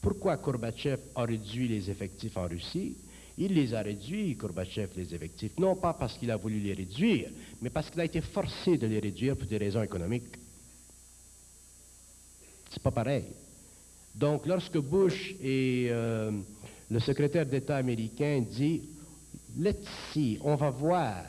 pourquoi 0.00 0.36
Gorbatchev 0.36 0.98
a 1.14 1.24
réduit 1.24 1.68
les 1.68 1.90
effectifs 1.90 2.36
en 2.36 2.48
Russie, 2.48 2.96
il 3.36 3.54
les 3.54 3.74
a 3.74 3.82
réduits, 3.82 4.34
Gorbatchev, 4.34 4.90
les 4.96 5.14
effectifs, 5.14 5.52
non 5.58 5.76
pas 5.76 5.92
parce 5.92 6.16
qu'il 6.16 6.30
a 6.30 6.36
voulu 6.36 6.58
les 6.58 6.72
réduire, 6.72 7.30
mais 7.60 7.70
parce 7.70 7.90
qu'il 7.90 8.00
a 8.00 8.04
été 8.04 8.20
forcé 8.22 8.78
de 8.78 8.86
les 8.86 8.98
réduire 8.98 9.36
pour 9.36 9.46
des 9.46 9.58
raisons 9.58 9.82
économiques. 9.82 10.36
C'est 12.70 12.82
pas 12.82 12.90
pareil. 12.90 13.24
Donc, 14.14 14.46
lorsque 14.46 14.78
Bush 14.78 15.34
et 15.40 15.88
euh, 15.90 16.32
le 16.90 16.98
secrétaire 16.98 17.46
d'État 17.46 17.76
américain 17.76 18.42
dit, 18.50 18.82
let's 19.56 19.86
see, 20.12 20.38
on 20.42 20.56
va 20.56 20.70
voir, 20.70 21.24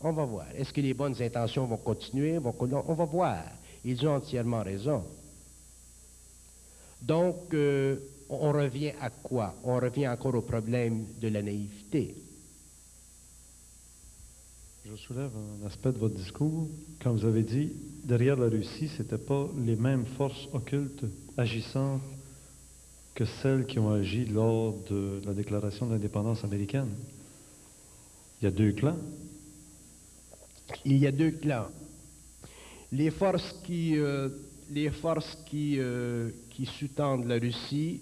on 0.00 0.12
va 0.12 0.24
voir. 0.24 0.46
Est-ce 0.56 0.72
que 0.72 0.80
les 0.80 0.94
bonnes 0.94 1.20
intentions 1.20 1.66
vont 1.66 1.76
continuer? 1.76 2.38
on 2.38 2.94
va 2.94 3.04
voir. 3.04 3.42
Ils 3.84 4.06
ont 4.06 4.14
entièrement 4.14 4.62
raison. 4.62 5.04
Donc, 7.02 7.52
euh, 7.52 7.96
on 8.28 8.52
revient 8.52 8.92
à 9.00 9.10
quoi? 9.10 9.54
On 9.64 9.74
revient 9.76 10.06
encore 10.06 10.36
au 10.36 10.42
problème 10.42 11.04
de 11.20 11.28
la 11.28 11.42
naïveté. 11.42 12.14
Je 14.88 14.96
soulève 14.96 15.30
un 15.36 15.66
aspect 15.66 15.92
de 15.92 15.98
votre 15.98 16.14
discours. 16.14 16.68
Quand 17.00 17.12
vous 17.12 17.24
avez 17.24 17.42
dit, 17.42 17.72
derrière 18.04 18.36
la 18.36 18.48
Russie, 18.48 18.88
ce 18.88 19.02
n'étaient 19.02 19.18
pas 19.18 19.48
les 19.64 19.76
mêmes 19.76 20.06
forces 20.06 20.48
occultes 20.52 21.04
agissant 21.36 22.00
que 23.14 23.24
celles 23.24 23.66
qui 23.66 23.78
ont 23.78 23.92
agi 23.92 24.24
lors 24.24 24.74
de 24.90 25.20
la 25.24 25.34
déclaration 25.34 25.86
d'indépendance 25.86 26.44
américaine. 26.44 26.90
Il 28.40 28.44
y 28.44 28.48
a 28.48 28.50
deux 28.50 28.72
clans. 28.72 28.96
Il 30.84 30.96
y 30.96 31.06
a 31.06 31.12
deux 31.12 31.32
clans. 31.32 31.68
Les 32.90 33.10
forces 33.10 33.54
qui, 33.64 33.98
euh, 33.98 34.28
euh, 34.76 36.30
sous-tendent 36.78 37.26
la 37.26 37.38
Russie 37.38 38.00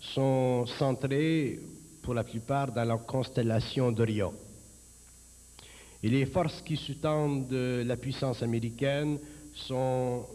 sont 0.00 0.66
centrées 0.78 1.58
pour 2.02 2.14
la 2.14 2.24
plupart 2.24 2.72
dans 2.72 2.84
la 2.84 2.98
constellation 2.98 3.90
d'Orion. 3.90 4.34
Et 6.02 6.08
les 6.10 6.26
forces 6.26 6.60
qui 6.62 6.76
sous-tendent 6.76 7.50
la 7.52 7.96
puissance 7.96 8.42
américaine 8.42 9.18
sont, 9.54 10.26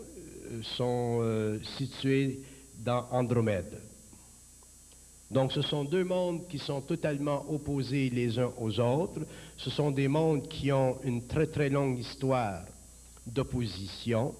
euh, 0.51 0.61
euh, 0.81 1.59
situées 1.77 2.39
dans 2.83 3.07
Andromède. 3.11 3.88
Donc 5.31 5.51
ce 5.51 5.61
sont 5.61 5.83
deux 5.83 6.03
mondes 6.03 6.47
qui 6.47 6.57
sont 6.57 6.81
totalement 6.81 7.45
opposés 7.49 8.09
les 8.09 8.39
uns 8.39 8.51
aux 8.59 8.79
autres. 8.79 9.21
Ce 9.57 9.69
sont 9.69 9.91
des 9.91 10.07
mondes 10.07 10.47
qui 10.47 10.71
ont 10.71 10.97
une 11.03 11.27
très 11.27 11.47
très 11.47 11.69
longue 11.69 11.99
histoire 11.99 12.63
d'opposition. 13.27 14.33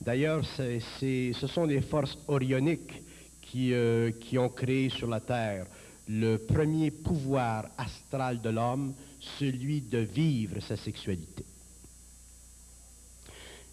D'ailleurs, 0.00 0.42
ce 0.44 1.46
sont 1.46 1.66
les 1.66 1.82
forces 1.82 2.18
orioniques 2.28 3.02
qui, 3.42 3.74
euh, 3.74 4.10
qui, 4.10 4.38
ont 4.38 4.48
créé 4.48 4.88
sur 4.88 5.06
la 5.06 5.20
Terre 5.20 5.66
le 6.08 6.38
premier 6.38 6.90
pouvoir 6.90 7.66
astral 7.76 8.40
de 8.40 8.48
l'homme, 8.48 8.94
celui 9.38 9.82
de 9.82 9.98
vivre 9.98 10.60
sa 10.60 10.76
sexualité. 10.76 11.44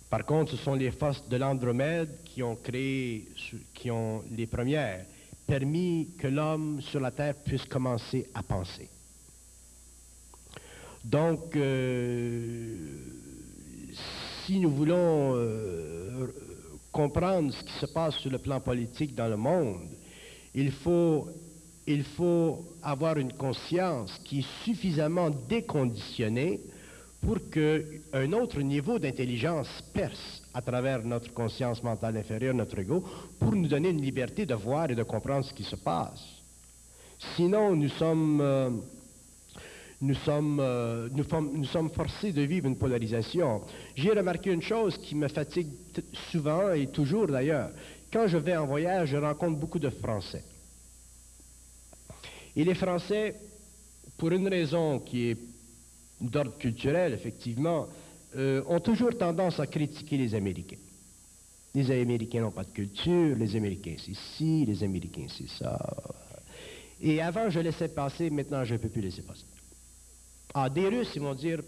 Par 0.09 0.25
contre, 0.25 0.51
ce 0.51 0.57
sont 0.57 0.75
les 0.75 0.91
forces 0.91 1.27
de 1.27 1.37
l'Andromède 1.37 2.17
qui 2.25 2.43
ont 2.43 2.55
créé, 2.55 3.27
qui 3.73 3.89
ont 3.89 4.23
les 4.35 4.47
premières 4.47 5.05
permis 5.49 6.09
que 6.19 6.27
l'homme 6.27 6.79
sur 6.79 6.99
la 6.99 7.09
Terre 7.09 7.33
puisse 7.43 7.65
commencer 7.65 8.29
à 8.35 8.43
penser. 8.43 8.87
Donc, 11.03 11.55
euh, 11.55 12.75
si 14.45 14.59
nous 14.59 14.69
voulons 14.69 15.33
euh, 15.33 16.27
comprendre 16.91 17.51
ce 17.51 17.63
qui 17.63 17.73
se 17.79 17.87
passe 17.87 18.15
sur 18.17 18.29
le 18.29 18.37
plan 18.37 18.59
politique 18.59 19.15
dans 19.15 19.27
le 19.27 19.37
monde, 19.37 19.89
il 20.53 20.71
faut, 20.71 21.27
il 21.87 22.03
faut 22.03 22.63
avoir 22.83 23.17
une 23.17 23.33
conscience 23.33 24.21
qui 24.25 24.39
est 24.39 24.63
suffisamment 24.63 25.31
déconditionnée 25.31 26.59
pour 27.21 27.37
qu'un 27.49 28.33
autre 28.33 28.61
niveau 28.61 28.99
d'intelligence 28.99 29.67
perce 29.93 30.43
à 30.53 30.61
travers 30.61 31.03
notre 31.03 31.33
conscience 31.33 31.83
mentale 31.83 32.17
inférieure, 32.17 32.53
notre 32.53 32.79
ego, 32.79 33.03
pour 33.39 33.55
nous 33.55 33.67
donner 33.67 33.89
une 33.89 34.01
liberté 34.01 34.45
de 34.45 34.55
voir 34.55 34.89
et 34.89 34.95
de 34.95 35.03
comprendre 35.03 35.45
ce 35.45 35.53
qui 35.53 35.63
se 35.63 35.75
passe. 35.75 36.23
Sinon, 37.35 37.75
nous 37.75 37.89
sommes, 37.89 38.39
euh, 38.41 38.69
nous 40.01 40.15
sommes, 40.15 40.59
euh, 40.59 41.09
nous, 41.11 41.65
sommes 41.65 41.89
forcés 41.91 42.31
de 42.31 42.41
vivre 42.41 42.67
une 42.67 42.77
polarisation. 42.77 43.61
J'ai 43.95 44.11
remarqué 44.11 44.51
une 44.51 44.61
chose 44.61 44.97
qui 44.97 45.15
me 45.15 45.27
fatigue 45.27 45.71
souvent 46.31 46.71
et 46.71 46.87
toujours 46.87 47.27
d'ailleurs. 47.27 47.69
Quand 48.11 48.27
je 48.27 48.37
vais 48.37 48.55
en 48.55 48.65
voyage, 48.65 49.09
je 49.09 49.17
rencontre 49.17 49.59
beaucoup 49.59 49.79
de 49.79 49.89
Français. 49.89 50.43
Et 52.55 52.63
les 52.63 52.73
Français, 52.73 53.35
pour 54.17 54.31
une 54.31 54.47
raison 54.47 54.99
qui 54.99 55.29
est 55.29 55.37
d'ordre 56.19 56.57
culturel, 56.57 57.13
effectivement, 57.13 57.87
euh, 58.35 58.63
ont 58.67 58.79
toujours 58.79 59.17
tendance 59.17 59.59
à 59.59 59.67
critiquer 59.67 60.17
les 60.17 60.35
Américains. 60.35 60.77
Les 61.73 61.89
Américains 61.91 62.41
n'ont 62.41 62.51
pas 62.51 62.63
de 62.63 62.71
culture, 62.71 63.35
les 63.35 63.55
Américains 63.55 63.95
c'est 64.03 64.15
ci, 64.15 64.65
les 64.65 64.83
Américains 64.83 65.27
c'est 65.35 65.49
ça. 65.49 65.77
Et 67.01 67.21
avant, 67.21 67.49
je 67.49 67.59
laissais 67.59 67.87
passer, 67.87 68.29
maintenant, 68.29 68.63
je 68.65 68.73
ne 68.73 68.77
peux 68.77 68.89
plus 68.89 69.01
laisser 69.01 69.21
passer. 69.21 69.45
Ah, 70.53 70.69
des 70.69 70.87
Russes, 70.87 71.11
ils 71.15 71.21
vont 71.21 71.35
dire 71.35 71.61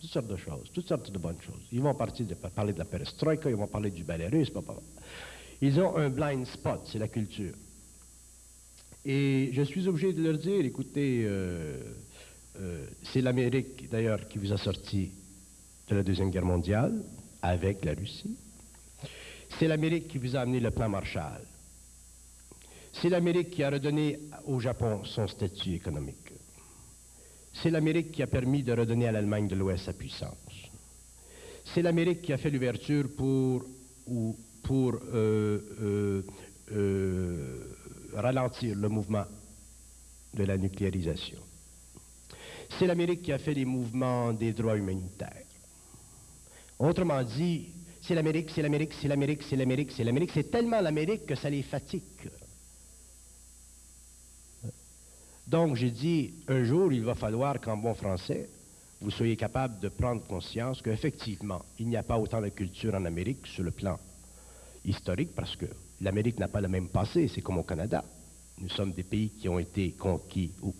toutes 0.00 0.10
sortes 0.10 0.26
de 0.26 0.36
choses, 0.36 0.70
toutes 0.72 0.88
sortes 0.88 1.10
de 1.10 1.18
bonnes 1.18 1.40
choses. 1.40 1.62
Ils 1.70 1.80
vont 1.80 1.94
partir 1.94 2.26
de, 2.26 2.34
parler 2.34 2.72
de 2.72 2.78
la 2.78 2.84
perestroïka, 2.84 3.50
ils 3.50 3.56
vont 3.56 3.68
parler 3.68 3.90
du 3.90 4.02
ballet 4.02 4.28
russe, 4.28 4.50
Ils 5.60 5.78
ont 5.78 5.96
un 5.96 6.08
blind 6.08 6.46
spot, 6.46 6.80
c'est 6.90 6.98
la 6.98 7.08
culture. 7.08 7.54
Et 9.04 9.50
je 9.52 9.62
suis 9.62 9.86
obligé 9.86 10.12
de 10.12 10.22
leur 10.22 10.38
dire, 10.38 10.64
écoutez, 10.64 11.22
euh, 11.24 11.78
euh, 12.58 12.86
c'est 13.02 13.20
l'Amérique, 13.20 13.88
d'ailleurs, 13.90 14.26
qui 14.28 14.38
vous 14.38 14.52
a 14.52 14.58
sorti 14.58 15.12
la 15.94 16.02
Deuxième 16.02 16.30
Guerre 16.30 16.44
mondiale 16.44 17.02
avec 17.42 17.84
la 17.84 17.94
Russie. 17.94 18.36
C'est 19.58 19.68
l'Amérique 19.68 20.08
qui 20.08 20.18
vous 20.18 20.36
a 20.36 20.40
amené 20.40 20.60
le 20.60 20.70
plan 20.70 20.88
Marshall. 20.88 21.42
C'est 22.92 23.08
l'Amérique 23.08 23.50
qui 23.50 23.62
a 23.62 23.70
redonné 23.70 24.18
au 24.46 24.60
Japon 24.60 25.04
son 25.04 25.26
statut 25.26 25.74
économique. 25.74 26.32
C'est 27.52 27.70
l'Amérique 27.70 28.12
qui 28.12 28.22
a 28.22 28.26
permis 28.26 28.62
de 28.62 28.72
redonner 28.72 29.08
à 29.08 29.12
l'Allemagne 29.12 29.48
de 29.48 29.56
l'Ouest 29.56 29.84
sa 29.84 29.92
puissance. 29.92 30.70
C'est 31.64 31.82
l'Amérique 31.82 32.22
qui 32.22 32.32
a 32.32 32.38
fait 32.38 32.50
l'ouverture 32.50 33.08
pour, 33.16 33.64
pour 34.62 34.94
euh, 35.12 36.22
euh, 36.72 37.76
ralentir 38.14 38.76
le 38.76 38.88
mouvement 38.88 39.24
de 40.34 40.44
la 40.44 40.56
nucléarisation. 40.56 41.38
C'est 42.78 42.86
l'Amérique 42.86 43.22
qui 43.22 43.32
a 43.32 43.38
fait 43.38 43.54
les 43.54 43.64
mouvements 43.64 44.32
des 44.32 44.52
droits 44.52 44.76
humanitaires. 44.76 45.49
Autrement 46.80 47.22
dit, 47.22 47.68
c'est 48.00 48.14
l'Amérique, 48.14 48.50
c'est 48.54 48.62
l'Amérique, 48.62 48.94
c'est 48.98 49.06
l'Amérique, 49.06 49.42
c'est 49.42 49.56
l'Amérique, 49.56 49.92
c'est 49.94 50.02
l'Amérique. 50.02 50.30
C'est 50.32 50.50
tellement 50.50 50.80
l'Amérique 50.80 51.26
que 51.26 51.34
ça 51.34 51.50
les 51.50 51.62
fatigue. 51.62 52.02
Donc, 55.46 55.76
j'ai 55.76 55.90
dit, 55.90 56.32
un 56.48 56.64
jour, 56.64 56.90
il 56.90 57.04
va 57.04 57.14
falloir 57.14 57.60
qu'en 57.60 57.76
bon 57.76 57.92
français, 57.92 58.48
vous 59.02 59.10
soyez 59.10 59.36
capable 59.36 59.78
de 59.80 59.90
prendre 59.90 60.26
conscience 60.26 60.80
qu'effectivement, 60.80 61.60
il 61.78 61.88
n'y 61.88 61.98
a 61.98 62.02
pas 62.02 62.18
autant 62.18 62.40
de 62.40 62.48
culture 62.48 62.94
en 62.94 63.04
Amérique 63.04 63.46
sur 63.46 63.62
le 63.62 63.72
plan 63.72 63.98
historique, 64.82 65.34
parce 65.34 65.56
que 65.56 65.66
l'Amérique 66.00 66.38
n'a 66.38 66.48
pas 66.48 66.62
le 66.62 66.68
même 66.68 66.88
passé, 66.88 67.28
c'est 67.28 67.42
comme 67.42 67.58
au 67.58 67.62
Canada. 67.62 68.02
Nous 68.58 68.70
sommes 68.70 68.92
des 68.92 69.02
pays 69.02 69.30
qui 69.30 69.50
ont 69.50 69.58
été 69.58 69.92
conquis 69.92 70.52
ou 70.62 70.74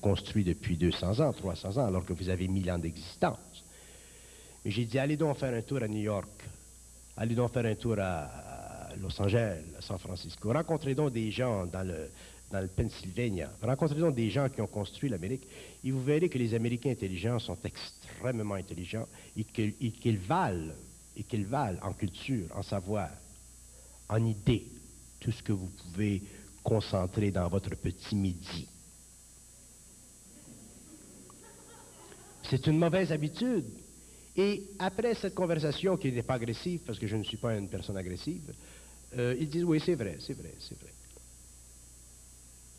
construits 0.00 0.44
depuis 0.44 0.76
200 0.76 1.20
ans, 1.20 1.32
300 1.32 1.78
ans, 1.78 1.86
alors 1.86 2.04
que 2.04 2.12
vous 2.12 2.28
avez 2.28 2.48
1000 2.48 2.72
ans 2.72 2.78
d'existence. 2.78 3.63
Mais 4.64 4.70
j'ai 4.70 4.84
dit, 4.86 4.98
allez 4.98 5.16
donc 5.16 5.36
faire 5.36 5.52
un 5.52 5.62
tour 5.62 5.82
à 5.82 5.88
New 5.88 6.00
York, 6.00 6.42
allez 7.16 7.34
donc 7.34 7.52
faire 7.52 7.66
un 7.66 7.74
tour 7.74 7.96
à 7.98 8.90
Los 9.00 9.20
Angeles, 9.20 9.62
à 9.78 9.82
San 9.82 9.98
Francisco. 9.98 10.52
Rencontrez 10.52 10.94
donc 10.94 11.12
des 11.12 11.30
gens 11.30 11.66
dans 11.66 11.86
le, 11.86 12.10
dans 12.50 12.60
le 12.60 12.68
Pennsylvania. 12.68 13.50
Rencontrez 13.62 14.00
donc 14.00 14.14
des 14.14 14.30
gens 14.30 14.48
qui 14.48 14.60
ont 14.62 14.66
construit 14.66 15.10
l'Amérique 15.10 15.46
et 15.82 15.90
vous 15.90 16.02
verrez 16.02 16.28
que 16.28 16.38
les 16.38 16.54
Américains 16.54 16.90
intelligents 16.90 17.38
sont 17.38 17.58
extrêmement 17.62 18.54
intelligents 18.54 19.06
et 19.36 19.44
qu'ils 19.44 20.18
valent, 20.18 20.72
et 21.16 21.24
qu'ils 21.24 21.46
valent 21.46 21.78
en 21.82 21.92
culture, 21.92 22.46
en 22.54 22.62
savoir, 22.62 23.10
en 24.08 24.24
idées, 24.24 24.66
tout 25.20 25.32
ce 25.32 25.42
que 25.42 25.52
vous 25.52 25.68
pouvez 25.68 26.22
concentré 26.62 27.30
dans 27.30 27.48
votre 27.48 27.74
petit 27.76 28.14
midi. 28.14 28.66
C'est 32.48 32.66
une 32.66 32.78
mauvaise 32.78 33.12
habitude. 33.12 33.64
Et 34.36 34.64
après 34.78 35.14
cette 35.14 35.34
conversation 35.34 35.96
qui 35.96 36.08
n'était 36.08 36.22
pas 36.22 36.34
agressive, 36.34 36.80
parce 36.84 36.98
que 36.98 37.06
je 37.06 37.16
ne 37.16 37.22
suis 37.22 37.36
pas 37.36 37.56
une 37.56 37.68
personne 37.68 37.96
agressive, 37.96 38.52
euh, 39.16 39.36
ils 39.38 39.48
disent 39.48 39.64
oui, 39.64 39.80
c'est 39.84 39.94
vrai, 39.94 40.16
c'est 40.20 40.34
vrai, 40.34 40.54
c'est 40.58 40.78
vrai. 40.80 40.92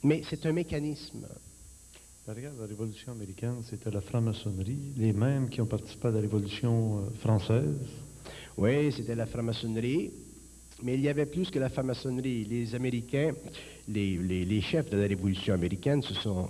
Mais 0.04 0.22
c'est 0.30 0.46
un 0.46 0.52
mécanisme. 0.52 1.28
Regarde, 2.28 2.60
la 2.60 2.66
Révolution 2.66 3.12
américaine, 3.12 3.62
c'était 3.70 3.92
la 3.92 4.02
franc-maçonnerie, 4.02 4.94
les 4.98 5.14
mêmes 5.14 5.48
qui 5.48 5.62
ont 5.62 5.68
participé 5.68 6.08
à 6.08 6.12
la 6.12 6.22
Révolution 6.22 7.00
euh, 7.00 7.10
française. 7.20 7.78
Oui, 8.58 8.92
c'était 8.92 9.16
la 9.16 9.26
franc-maçonnerie. 9.26 10.12
Mais 10.84 10.96
il 10.96 11.02
y 11.02 11.10
avait 11.10 11.26
plus 11.26 11.50
que 11.50 11.60
la 11.60 11.70
franc-maçonnerie. 11.70 12.46
Les 12.46 12.76
Américains, 12.76 13.34
les, 13.88 14.62
chefs 14.62 14.90
de 14.90 14.98
la 14.98 15.08
Révolution 15.08 15.54
américaine, 15.54 16.02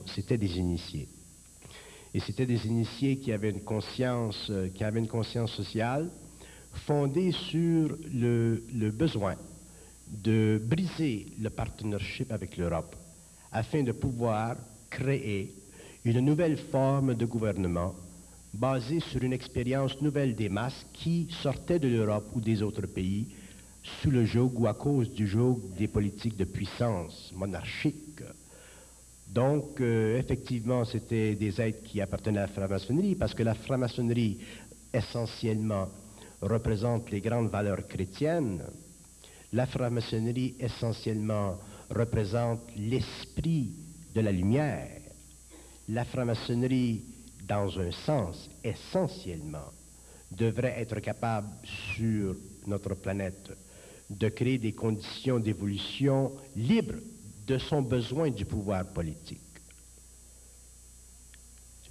c'était 0.08 0.38
des 0.38 0.58
initiés. 0.58 1.08
Et 2.16 2.22
c'était 2.22 2.46
des 2.46 2.66
initiés 2.66 3.18
qui 3.18 3.34
avaient 3.34 3.50
une 3.50 3.66
conscience, 3.66 4.48
euh, 4.50 4.70
qui 4.70 4.86
avaient 4.86 5.02
une 5.02 5.08
conscience 5.10 5.52
sociale 5.52 6.10
fondée 6.88 7.34
sur 7.34 7.98
le, 8.14 8.90
besoin 8.92 9.36
de 10.24 10.62
briser 10.64 11.26
le 11.42 11.50
partnership 11.50 12.32
avec 12.32 12.56
l'Europe 12.56 12.96
afin 13.52 13.84
de 13.84 13.92
pouvoir 13.92 14.56
créer 14.90 15.54
une 16.06 16.22
nouvelle 16.22 16.56
forme 16.56 17.16
de 17.16 17.26
gouvernement 17.26 17.94
basée 18.54 19.02
sur 19.02 19.22
une 19.22 19.34
expérience 19.34 20.02
nouvelle 20.02 20.36
des 20.36 20.48
masses 20.48 20.86
qui 20.94 21.28
sortaient 21.42 21.80
de 21.80 21.90
l'Europe 21.90 22.30
ou 22.34 22.40
des 22.40 22.62
autres 22.62 22.88
pays 22.88 23.28
sous 23.84 24.10
le 24.10 24.24
joug 24.24 24.54
ou 24.56 24.68
à 24.68 24.74
cause 24.74 25.12
du 25.12 25.28
joug 25.28 25.60
des 25.78 25.90
politiques 25.90 26.38
de 26.38 26.46
puissance 26.46 27.34
monarchique. 27.36 28.24
Donc, 29.28 29.82
euh, 29.82 30.20
effectivement, 30.20 30.86
c'était 30.86 31.36
des 31.36 31.60
êtres 31.60 31.84
qui 31.84 32.00
appartenaient 32.00 32.40
à 32.40 32.48
la 32.48 32.48
franc-maçonnerie, 32.48 33.16
parce 33.16 33.34
que 33.34 33.44
la 33.44 33.56
franc-maçonnerie, 33.56 34.40
essentiellement, 34.94 35.90
représente 36.42 37.10
les 37.12 37.22
grandes 37.22 37.50
valeurs 37.50 37.88
chrétiennes. 37.88 38.64
La 39.52 39.66
franc-maçonnerie, 39.66 40.56
essentiellement, 40.60 41.58
représente 41.90 42.62
l'esprit 42.78 43.72
de 44.14 44.22
la 44.22 44.32
lumière. 44.32 45.02
La 45.90 46.06
franc-maçonnerie, 46.06 47.04
dans 47.48 47.80
un 47.80 47.92
sens, 47.92 48.50
essentiellement, 48.64 49.72
devrait 50.32 50.76
être 50.80 51.00
capable 51.00 51.48
sur 51.94 52.36
notre 52.68 52.96
planète 52.96 53.52
de 54.10 54.30
créer 54.30 54.58
des 54.58 54.74
conditions 54.74 55.40
d'évolution 55.40 56.32
libres 56.56 57.00
de 57.46 57.58
son 57.58 57.82
besoin 57.82 58.30
du 58.30 58.46
pouvoir 58.46 58.86
politique. 58.86 59.40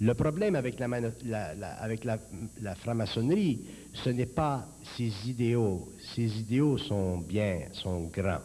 Le 0.01 0.13
problème 0.13 0.55
avec 0.55 0.77
la, 0.79 2.75
franc-maçonnerie, 2.75 3.61
ce 3.93 4.09
n'est 4.09 4.25
pas 4.25 4.67
ses 4.97 5.11
idéaux. 5.25 5.87
Ses 6.13 6.37
idéaux 6.39 6.77
sont 6.77 7.19
bien, 7.19 7.67
sont 7.71 8.07
grands, 8.07 8.41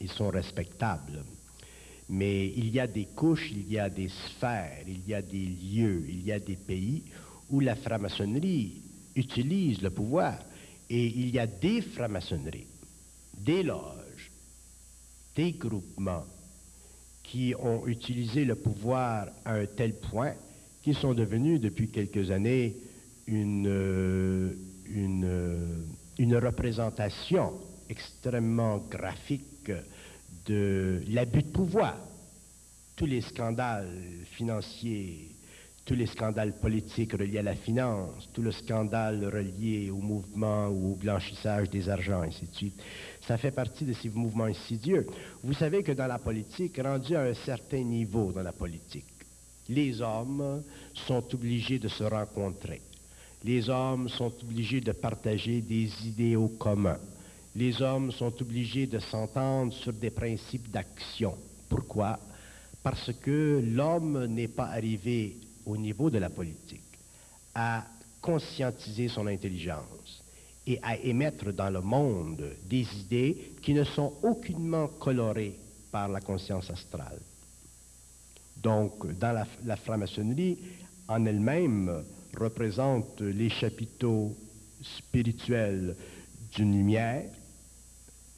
ils 0.00 0.10
sont 0.10 0.30
respectables. 0.30 1.24
Mais 2.08 2.48
il 2.48 2.70
y 2.70 2.78
a 2.78 2.86
des 2.86 3.06
couches, 3.06 3.50
il 3.50 3.72
y 3.72 3.78
a 3.78 3.90
des 3.90 4.08
sphères, 4.08 4.84
il 4.86 5.08
y 5.08 5.14
a 5.14 5.22
des 5.22 5.44
lieux, 5.44 6.04
il 6.08 6.24
y 6.24 6.30
a 6.30 6.38
des 6.38 6.56
pays 6.56 7.02
où 7.50 7.58
la 7.58 7.74
franc-maçonnerie 7.74 8.80
utilise 9.16 9.82
le 9.82 9.90
pouvoir 9.90 10.38
et 10.88 11.06
il 11.06 11.34
y 11.34 11.38
a 11.40 11.46
des 11.48 11.80
francs-maçonneries, 11.80 12.66
des 13.38 13.64
loges, 13.64 14.03
des 15.34 15.52
groupements 15.52 16.24
qui 17.22 17.54
ont 17.58 17.86
utilisé 17.86 18.44
le 18.44 18.54
pouvoir 18.54 19.28
à 19.44 19.54
un 19.54 19.66
tel 19.66 19.94
point 19.94 20.34
qu'ils 20.82 20.96
sont 20.96 21.14
devenus 21.14 21.60
depuis 21.60 21.88
quelques 21.88 22.30
années 22.30 22.76
une, 23.26 23.66
euh, 23.66 24.52
euh, 24.94 25.82
une 26.18 26.36
représentation 26.36 27.54
extrêmement 27.88 28.78
graphique 28.78 29.72
de 30.46 31.02
l'abus 31.08 31.42
de 31.42 31.48
pouvoir. 31.48 31.96
Tous 32.96 33.06
les 33.06 33.22
scandales 33.22 33.88
financiers, 34.36 35.30
tous 35.84 35.94
les 35.94 36.06
scandales 36.06 36.54
politiques 36.58 37.12
reliés 37.12 37.38
à 37.38 37.42
la 37.42 37.54
finance, 37.54 38.28
tout 38.32 38.42
le 38.42 38.52
scandale 38.52 39.24
relié 39.24 39.90
au 39.90 39.98
mouvement 39.98 40.68
ou 40.68 40.92
au 40.92 40.94
blanchissage 40.96 41.68
des 41.70 41.88
argents, 41.88 42.22
ainsi 42.22 42.46
de 42.46 42.54
suite. 42.54 42.82
Ça 43.26 43.38
fait 43.38 43.50
partie 43.50 43.84
de 43.84 43.94
ces 43.94 44.10
mouvements 44.10 44.44
insidieux. 44.44 45.06
Vous 45.42 45.54
savez 45.54 45.82
que 45.82 45.92
dans 45.92 46.06
la 46.06 46.18
politique, 46.18 46.78
rendu 46.82 47.16
à 47.16 47.22
un 47.22 47.34
certain 47.34 47.82
niveau 47.82 48.32
dans 48.32 48.42
la 48.42 48.52
politique, 48.52 49.06
les 49.68 50.02
hommes 50.02 50.62
sont 50.92 51.24
obligés 51.32 51.78
de 51.78 51.88
se 51.88 52.04
rencontrer. 52.04 52.82
Les 53.42 53.70
hommes 53.70 54.08
sont 54.10 54.32
obligés 54.42 54.80
de 54.80 54.92
partager 54.92 55.62
des 55.62 55.88
idéaux 56.06 56.48
communs. 56.58 57.00
Les 57.56 57.80
hommes 57.80 58.12
sont 58.12 58.34
obligés 58.42 58.86
de 58.86 58.98
s'entendre 58.98 59.72
sur 59.72 59.92
des 59.92 60.10
principes 60.10 60.70
d'action. 60.70 61.34
Pourquoi? 61.68 62.18
Parce 62.82 63.10
que 63.22 63.62
l'homme 63.64 64.26
n'est 64.26 64.48
pas 64.48 64.66
arrivé 64.66 65.36
au 65.64 65.76
niveau 65.78 66.10
de 66.10 66.18
la 66.18 66.28
politique 66.28 66.80
à 67.54 67.84
conscientiser 68.20 69.08
son 69.08 69.26
intelligence 69.26 70.23
et 70.66 70.78
à 70.82 70.96
émettre 70.96 71.52
dans 71.52 71.70
le 71.70 71.80
monde 71.80 72.44
des 72.64 72.86
idées 72.96 73.54
qui 73.62 73.74
ne 73.74 73.84
sont 73.84 74.14
aucunement 74.22 74.88
colorées 74.88 75.58
par 75.90 76.08
la 76.08 76.20
conscience 76.20 76.70
astrale. 76.70 77.20
Donc, 78.56 79.06
dans 79.18 79.46
la, 79.64 79.76
franc-maçonnerie, 79.76 80.58
en 81.06 81.24
elle-même, 81.26 82.04
représente 82.38 83.20
les 83.20 83.50
chapiteaux 83.50 84.34
spirituels 84.80 85.94
d'une 86.54 86.72
lumière, 86.72 87.30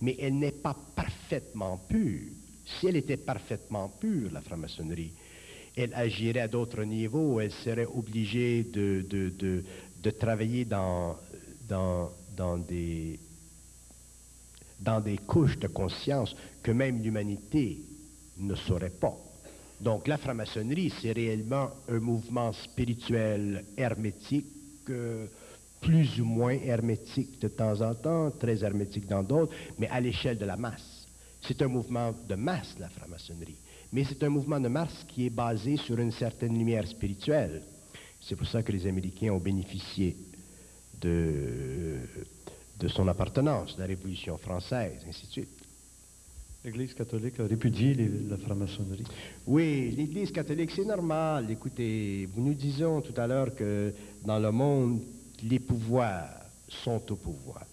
mais 0.01 0.17
elle 0.19 0.39
n'est 0.39 0.53
pas 0.53 0.77
parfaitement 0.95 1.79
pure. 1.89 2.33
Si 2.67 2.89
elle 2.89 2.97
était 2.97 3.17
parfaitement 3.17 3.89
pure, 4.01 4.33
la 4.33 4.41
franc-maçonnerie, 4.41 5.13
elle 5.77 5.95
agirait 5.95 6.41
à 6.41 6.49
d'autres 6.49 6.83
niveaux, 6.83 7.39
elle 7.39 7.53
serait 7.53 7.87
obligée 7.87 8.65
de, 8.65 9.07
de, 9.09 9.65
de 10.03 10.11
travailler 10.11 10.65
dans, 10.65 11.17
dans, 11.69 12.59
des 12.59 13.19
couches 15.27 15.59
de 15.59 15.69
conscience 15.69 16.35
que 16.63 16.71
même 16.71 17.03
l'humanité 17.03 17.81
ne 18.39 18.55
saurait 18.55 18.91
pas. 18.91 19.17
Donc 19.81 20.09
la 20.09 20.17
franc-maçonnerie, 20.17 20.93
c'est 21.01 21.13
réellement 21.13 21.71
un 21.89 21.99
mouvement 21.99 22.53
spirituel 22.53 23.65
hermétique, 23.77 24.47
euh, 24.89 25.27
plus 25.81 26.21
ou 26.21 26.25
moins 26.25 26.55
hermétique 26.55 27.41
de 27.41 27.49
temps 27.49 27.81
en 27.83 27.95
temps, 27.95 28.31
très 28.31 28.65
hermétique 28.65 29.07
dans 29.07 29.23
d'autres, 29.23 29.55
mais 29.79 29.89
à 29.89 30.01
l'échelle 30.01 30.39
de 30.39 30.47
la 30.47 30.57
masse. 30.57 31.07
C'est 31.43 31.61
un 31.63 31.69
mouvement 31.69 32.15
de 32.27 32.35
masse, 32.35 32.75
la 32.79 32.89
franc-maçonnerie. 32.89 33.59
Mais 33.93 34.05
c'est 34.05 34.23
un 34.25 34.31
mouvement 34.31 34.59
de 34.59 34.69
masse 34.69 35.05
qui 35.09 35.27
est 35.27 35.31
basé 35.31 35.77
sur 35.77 35.99
une 35.99 36.11
certaine 36.11 36.59
lumière 36.59 36.87
spirituelle. 36.89 37.63
C'est 38.21 38.35
pour 38.35 38.47
ça 38.47 38.63
que 38.63 38.73
les 38.73 38.87
Américains 38.87 39.33
ont 39.33 39.39
bénéficié 39.39 40.17
de, 41.01 41.99
de 42.79 42.89
son 42.89 43.07
appartenance, 43.09 43.75
de 43.77 43.81
la 43.81 43.87
Révolution 43.87 44.37
française, 44.39 44.99
ainsi 45.09 45.27
de 45.27 45.33
suite. 45.33 45.49
L'Église 46.65 46.95
catholique 46.95 47.39
a 47.39 47.47
répudié 47.47 47.95
les- 47.95 48.09
la 48.29 48.37
franc-maçonnerie. 48.39 49.05
Oui, 49.47 49.93
l'Église 49.97 50.33
catholique, 50.33 50.73
c'est 50.75 50.85
normal. 50.85 51.49
Écoutez, 51.51 52.27
vous 52.35 52.43
nous 52.43 52.55
disons 52.55 53.01
tout 53.03 53.15
à 53.21 53.27
l'heure 53.27 53.55
que 53.55 53.93
dans 54.25 54.39
le 54.41 54.51
monde, 54.51 55.01
les 55.45 55.61
pouvoirs 55.61 56.29
sont 56.69 57.01
au 57.13 57.17
pouvoir. 57.17 57.65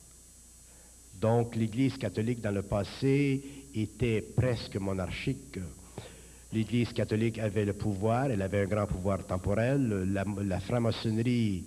Donc, 1.19 1.55
l'Église 1.55 1.97
catholique, 1.97 2.41
dans 2.41 2.51
le 2.51 2.61
passé, 2.61 3.41
était 3.73 4.21
presque 4.21 4.75
monarchique. 4.75 5.57
L'Église 6.51 6.93
catholique 6.93 7.39
avait 7.39 7.65
le 7.65 7.73
pouvoir, 7.73 8.25
elle 8.29 8.41
avait 8.43 8.61
un 8.61 8.67
grand 8.67 8.85
pouvoir 8.85 9.25
temporel. 9.25 10.11
La, 10.13 10.23
la 10.43 10.59
franc-maçonnerie 10.59 11.63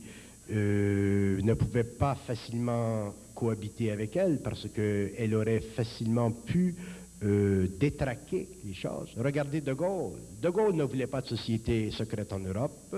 euh, 0.51 1.40
ne 1.42 1.55
pouvait 1.55 1.84
pas 1.84 2.14
facilement 2.14 3.12
cohabiter 3.34 3.90
avec 3.90 4.16
elle 4.16 4.40
parce 4.42 4.66
qu'elle 4.68 5.34
aurait 5.34 5.61
facilement 5.61 6.30
pu 6.30 6.74
euh, 7.22 7.66
détraquer 7.78 8.49
les 8.64 8.74
choses. 8.74 9.11
Regardez 9.16 9.61
De 9.61 9.72
Gaulle. 9.72 10.18
De 10.40 10.49
Gaulle 10.51 10.74
ne 10.74 10.84
voulait 10.84 11.07
pas 11.07 11.20
de 11.20 11.26
société 11.28 11.90
secrète 11.90 12.32
en 12.32 12.38
Europe. 12.40 12.97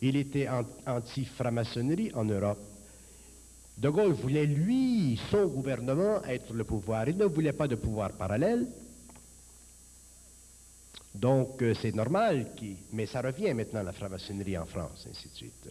Il 0.00 0.16
était 0.16 0.48
an- 0.48 0.66
anti-franc-maçonnerie 0.86 2.10
en 2.14 2.24
Europe. 2.24 2.58
De 3.78 3.88
Gaulle 3.88 4.12
voulait, 4.12 4.46
lui, 4.46 5.18
son 5.30 5.46
gouvernement, 5.46 6.22
être 6.24 6.52
le 6.52 6.64
pouvoir. 6.64 7.08
Il 7.08 7.16
ne 7.16 7.24
voulait 7.24 7.52
pas 7.52 7.68
de 7.68 7.76
pouvoir 7.76 8.12
parallèle. 8.12 8.66
Donc, 11.14 11.60
euh, 11.62 11.74
c'est 11.80 11.94
normal, 11.94 12.46
mais 12.92 13.06
ça 13.06 13.20
revient 13.20 13.52
maintenant, 13.54 13.82
la 13.82 13.92
franc-maçonnerie 13.92 14.56
en 14.58 14.66
France, 14.66 15.06
ainsi 15.10 15.28
de 15.28 15.34
suite. 15.34 15.68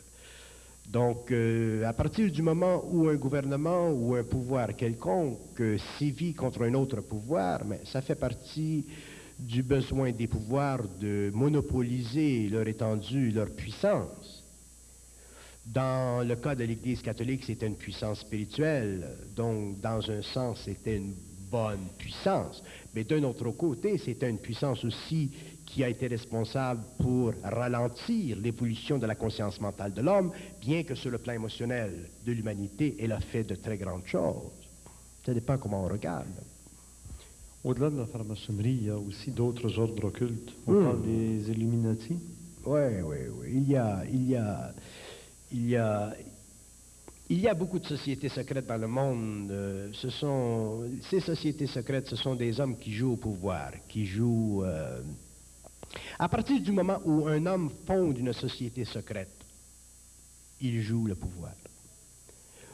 Donc, 0.89 1.31
euh, 1.31 1.85
à 1.85 1.93
partir 1.93 2.29
du 2.29 2.41
moment 2.41 2.83
où 2.91 3.07
un 3.07 3.15
gouvernement 3.15 3.89
ou 3.91 4.15
un 4.15 4.23
pouvoir 4.23 4.75
quelconque 4.75 5.61
euh, 5.61 5.77
sévit 5.97 6.33
contre 6.33 6.63
un 6.63 6.73
autre 6.73 7.01
pouvoir, 7.01 7.63
mais 7.65 7.81
ça 7.85 8.01
fait 8.01 8.15
partie 8.15 8.85
du 9.39 9.63
besoin 9.63 10.11
des 10.11 10.27
pouvoirs 10.27 10.83
de 10.99 11.31
monopoliser 11.33 12.49
leur 12.49 12.67
étendue, 12.67 13.31
leur 13.31 13.49
puissance. 13.51 14.43
Dans 15.65 16.27
le 16.27 16.35
cas 16.35 16.55
de 16.55 16.63
l'Église 16.63 17.01
catholique, 17.01 17.43
c'était 17.45 17.67
une 17.67 17.77
puissance 17.77 18.21
spirituelle, 18.21 19.07
donc 19.35 19.79
dans 19.79 20.09
un 20.09 20.21
sens, 20.21 20.61
c'était 20.65 20.97
une 20.97 21.13
bonne 21.49 21.87
puissance. 21.97 22.63
Mais 22.95 23.03
d'un 23.03 23.23
autre 23.23 23.51
côté, 23.51 23.97
c'était 23.97 24.29
une 24.29 24.39
puissance 24.39 24.83
aussi 24.85 25.31
qui 25.71 25.83
a 25.85 25.89
été 25.89 26.07
responsable 26.07 26.81
pour 26.99 27.31
ralentir 27.43 28.37
l'évolution 28.37 28.97
de 28.97 29.05
la 29.05 29.15
conscience 29.15 29.59
mentale 29.61 29.93
de 29.93 30.01
l'homme, 30.01 30.31
bien 30.59 30.83
que 30.83 30.95
sur 30.95 31.09
le 31.11 31.17
plan 31.17 31.33
émotionnel 31.33 32.09
de 32.25 32.31
l'humanité, 32.33 32.97
elle 32.99 33.13
a 33.13 33.21
fait 33.21 33.45
de 33.45 33.55
très 33.55 33.77
grandes 33.77 34.05
choses. 34.05 34.51
Ça 35.25 35.33
dépend 35.33 35.57
comment 35.57 35.85
on 35.85 35.87
regarde. 35.87 36.27
Au-delà 37.63 37.89
de 37.89 37.97
la 37.99 38.05
franc-maçonnerie, 38.05 38.77
il 38.81 38.85
y 38.87 38.89
a 38.89 38.97
aussi 38.97 39.31
d'autres 39.31 39.79
ordres 39.79 40.05
occultes. 40.07 40.51
On 40.67 40.73
Hmm. 40.73 40.83
parle 40.83 41.01
des 41.03 41.49
Illuminati. 41.51 42.17
Oui, 42.65 42.81
oui, 43.05 43.17
oui. 43.39 43.47
Il 43.53 43.69
y 43.69 43.75
a, 43.77 44.03
il 44.11 44.29
y 44.29 44.35
a, 44.35 44.73
il 45.53 45.69
y 45.69 45.75
a, 45.77 46.13
il 47.29 47.39
y 47.39 47.47
a 47.47 47.53
beaucoup 47.53 47.79
de 47.79 47.85
sociétés 47.85 48.27
secrètes 48.29 48.67
dans 48.67 48.77
le 48.77 48.87
monde. 48.87 49.49
Euh, 49.51 49.89
Ce 49.93 50.09
sont, 50.09 50.83
ces 51.09 51.21
sociétés 51.21 51.67
secrètes, 51.67 52.07
ce 52.09 52.17
sont 52.17 52.35
des 52.35 52.59
hommes 52.59 52.77
qui 52.77 52.91
jouent 52.91 53.13
au 53.13 53.17
pouvoir, 53.17 53.71
qui 53.87 54.05
jouent. 54.05 54.63
euh, 54.65 55.01
à 56.19 56.29
partir 56.29 56.61
du 56.61 56.71
moment 56.71 56.99
où 57.05 57.27
un 57.27 57.45
homme 57.45 57.71
fonde 57.85 58.17
une 58.17 58.33
société 58.33 58.85
secrète, 58.85 59.43
il 60.59 60.81
joue 60.81 61.05
le 61.05 61.15
pouvoir. 61.15 61.53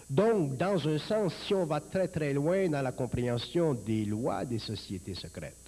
Donc, 0.10 0.56
dans 0.56 0.88
un 0.88 0.98
sens, 1.00 1.34
si 1.46 1.54
on 1.54 1.66
va 1.66 1.82
très 1.82 2.08
très 2.08 2.34
loin 2.34 2.70
dans 2.70 2.82
la 2.82 2.94
compréhension 2.94 3.74
des 3.74 4.06
lois 4.06 4.46
des 4.46 4.60
sociétés 4.60 5.16
secrètes, 5.16 5.68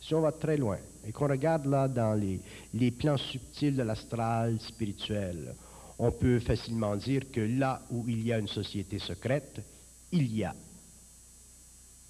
si 0.00 0.14
on 0.14 0.20
va 0.20 0.32
très 0.32 0.56
loin 0.56 0.78
et 1.06 1.12
qu'on 1.12 1.28
regarde 1.28 1.66
là 1.66 1.88
dans 1.88 2.14
les, 2.14 2.90
plans 2.90 3.16
subtils 3.16 3.76
de 3.76 3.82
l'astral 3.82 4.58
spirituel, 4.60 5.54
on 5.98 6.12
peut 6.12 6.40
facilement 6.40 6.96
dire 6.96 7.30
que 7.30 7.40
là 7.40 7.80
où 7.90 8.06
il 8.08 8.26
y 8.26 8.32
a 8.32 8.38
une 8.38 8.48
société 8.48 8.98
secrète, 8.98 9.62
il 10.12 10.34
y 10.34 10.44
a 10.44 10.54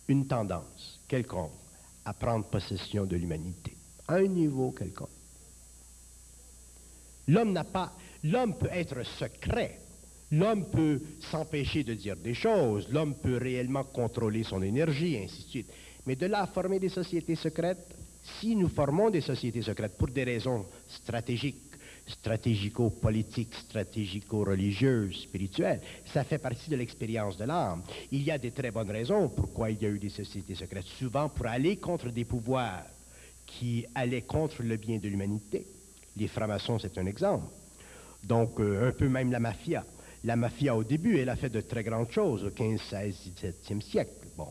une 0.08 0.26
tendance 0.26 1.00
quelconque 1.08 1.52
à 2.04 2.12
prendre 2.12 2.46
possession 2.46 3.04
de 3.04 3.16
l'humanité, 3.16 3.76
un 4.08 4.26
niveau 4.26 4.72
quelconque. 4.72 5.08
L'homme 7.28 7.52
n'a 7.52 7.64
pas, 7.64 7.92
l'homme 8.22 8.56
peut 8.58 8.68
être 8.70 9.02
secret, 9.18 9.78
l'homme 10.30 10.66
peut 10.70 11.00
s'empêcher 11.30 11.84
de 11.84 11.94
dire 11.94 12.16
des 12.16 12.34
choses, 12.34 12.88
l'homme 12.90 13.14
peut 13.14 13.38
réellement 13.38 13.84
contrôler 13.84 14.44
son 14.44 14.62
énergie, 14.62 15.16
ainsi 15.16 15.44
de 15.44 15.48
suite. 15.48 15.70
Mais 16.06 16.16
de 16.16 16.26
là 16.26 16.42
à 16.42 16.46
former 16.46 16.78
des 16.78 16.90
sociétés 16.90 17.36
secrètes, 17.36 17.96
si 18.40 18.54
nous 18.56 18.68
formons 18.68 19.10
des 19.10 19.20
sociétés 19.20 19.62
secrètes 19.62 19.96
pour 19.96 20.08
des 20.08 20.24
raisons 20.24 20.66
stratégiques, 20.88 21.62
stratégico-politiques, 22.06 23.54
stratégico-religieuses, 23.54 25.22
spirituelles, 25.22 25.80
ça 26.12 26.24
fait 26.24 26.38
partie 26.38 26.68
de 26.68 26.76
l'expérience 26.76 27.38
de 27.38 27.44
l'âme. 27.44 27.82
Il 28.12 28.22
y 28.22 28.30
a 28.30 28.36
des 28.36 28.50
très 28.50 28.70
bonnes 28.70 28.90
raisons 28.90 29.30
pourquoi 29.30 29.70
il 29.70 29.82
y 29.82 29.86
a 29.86 29.88
eu 29.88 29.98
des 29.98 30.10
sociétés 30.10 30.54
secrètes, 30.54 30.84
souvent 30.98 31.30
pour 31.30 31.46
aller 31.46 31.76
contre 31.76 32.10
des 32.10 32.24
pouvoirs 32.24 32.82
qui 33.46 33.86
allaient 33.94 34.22
contre 34.22 34.62
le 34.62 34.76
bien 34.76 34.98
de 34.98 35.08
l'humanité. 35.08 35.66
Les 36.16 36.28
francs-maçons, 36.28 36.78
c'est 36.78 36.98
un 36.98 37.06
exemple. 37.06 37.46
Donc, 38.22 38.58
euh, 38.60 38.88
un 38.88 38.92
peu 38.92 39.08
même 39.08 39.30
la 39.30 39.40
mafia. 39.40 39.84
La 40.24 40.36
mafia, 40.36 40.74
au 40.74 40.84
début, 40.84 41.18
elle 41.18 41.28
a 41.28 41.36
fait 41.36 41.50
de 41.50 41.60
très 41.60 41.82
grandes 41.82 42.10
choses 42.10 42.44
au 42.44 42.50
15, 42.50 42.80
16, 42.80 43.32
17e 43.42 43.82
siècle. 43.82 44.12
Bon. 44.36 44.48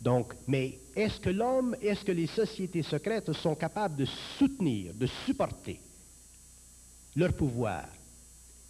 Donc, 0.00 0.34
mais 0.48 0.78
est-ce 0.96 1.20
que 1.20 1.30
l'homme, 1.30 1.76
est-ce 1.80 2.04
que 2.04 2.12
les 2.12 2.26
sociétés 2.26 2.82
secrètes 2.82 3.32
sont 3.32 3.54
capables 3.54 3.96
de 3.96 4.06
soutenir, 4.38 4.92
de 4.94 5.06
supporter 5.24 5.80
leur 7.16 7.32
pouvoir 7.32 7.84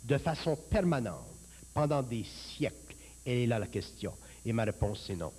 de 0.05 0.19
façon 0.19 0.57
permanente 0.71 1.27
pendant 1.73 2.03
des 2.03 2.25
siècles? 2.25 2.95
Et 3.25 3.47
là 3.47 3.59
la 3.59 3.67
question. 3.67 4.13
Et 4.45 4.53
ma 4.53 4.65
réponse, 4.65 5.03
c'est 5.07 5.17
non. 5.17 5.33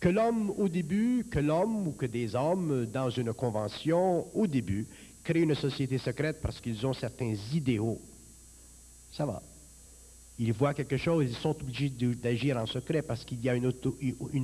Que 0.00 0.08
l'homme 0.08 0.50
au 0.50 0.68
début, 0.68 1.24
que 1.30 1.38
l'homme 1.38 1.88
ou 1.88 1.92
que 1.92 2.06
des 2.06 2.34
hommes 2.34 2.86
dans 2.86 3.10
une 3.10 3.32
convention 3.32 4.26
au 4.36 4.46
début 4.46 4.86
créent 5.24 5.42
une 5.42 5.54
société 5.54 5.98
secrète 5.98 6.40
parce 6.42 6.60
qu'ils 6.60 6.86
ont 6.86 6.92
certains 6.92 7.34
idéaux, 7.52 8.00
ça 9.10 9.24
va. 9.24 9.42
Ils 10.38 10.52
voient 10.52 10.74
quelque 10.74 10.98
chose, 10.98 11.24
ils 11.30 11.36
sont 11.36 11.56
obligés 11.62 11.88
d'agir 11.88 12.58
en 12.58 12.66
secret 12.66 13.00
parce 13.00 13.24
qu'il 13.24 13.40
y 13.40 13.48
a 13.48 13.54
une, 13.54 13.72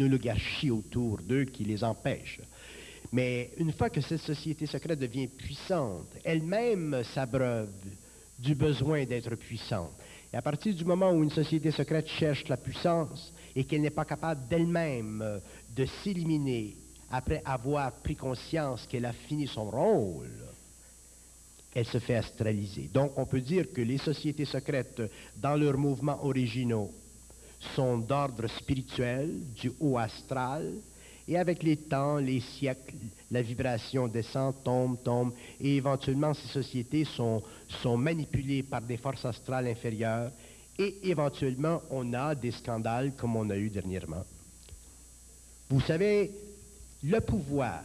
oligarchie 0.03 0.71
autour 0.71 1.19
d'eux 1.19 1.45
qui 1.45 1.65
les 1.65 1.85
empêche. 1.85 2.41
Mais 3.13 3.51
une 3.59 3.73
fois 3.73 3.91
que 3.91 4.01
cette 4.01 4.21
société 4.21 4.65
secrète 4.65 4.99
devient 4.99 5.29
puissante, 5.29 6.09
elle-même 6.25 7.03
s'abreuve 7.13 7.71
du 8.39 8.55
besoin 8.55 9.05
d'être 9.05 9.35
puissante. 9.35 9.93
Et 10.33 10.37
à 10.37 10.41
partir 10.41 10.75
du 10.75 10.85
moment 10.85 11.13
où 11.13 11.23
une 11.23 11.31
société 11.31 11.71
secrète 11.71 12.09
cherche 12.09 12.49
la 12.49 12.57
puissance 12.57 13.32
et 13.55 13.65
qu'elle 13.65 13.83
n'est 13.83 13.91
pas 13.91 14.05
capable 14.05 14.47
d'elle-même 14.49 15.41
de 15.75 15.85
s'éliminer 16.03 16.77
après 17.11 17.43
avoir 17.45 17.93
pris 17.93 18.17
conscience 18.17 18.87
qu'elle 18.87 19.05
a 19.05 19.13
fini 19.13 19.47
son 19.47 19.71
rôle, 19.71 20.31
elle 21.75 21.87
se 21.87 21.99
fait 21.99 22.17
astraliser. 22.17 22.91
Donc 22.93 23.13
on 23.17 23.27
peut 23.27 23.41
dire 23.41 23.73
que 23.73 23.81
les 23.81 23.99
sociétés 23.99 24.45
secrètes, 24.45 25.03
dans 25.37 25.57
leurs 25.57 25.79
mouvements 25.79 26.25
originaux, 26.25 26.91
sont 27.75 27.99
d'ordre 27.99 28.49
spirituel, 28.49 29.31
du 29.55 29.73
haut 29.81 29.99
astral, 29.99 30.73
et 31.29 31.39
avec 31.39 31.63
les 31.63 31.77
temps, 31.77 32.17
les 32.17 32.41
siècles, 32.41 32.97
la 33.31 33.43
vibration 33.43 34.09
descend, 34.09 34.55
tombe, 34.65 35.03
tombe, 35.03 35.33
et 35.61 35.77
éventuellement 35.77 36.35
ces 36.35 36.49
sociétés 36.49 37.05
sont, 37.05 37.43
sont 37.69 37.97
manipulées 37.97 38.65
par 38.65 38.83
des 38.83 38.97
forces 38.97 39.25
astrales 39.25 39.69
inférieures, 39.69 40.33
et 40.79 41.09
éventuellement 41.09 41.83
on 41.91 42.13
a 42.15 42.35
des 42.35 42.51
scandales 42.51 43.15
comme 43.17 43.37
on 43.37 43.51
a 43.51 43.57
eu 43.57 43.71
dernièrement. 43.71 44.25
Vous 45.69 45.81
savez, 45.81 46.31
le 47.03 47.21
pouvoir 47.21 47.83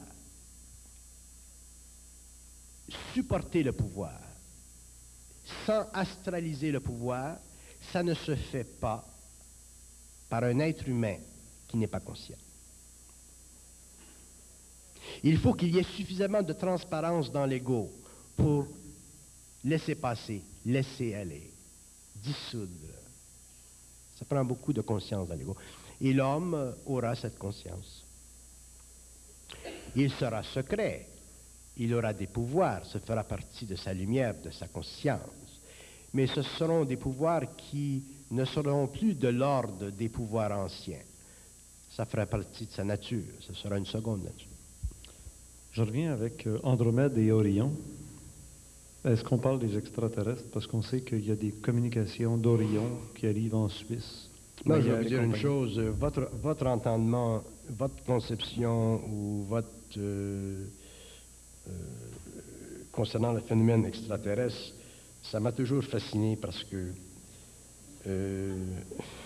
supporter 3.13 3.63
le 3.63 3.73
pouvoir 3.73 4.19
sans 5.65 5.87
astraliser 5.93 6.71
le 6.71 6.79
pouvoir, 6.79 7.37
ça 7.91 8.03
ne 8.03 8.13
se 8.13 8.35
fait 8.35 8.63
pas 8.79 9.05
par 10.29 10.43
un 10.43 10.59
être 10.59 10.87
humain 10.87 11.17
qui 11.67 11.77
n'est 11.77 11.87
pas 11.87 11.99
conscient. 11.99 12.37
Il 15.23 15.37
faut 15.37 15.53
qu'il 15.53 15.73
y 15.73 15.79
ait 15.79 15.83
suffisamment 15.83 16.41
de 16.41 16.53
transparence 16.53 17.31
dans 17.31 17.45
l'ego 17.45 17.89
pour 18.35 18.67
laisser 19.63 19.95
passer, 19.95 20.41
laisser 20.65 21.15
aller, 21.15 21.49
dissoudre. 22.21 22.93
Ça 24.17 24.25
prend 24.25 24.43
beaucoup 24.43 24.73
de 24.73 24.81
conscience 24.81 25.27
dans 25.27 25.35
l'ego. 25.35 25.55
Et 26.01 26.13
l'homme 26.13 26.75
aura 26.85 27.15
cette 27.15 27.37
conscience. 27.37 28.03
Il 29.95 30.11
sera 30.11 30.43
secret, 30.43 31.07
il 31.77 31.93
aura 31.93 32.13
des 32.13 32.27
pouvoirs, 32.27 32.85
ce 32.85 32.97
fera 32.99 33.23
partie 33.23 33.65
de 33.65 33.75
sa 33.75 33.93
lumière, 33.93 34.35
de 34.43 34.51
sa 34.51 34.67
conscience. 34.67 35.21
Mais 36.13 36.27
ce 36.27 36.41
seront 36.41 36.85
des 36.85 36.97
pouvoirs 36.97 37.55
qui 37.55 38.03
ne 38.31 38.45
seront 38.45 38.87
plus 38.87 39.15
de 39.15 39.29
l'ordre 39.29 39.89
des 39.89 40.09
pouvoirs 40.09 40.51
anciens. 40.51 41.03
Ça 41.89 42.05
fera 42.05 42.25
partie 42.25 42.65
de 42.65 42.71
sa 42.71 42.83
nature, 42.83 43.23
ce 43.41 43.53
sera 43.53 43.77
une 43.77 43.85
seconde 43.85 44.23
nature. 44.23 44.47
Je 45.71 45.81
reviens 45.83 46.11
avec 46.11 46.47
euh, 46.47 46.59
Andromède 46.63 47.17
et 47.17 47.31
Orion. 47.31 47.71
Est-ce 49.05 49.23
qu'on 49.23 49.37
parle 49.37 49.59
des 49.59 49.77
extraterrestres? 49.77 50.49
Parce 50.51 50.67
qu'on 50.67 50.81
sait 50.81 51.01
qu'il 51.01 51.25
y 51.25 51.31
a 51.31 51.35
des 51.35 51.51
communications 51.51 52.37
d'Orion 52.37 52.99
qui 53.15 53.27
arrivent 53.27 53.55
en 53.55 53.69
Suisse. 53.69 54.29
Moi, 54.65 54.81
je 54.81 54.89
vais 54.89 55.03
vous 55.03 55.07
dire 55.07 55.21
une 55.21 55.35
chose. 55.35 55.79
Votre, 55.79 56.29
votre 56.41 56.65
entendement, 56.67 57.43
votre 57.69 58.03
conception 58.03 59.01
ou 59.09 59.43
votre... 59.47 59.67
Euh, 59.97 60.65
euh, 61.67 61.71
concernant 62.91 63.31
le 63.31 63.41
phénomène 63.41 63.85
extraterrestre, 63.85 64.73
ça 65.23 65.39
m'a 65.39 65.51
toujours 65.51 65.83
fasciné 65.83 66.35
parce 66.35 66.63
que 66.63 66.91
euh, 68.07 68.55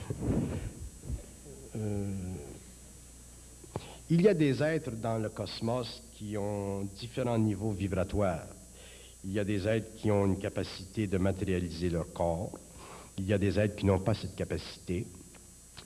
euh, 1.78 2.12
il 4.10 4.22
y 4.22 4.28
a 4.28 4.34
des 4.34 4.62
êtres 4.62 4.92
dans 4.92 5.18
le 5.18 5.30
cosmos 5.30 6.04
qui 6.16 6.38
ont 6.38 6.84
différents 7.00 7.38
niveaux 7.38 7.72
vibratoires. 7.72 8.48
Il 9.24 9.34
y 9.34 9.40
a 9.40 9.44
des 9.44 9.68
êtres 9.68 9.96
qui 9.98 10.10
ont 10.10 10.26
une 10.26 10.40
capacité 10.40 11.08
de 11.08 11.18
matérialiser 11.18 11.90
leur 11.90 12.12
corps. 12.12 12.52
Il 13.18 13.26
y 13.26 13.34
a 13.34 13.38
des 13.38 13.60
êtres 13.60 13.76
qui 13.76 13.86
n'ont 13.86 14.00
pas 14.00 14.16
cette 14.16 14.36
capacité. 14.36 15.06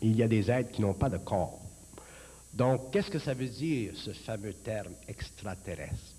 Il 0.01 0.15
y 0.15 0.23
a 0.23 0.27
des 0.27 0.49
êtres 0.49 0.71
qui 0.71 0.81
n'ont 0.81 0.93
pas 0.93 1.09
de 1.09 1.17
corps. 1.17 1.59
Donc, 2.53 2.91
qu'est-ce 2.91 3.11
que 3.11 3.19
ça 3.19 3.33
veut 3.33 3.49
dire, 3.49 3.91
ce 3.95 4.11
fameux 4.11 4.53
terme 4.53 4.93
extraterrestre? 5.07 6.15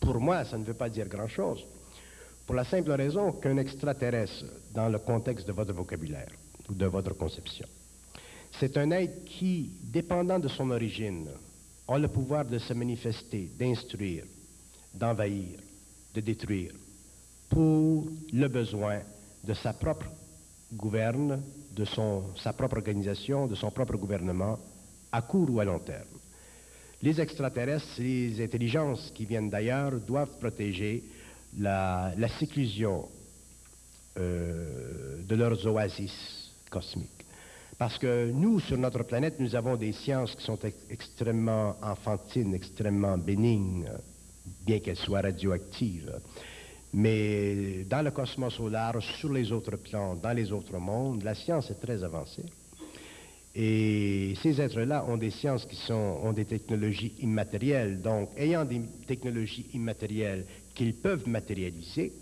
Pour 0.00 0.18
moi, 0.18 0.44
ça 0.46 0.56
ne 0.56 0.64
veut 0.64 0.74
pas 0.74 0.88
dire 0.88 1.06
grand-chose. 1.06 1.62
Pour 2.46 2.54
la 2.54 2.64
simple 2.64 2.92
raison 2.92 3.32
qu'un 3.32 3.58
extraterrestre, 3.58 4.46
dans 4.72 4.88
le 4.88 4.98
contexte 4.98 5.46
de 5.46 5.52
votre 5.52 5.74
vocabulaire 5.74 6.32
ou 6.68 6.74
de 6.74 6.86
votre 6.86 7.14
conception, 7.14 7.66
c'est 8.58 8.76
un 8.78 8.90
être 8.92 9.24
qui, 9.26 9.70
dépendant 9.82 10.38
de 10.38 10.48
son 10.48 10.70
origine, 10.70 11.28
a 11.86 11.98
le 11.98 12.08
pouvoir 12.08 12.46
de 12.46 12.58
se 12.58 12.72
manifester, 12.72 13.50
d'instruire, 13.58 14.24
d'envahir, 14.94 15.58
de 16.14 16.20
détruire, 16.20 16.72
pour 17.48 18.06
le 18.32 18.48
besoin 18.48 19.00
de 19.44 19.54
sa 19.54 19.72
propre 19.72 20.06
gouverne, 20.72 21.42
de 21.72 21.84
son, 21.84 22.24
sa 22.36 22.52
propre 22.52 22.76
organisation, 22.76 23.46
de 23.46 23.54
son 23.54 23.70
propre 23.70 23.96
gouvernement, 23.96 24.58
à 25.12 25.22
court 25.22 25.50
ou 25.50 25.60
à 25.60 25.64
long 25.64 25.78
terme. 25.78 26.06
Les 27.02 27.20
extraterrestres, 27.20 27.86
les 27.98 28.42
intelligences 28.42 29.10
qui 29.14 29.24
viennent 29.24 29.50
d'ailleurs, 29.50 29.92
doivent 30.00 30.38
protéger 30.38 31.02
la, 31.58 32.12
séclusion 32.38 33.08
euh, 34.18 35.22
de 35.22 35.34
leurs 35.34 35.66
oasis 35.66 36.50
cosmiques. 36.70 37.24
Parce 37.78 37.96
que 37.96 38.30
nous, 38.30 38.60
sur 38.60 38.76
notre 38.76 39.02
planète, 39.04 39.40
nous 39.40 39.54
avons 39.56 39.76
des 39.76 39.92
sciences 39.92 40.34
qui 40.34 40.44
sont 40.44 40.58
extrêmement 40.90 41.76
enfantines, 41.82 42.54
extrêmement 42.54 43.16
bénignes, 43.16 43.88
bien 44.70 44.78
qu'elles 44.78 44.96
soient 44.96 45.20
radioactives. 45.20 46.12
Mais 46.92 47.84
dans 47.84 48.02
le 48.02 48.12
cosmos 48.12 48.60
large, 48.70 49.04
sur 49.18 49.32
les 49.32 49.50
autres 49.50 49.76
plans, 49.76 50.14
dans 50.14 50.32
les 50.32 50.52
autres 50.52 50.78
mondes, 50.78 51.24
la 51.24 51.34
science 51.34 51.70
est 51.70 51.80
très 51.80 52.04
avancée. 52.04 52.46
Et 53.52 54.34
ces 54.42 54.60
êtres-là 54.60 55.04
ont 55.08 55.16
des 55.16 55.32
sciences 55.32 55.66
qui 55.66 55.74
sont, 55.74 56.20
ont 56.22 56.32
des 56.32 56.44
technologies 56.44 57.14
immatérielles. 57.20 58.00
Donc, 58.00 58.30
ayant 58.36 58.64
des 58.64 58.82
technologies 59.08 59.66
immatérielles 59.74 60.46
qu'ils 60.74 60.94
peuvent 60.94 61.28
matérialiser, 61.28 62.12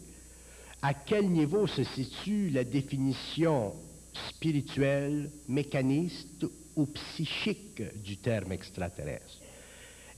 à 0.81 0.95
quel 0.95 1.29
niveau 1.29 1.67
se 1.67 1.85
situe 1.85 2.49
la 2.49 2.65
définition 2.65 3.75
spirituelle, 4.31 5.31
mécaniste 5.49 6.47
ou 6.77 6.87
psychique 6.87 7.83
du 8.03 8.17
terme 8.17 8.53
extraterrestre? 8.53 9.48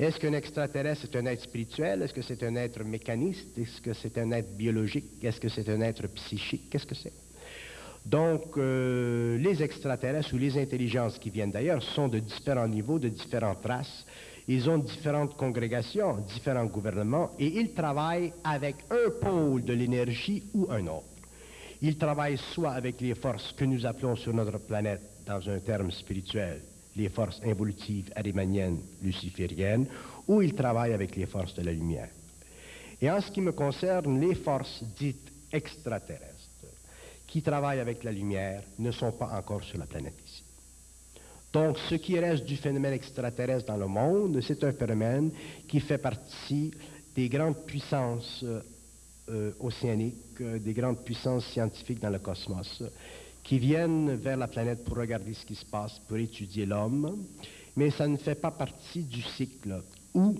Est-ce 0.00 0.18
qu'un 0.18 0.32
extraterrestre 0.32 1.04
est 1.04 1.16
un 1.18 1.26
être 1.26 1.42
spirituel? 1.42 2.00
Est-ce 2.00 2.14
que 2.14 2.22
c'est 2.22 2.42
un 2.42 2.56
être 2.56 2.82
mécaniste? 2.82 3.58
Est-ce 3.58 3.82
que 3.82 3.92
c'est 3.92 4.16
un 4.16 4.30
être 4.30 4.56
biologique? 4.56 5.22
Est-ce 5.22 5.38
que 5.38 5.50
c'est 5.50 5.68
un 5.68 5.82
être 5.82 6.06
psychique? 6.06 6.70
Qu'est-ce 6.70 6.86
que 6.86 6.94
c'est? 6.94 7.12
Donc, 8.06 8.56
euh, 8.56 9.36
les 9.36 9.62
extraterrestres 9.62 10.32
ou 10.32 10.38
les 10.38 10.56
intelligences 10.56 11.18
qui 11.18 11.28
viennent 11.28 11.50
d'ailleurs 11.50 11.82
sont 11.82 12.08
de 12.08 12.18
différents 12.18 12.66
niveaux, 12.66 12.98
de 12.98 13.10
différentes 13.10 13.62
races. 13.62 14.06
Ils 14.48 14.70
ont 14.70 14.78
différentes 14.78 15.36
congrégations, 15.36 16.16
différents 16.32 16.64
gouvernements, 16.64 17.32
et 17.38 17.48
ils 17.48 17.74
travaillent 17.74 18.32
avec 18.42 18.76
un 18.90 19.10
pôle 19.20 19.64
de 19.64 19.74
l'énergie 19.74 20.44
ou 20.54 20.66
un 20.70 20.86
autre. 20.86 21.04
Ils 21.82 21.98
travaillent 21.98 22.40
soit 22.54 22.72
avec 22.72 23.02
les 23.02 23.14
forces 23.14 23.52
que 23.52 23.66
nous 23.66 23.84
appelons 23.84 24.16
sur 24.16 24.32
notre 24.32 24.56
planète, 24.60 25.02
dans 25.26 25.46
un 25.46 25.58
terme 25.58 25.90
spirituel, 25.90 26.62
les 26.96 27.08
forces 27.08 27.40
involutives 27.44 28.10
arimaniennes, 28.16 28.80
lucifériennes, 29.02 29.86
ou 30.26 30.42
ils 30.42 30.54
travaillent 30.54 30.92
avec 30.92 31.16
les 31.16 31.26
forces 31.26 31.54
de 31.54 31.62
la 31.62 31.72
lumière. 31.72 32.10
Et 33.00 33.10
en 33.10 33.20
ce 33.20 33.30
qui 33.30 33.40
me 33.40 33.52
concerne, 33.52 34.20
les 34.20 34.34
forces 34.34 34.82
dites 34.98 35.32
extraterrestres, 35.52 36.26
qui 37.26 37.42
travaillent 37.42 37.80
avec 37.80 38.04
la 38.04 38.12
lumière 38.12 38.62
ne 38.78 38.90
sont 38.90 39.12
pas 39.12 39.30
encore 39.38 39.62
sur 39.62 39.78
la 39.78 39.86
planète 39.86 40.18
ici. 40.26 40.42
Donc, 41.52 41.78
ce 41.88 41.96
qui 41.96 42.18
reste 42.18 42.44
du 42.44 42.56
phénomène 42.56 42.92
extraterrestre 42.92 43.66
dans 43.66 43.76
le 43.76 43.86
monde, 43.86 44.40
c'est 44.40 44.62
un 44.62 44.72
phénomène 44.72 45.32
qui 45.66 45.80
fait 45.80 45.98
partie 45.98 46.72
des 47.14 47.28
grandes 47.28 47.64
puissances 47.66 48.44
euh, 49.28 49.52
océaniques, 49.60 50.40
euh, 50.40 50.58
des 50.58 50.72
grandes 50.72 51.04
puissances 51.04 51.46
scientifiques 51.46 52.00
dans 52.00 52.10
le 52.10 52.18
cosmos, 52.18 52.82
qui 53.42 53.58
viennent 53.58 54.14
vers 54.14 54.36
la 54.36 54.48
planète 54.48 54.84
pour 54.84 54.96
regarder 54.96 55.34
ce 55.34 55.44
qui 55.44 55.54
se 55.54 55.64
passe, 55.64 55.98
pour 56.06 56.16
étudier 56.16 56.66
l'homme, 56.66 57.24
mais 57.76 57.90
ça 57.90 58.06
ne 58.06 58.16
fait 58.16 58.34
pas 58.34 58.50
partie 58.50 59.02
du 59.02 59.22
cycle 59.22 59.82
où 60.14 60.36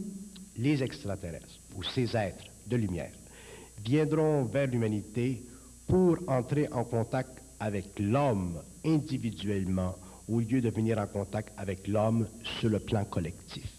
les 0.57 0.82
extraterrestres, 0.82 1.61
ou 1.76 1.82
ces 1.82 2.16
êtres 2.16 2.44
de 2.66 2.76
lumière, 2.76 3.12
viendront 3.84 4.44
vers 4.44 4.66
l'humanité 4.66 5.42
pour 5.86 6.18
entrer 6.28 6.68
en 6.72 6.84
contact 6.84 7.42
avec 7.59 7.98
l'homme 7.98 8.61
individuellement 8.84 9.96
au 10.28 10.40
lieu 10.40 10.61
de 10.61 10.70
venir 10.70 10.98
en 10.98 11.07
contact 11.07 11.53
avec 11.57 11.88
l'homme 11.88 12.28
sur 12.61 12.68
le 12.68 12.78
plan 12.78 13.05
collectif. 13.05 13.70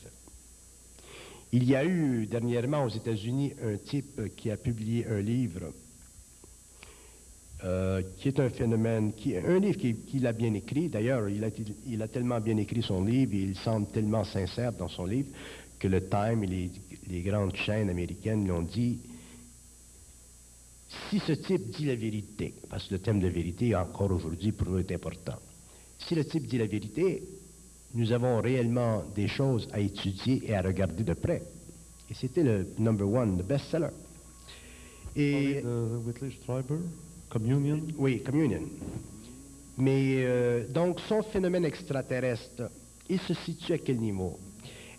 Il 1.53 1.65
y 1.65 1.75
a 1.75 1.83
eu 1.85 2.27
dernièrement 2.27 2.85
aux 2.85 2.89
États-Unis 2.89 3.53
un 3.63 3.77
type 3.77 4.35
qui 4.35 4.51
a 4.51 4.57
publié 4.57 5.05
un 5.07 5.19
livre 5.19 5.73
euh, 7.63 8.01
qui 8.17 8.29
est 8.29 8.39
un 8.39 8.49
phénomène, 8.49 9.13
un 9.45 9.59
livre 9.59 9.77
qu'il 9.77 10.25
a 10.25 10.33
bien 10.33 10.51
écrit. 10.55 10.89
D'ailleurs, 10.89 11.29
il 11.29 12.01
a, 12.01 12.07
tellement 12.07 12.39
bien 12.39 12.57
écrit 12.57 12.81
son 12.81 13.03
livre 13.03 13.35
et 13.35 13.41
il 13.41 13.55
semble 13.55 13.85
tellement 13.91 14.23
sincère 14.23 14.73
dans 14.73 14.87
son 14.87 15.05
livre 15.05 15.29
que 15.77 15.87
le 15.87 16.01
Time 16.09 16.43
et 16.43 16.71
les, 17.07 17.21
grandes 17.21 17.55
chaînes 17.55 17.91
américaines 17.91 18.45
lui 18.45 18.51
ont 18.51 18.63
dit 18.63 18.97
si 21.09 21.19
ce 21.19 21.33
type 21.33 21.69
dit 21.69 21.85
la 21.85 21.95
vérité, 21.95 22.55
parce 22.67 22.87
que 22.87 22.95
le 22.95 22.99
thème 22.99 23.19
de 23.19 23.27
vérité, 23.27 23.75
encore 23.75 24.11
aujourd'hui, 24.11 24.51
pour 24.51 24.67
nous 24.67 24.79
est 24.79 24.91
important, 24.91 25.37
si 25.99 26.15
le 26.15 26.25
type 26.25 26.47
dit 26.47 26.57
la 26.57 26.65
vérité, 26.65 27.21
nous 27.93 28.11
avons 28.11 28.41
réellement 28.41 29.03
des 29.13 29.27
choses 29.27 29.67
à 29.71 29.79
étudier 29.79 30.41
et 30.45 30.55
à 30.55 30.63
regarder 30.63 31.03
de 31.03 31.13
près. 31.13 31.43
Et 32.09 32.15
c'était 32.15 32.43
le 32.43 32.67
number 32.79 33.07
one, 33.07 33.37
le 33.37 33.43
best-seller. 33.43 33.89
Et... 35.15 35.61
Communion? 37.31 37.81
Oui, 37.97 38.21
Communion. 38.21 38.63
Mais 39.77 40.17
euh, 40.17 40.67
donc, 40.67 40.99
son 41.07 41.23
phénomène 41.23 41.63
extraterrestre, 41.63 42.69
il 43.09 43.19
se 43.21 43.33
situe 43.33 43.73
à 43.73 43.77
quel 43.77 43.99
niveau? 43.99 44.37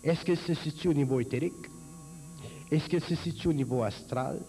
Est-ce 0.03 0.25
qu'il 0.25 0.37
se 0.37 0.53
situe 0.55 0.87
au 0.87 0.93
niveau 0.93 1.19
éthérique? 1.19 1.69
Est-ce 2.71 2.89
qu'il 2.89 3.01
se 3.01 3.15
situe 3.15 3.49
au 3.49 3.53
niveau 3.53 3.83
astral? 3.83 4.39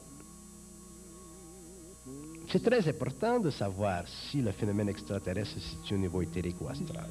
C'est 2.48 2.62
très 2.62 2.88
important 2.88 3.38
de 3.38 3.50
savoir 3.50 4.04
si 4.08 4.40
le 4.40 4.52
phénomène 4.52 4.88
extraterrestre 4.88 5.54
se 5.54 5.60
situe 5.60 5.94
au 5.94 5.98
niveau 5.98 6.22
éthérique 6.22 6.60
ou 6.62 6.68
astral. 6.68 7.10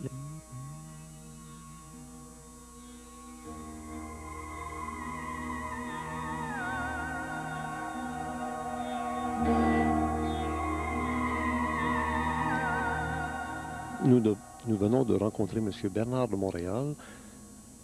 Nous, 14.14 14.78
venons 14.78 15.04
de 15.06 15.16
rencontrer 15.16 15.58
M. 15.58 15.72
Bernard 15.90 16.28
de 16.28 16.36
Montréal 16.36 16.94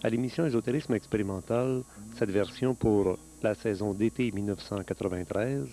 à 0.03 0.09
l'émission 0.09 0.45
Ésotérisme 0.45 0.93
expérimental, 0.93 1.81
cette 2.17 2.29
version 2.29 2.75
pour 2.75 3.17
la 3.41 3.55
saison 3.55 3.95
d'été 3.95 4.31
1993. 4.31 5.65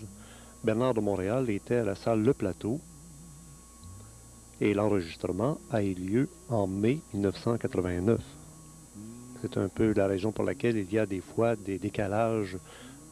Bernard 0.64 0.94
de 0.94 1.00
Montréal 1.00 1.50
était 1.50 1.76
à 1.76 1.84
la 1.84 1.94
salle 1.94 2.22
Le 2.22 2.32
Plateau 2.32 2.80
et 4.59 4.72
l'enregistrement 4.72 5.59
a 5.70 5.82
eu 5.82 5.92
lieu 5.92 6.28
en 6.48 6.66
mai 6.66 7.00
1989. 7.12 8.18
C'est 9.42 9.59
un 9.59 9.68
peu 9.68 9.92
la 9.92 10.07
raison 10.07 10.32
pour 10.32 10.44
laquelle 10.44 10.78
il 10.78 10.90
y 10.90 10.98
a 10.98 11.04
des 11.04 11.20
fois 11.20 11.54
des 11.54 11.78
décalages 11.78 12.57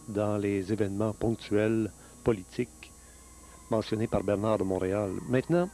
dans 0.09 0.38
les 0.38 0.72
événements 0.72 1.12
ponctuels 1.12 1.92
politiques 2.24 2.90
mentionnés 3.70 4.07
par 4.07 4.24
Bernard 4.24 4.59
de 4.59 4.64
Montréal. 4.64 5.11
Maintenant, 5.28 5.68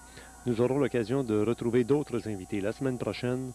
nous 0.46 0.60
aurons 0.60 0.78
l'occasion 0.78 1.22
de 1.22 1.38
retrouver 1.44 1.84
d'autres 1.84 2.26
invités. 2.28 2.60
La 2.60 2.72
semaine 2.72 2.96
prochaine, 2.96 3.52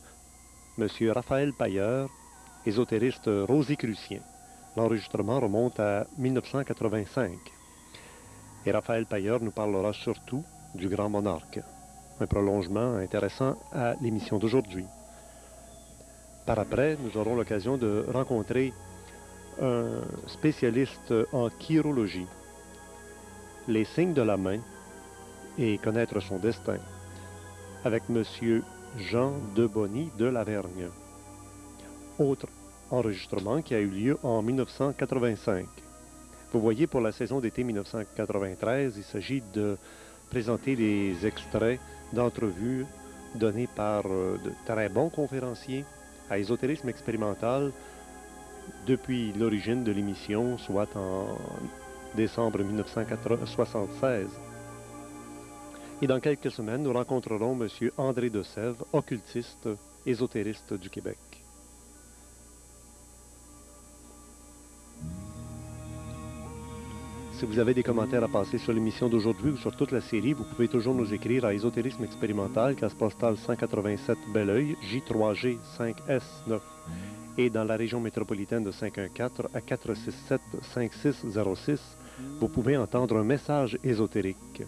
M. 0.77 0.87
Raphaël 1.11 1.51
Pailleur, 1.53 2.09
ésotériste 2.65 3.29
rosicrucien. 3.47 4.19
L'enregistrement 4.77 5.39
remonte 5.39 5.79
à 5.79 6.05
1985 6.17 7.31
et 8.65 8.71
Raphaël 8.71 9.05
Pailleur 9.05 9.41
nous 9.41 9.51
parlera 9.51 9.93
surtout 9.93 10.43
du 10.75 10.89
Grand 10.89 11.09
Monarque, 11.09 11.59
un 12.19 12.27
prolongement 12.27 12.95
intéressant 12.95 13.55
à 13.71 13.95
l'émission 14.01 14.37
d'aujourd'hui. 14.37 14.85
Par 16.45 16.59
après, 16.59 16.97
nous 17.01 17.17
aurons 17.17 17.35
l'occasion 17.35 17.77
de 17.77 18.05
rencontrer 18.11 18.73
un 19.61 20.01
spécialiste 20.27 21.13
en 21.31 21.49
chirologie, 21.59 22.27
les 23.67 23.85
signes 23.85 24.13
de 24.13 24.21
la 24.21 24.37
main 24.37 24.59
et 25.57 25.77
connaître 25.77 26.19
son 26.19 26.37
destin, 26.37 26.77
avec 27.83 28.03
M. 28.09 28.23
Jean 28.97 29.33
Debonny 29.55 30.09
de 30.17 30.25
Lavergne. 30.25 30.89
Autre 32.19 32.47
enregistrement 32.91 33.61
qui 33.61 33.75
a 33.75 33.79
eu 33.79 33.87
lieu 33.87 34.17
en 34.23 34.41
1985. 34.41 35.65
Vous 36.53 36.61
voyez, 36.61 36.87
pour 36.87 37.01
la 37.01 37.11
saison 37.11 37.39
d'été 37.39 37.63
1993, 37.63 38.95
il 38.97 39.03
s'agit 39.03 39.43
de 39.53 39.77
présenter 40.29 40.75
des 40.75 41.25
extraits 41.25 41.79
d'entrevues 42.13 42.85
données 43.35 43.67
par 43.67 44.05
euh, 44.05 44.37
de 44.43 44.51
très 44.65 44.89
bons 44.89 45.09
conférenciers 45.09 45.83
à 46.29 46.37
ésotérisme 46.37 46.89
expérimental 46.89 47.71
depuis 48.87 49.33
l'origine 49.33 49.83
de 49.83 49.91
l'émission, 49.91 50.57
soit 50.57 50.95
en 50.95 51.37
décembre 52.15 52.63
1976. 52.63 54.27
Et 56.01 56.07
dans 56.07 56.19
quelques 56.19 56.51
semaines, 56.51 56.83
nous 56.83 56.93
rencontrerons 56.93 57.57
M. 57.59 57.69
André 57.97 58.29
de 58.29 58.43
Sèvres, 58.43 58.85
occultiste, 58.91 59.69
ésotériste 60.05 60.73
du 60.73 60.89
Québec. 60.89 61.17
Si 67.33 67.45
vous 67.45 67.59
avez 67.59 67.73
des 67.73 67.83
commentaires 67.83 68.23
à 68.23 68.29
passer 68.29 68.57
sur 68.57 68.71
l'émission 68.71 69.09
d'aujourd'hui 69.09 69.51
ou 69.51 69.57
sur 69.57 69.75
toute 69.75 69.91
la 69.91 69.99
série, 69.99 70.33
vous 70.33 70.45
pouvez 70.45 70.69
toujours 70.69 70.95
nous 70.95 71.13
écrire 71.13 71.43
à 71.43 71.53
Ésotérisme 71.53 72.03
Expérimental, 72.03 72.75
casse 72.75 72.93
postale 72.93 73.35
187 73.37 74.17
Belleuil, 74.33 74.77
J3G 74.81 75.57
5S9 75.77 76.59
et 77.37 77.49
dans 77.49 77.65
la 77.65 77.75
région 77.75 77.99
métropolitaine 77.99 78.63
de 78.63 78.71
514 78.71 79.49
à 79.53 79.61
467 79.61 80.39
5606, 80.61 81.97
vous 82.39 82.47
pouvez 82.47 82.77
entendre 82.77 83.17
un 83.17 83.23
message 83.23 83.77
ésotérique. 83.83 84.63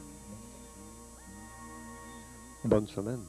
Bonne 2.67 2.87
semaine. 2.87 3.23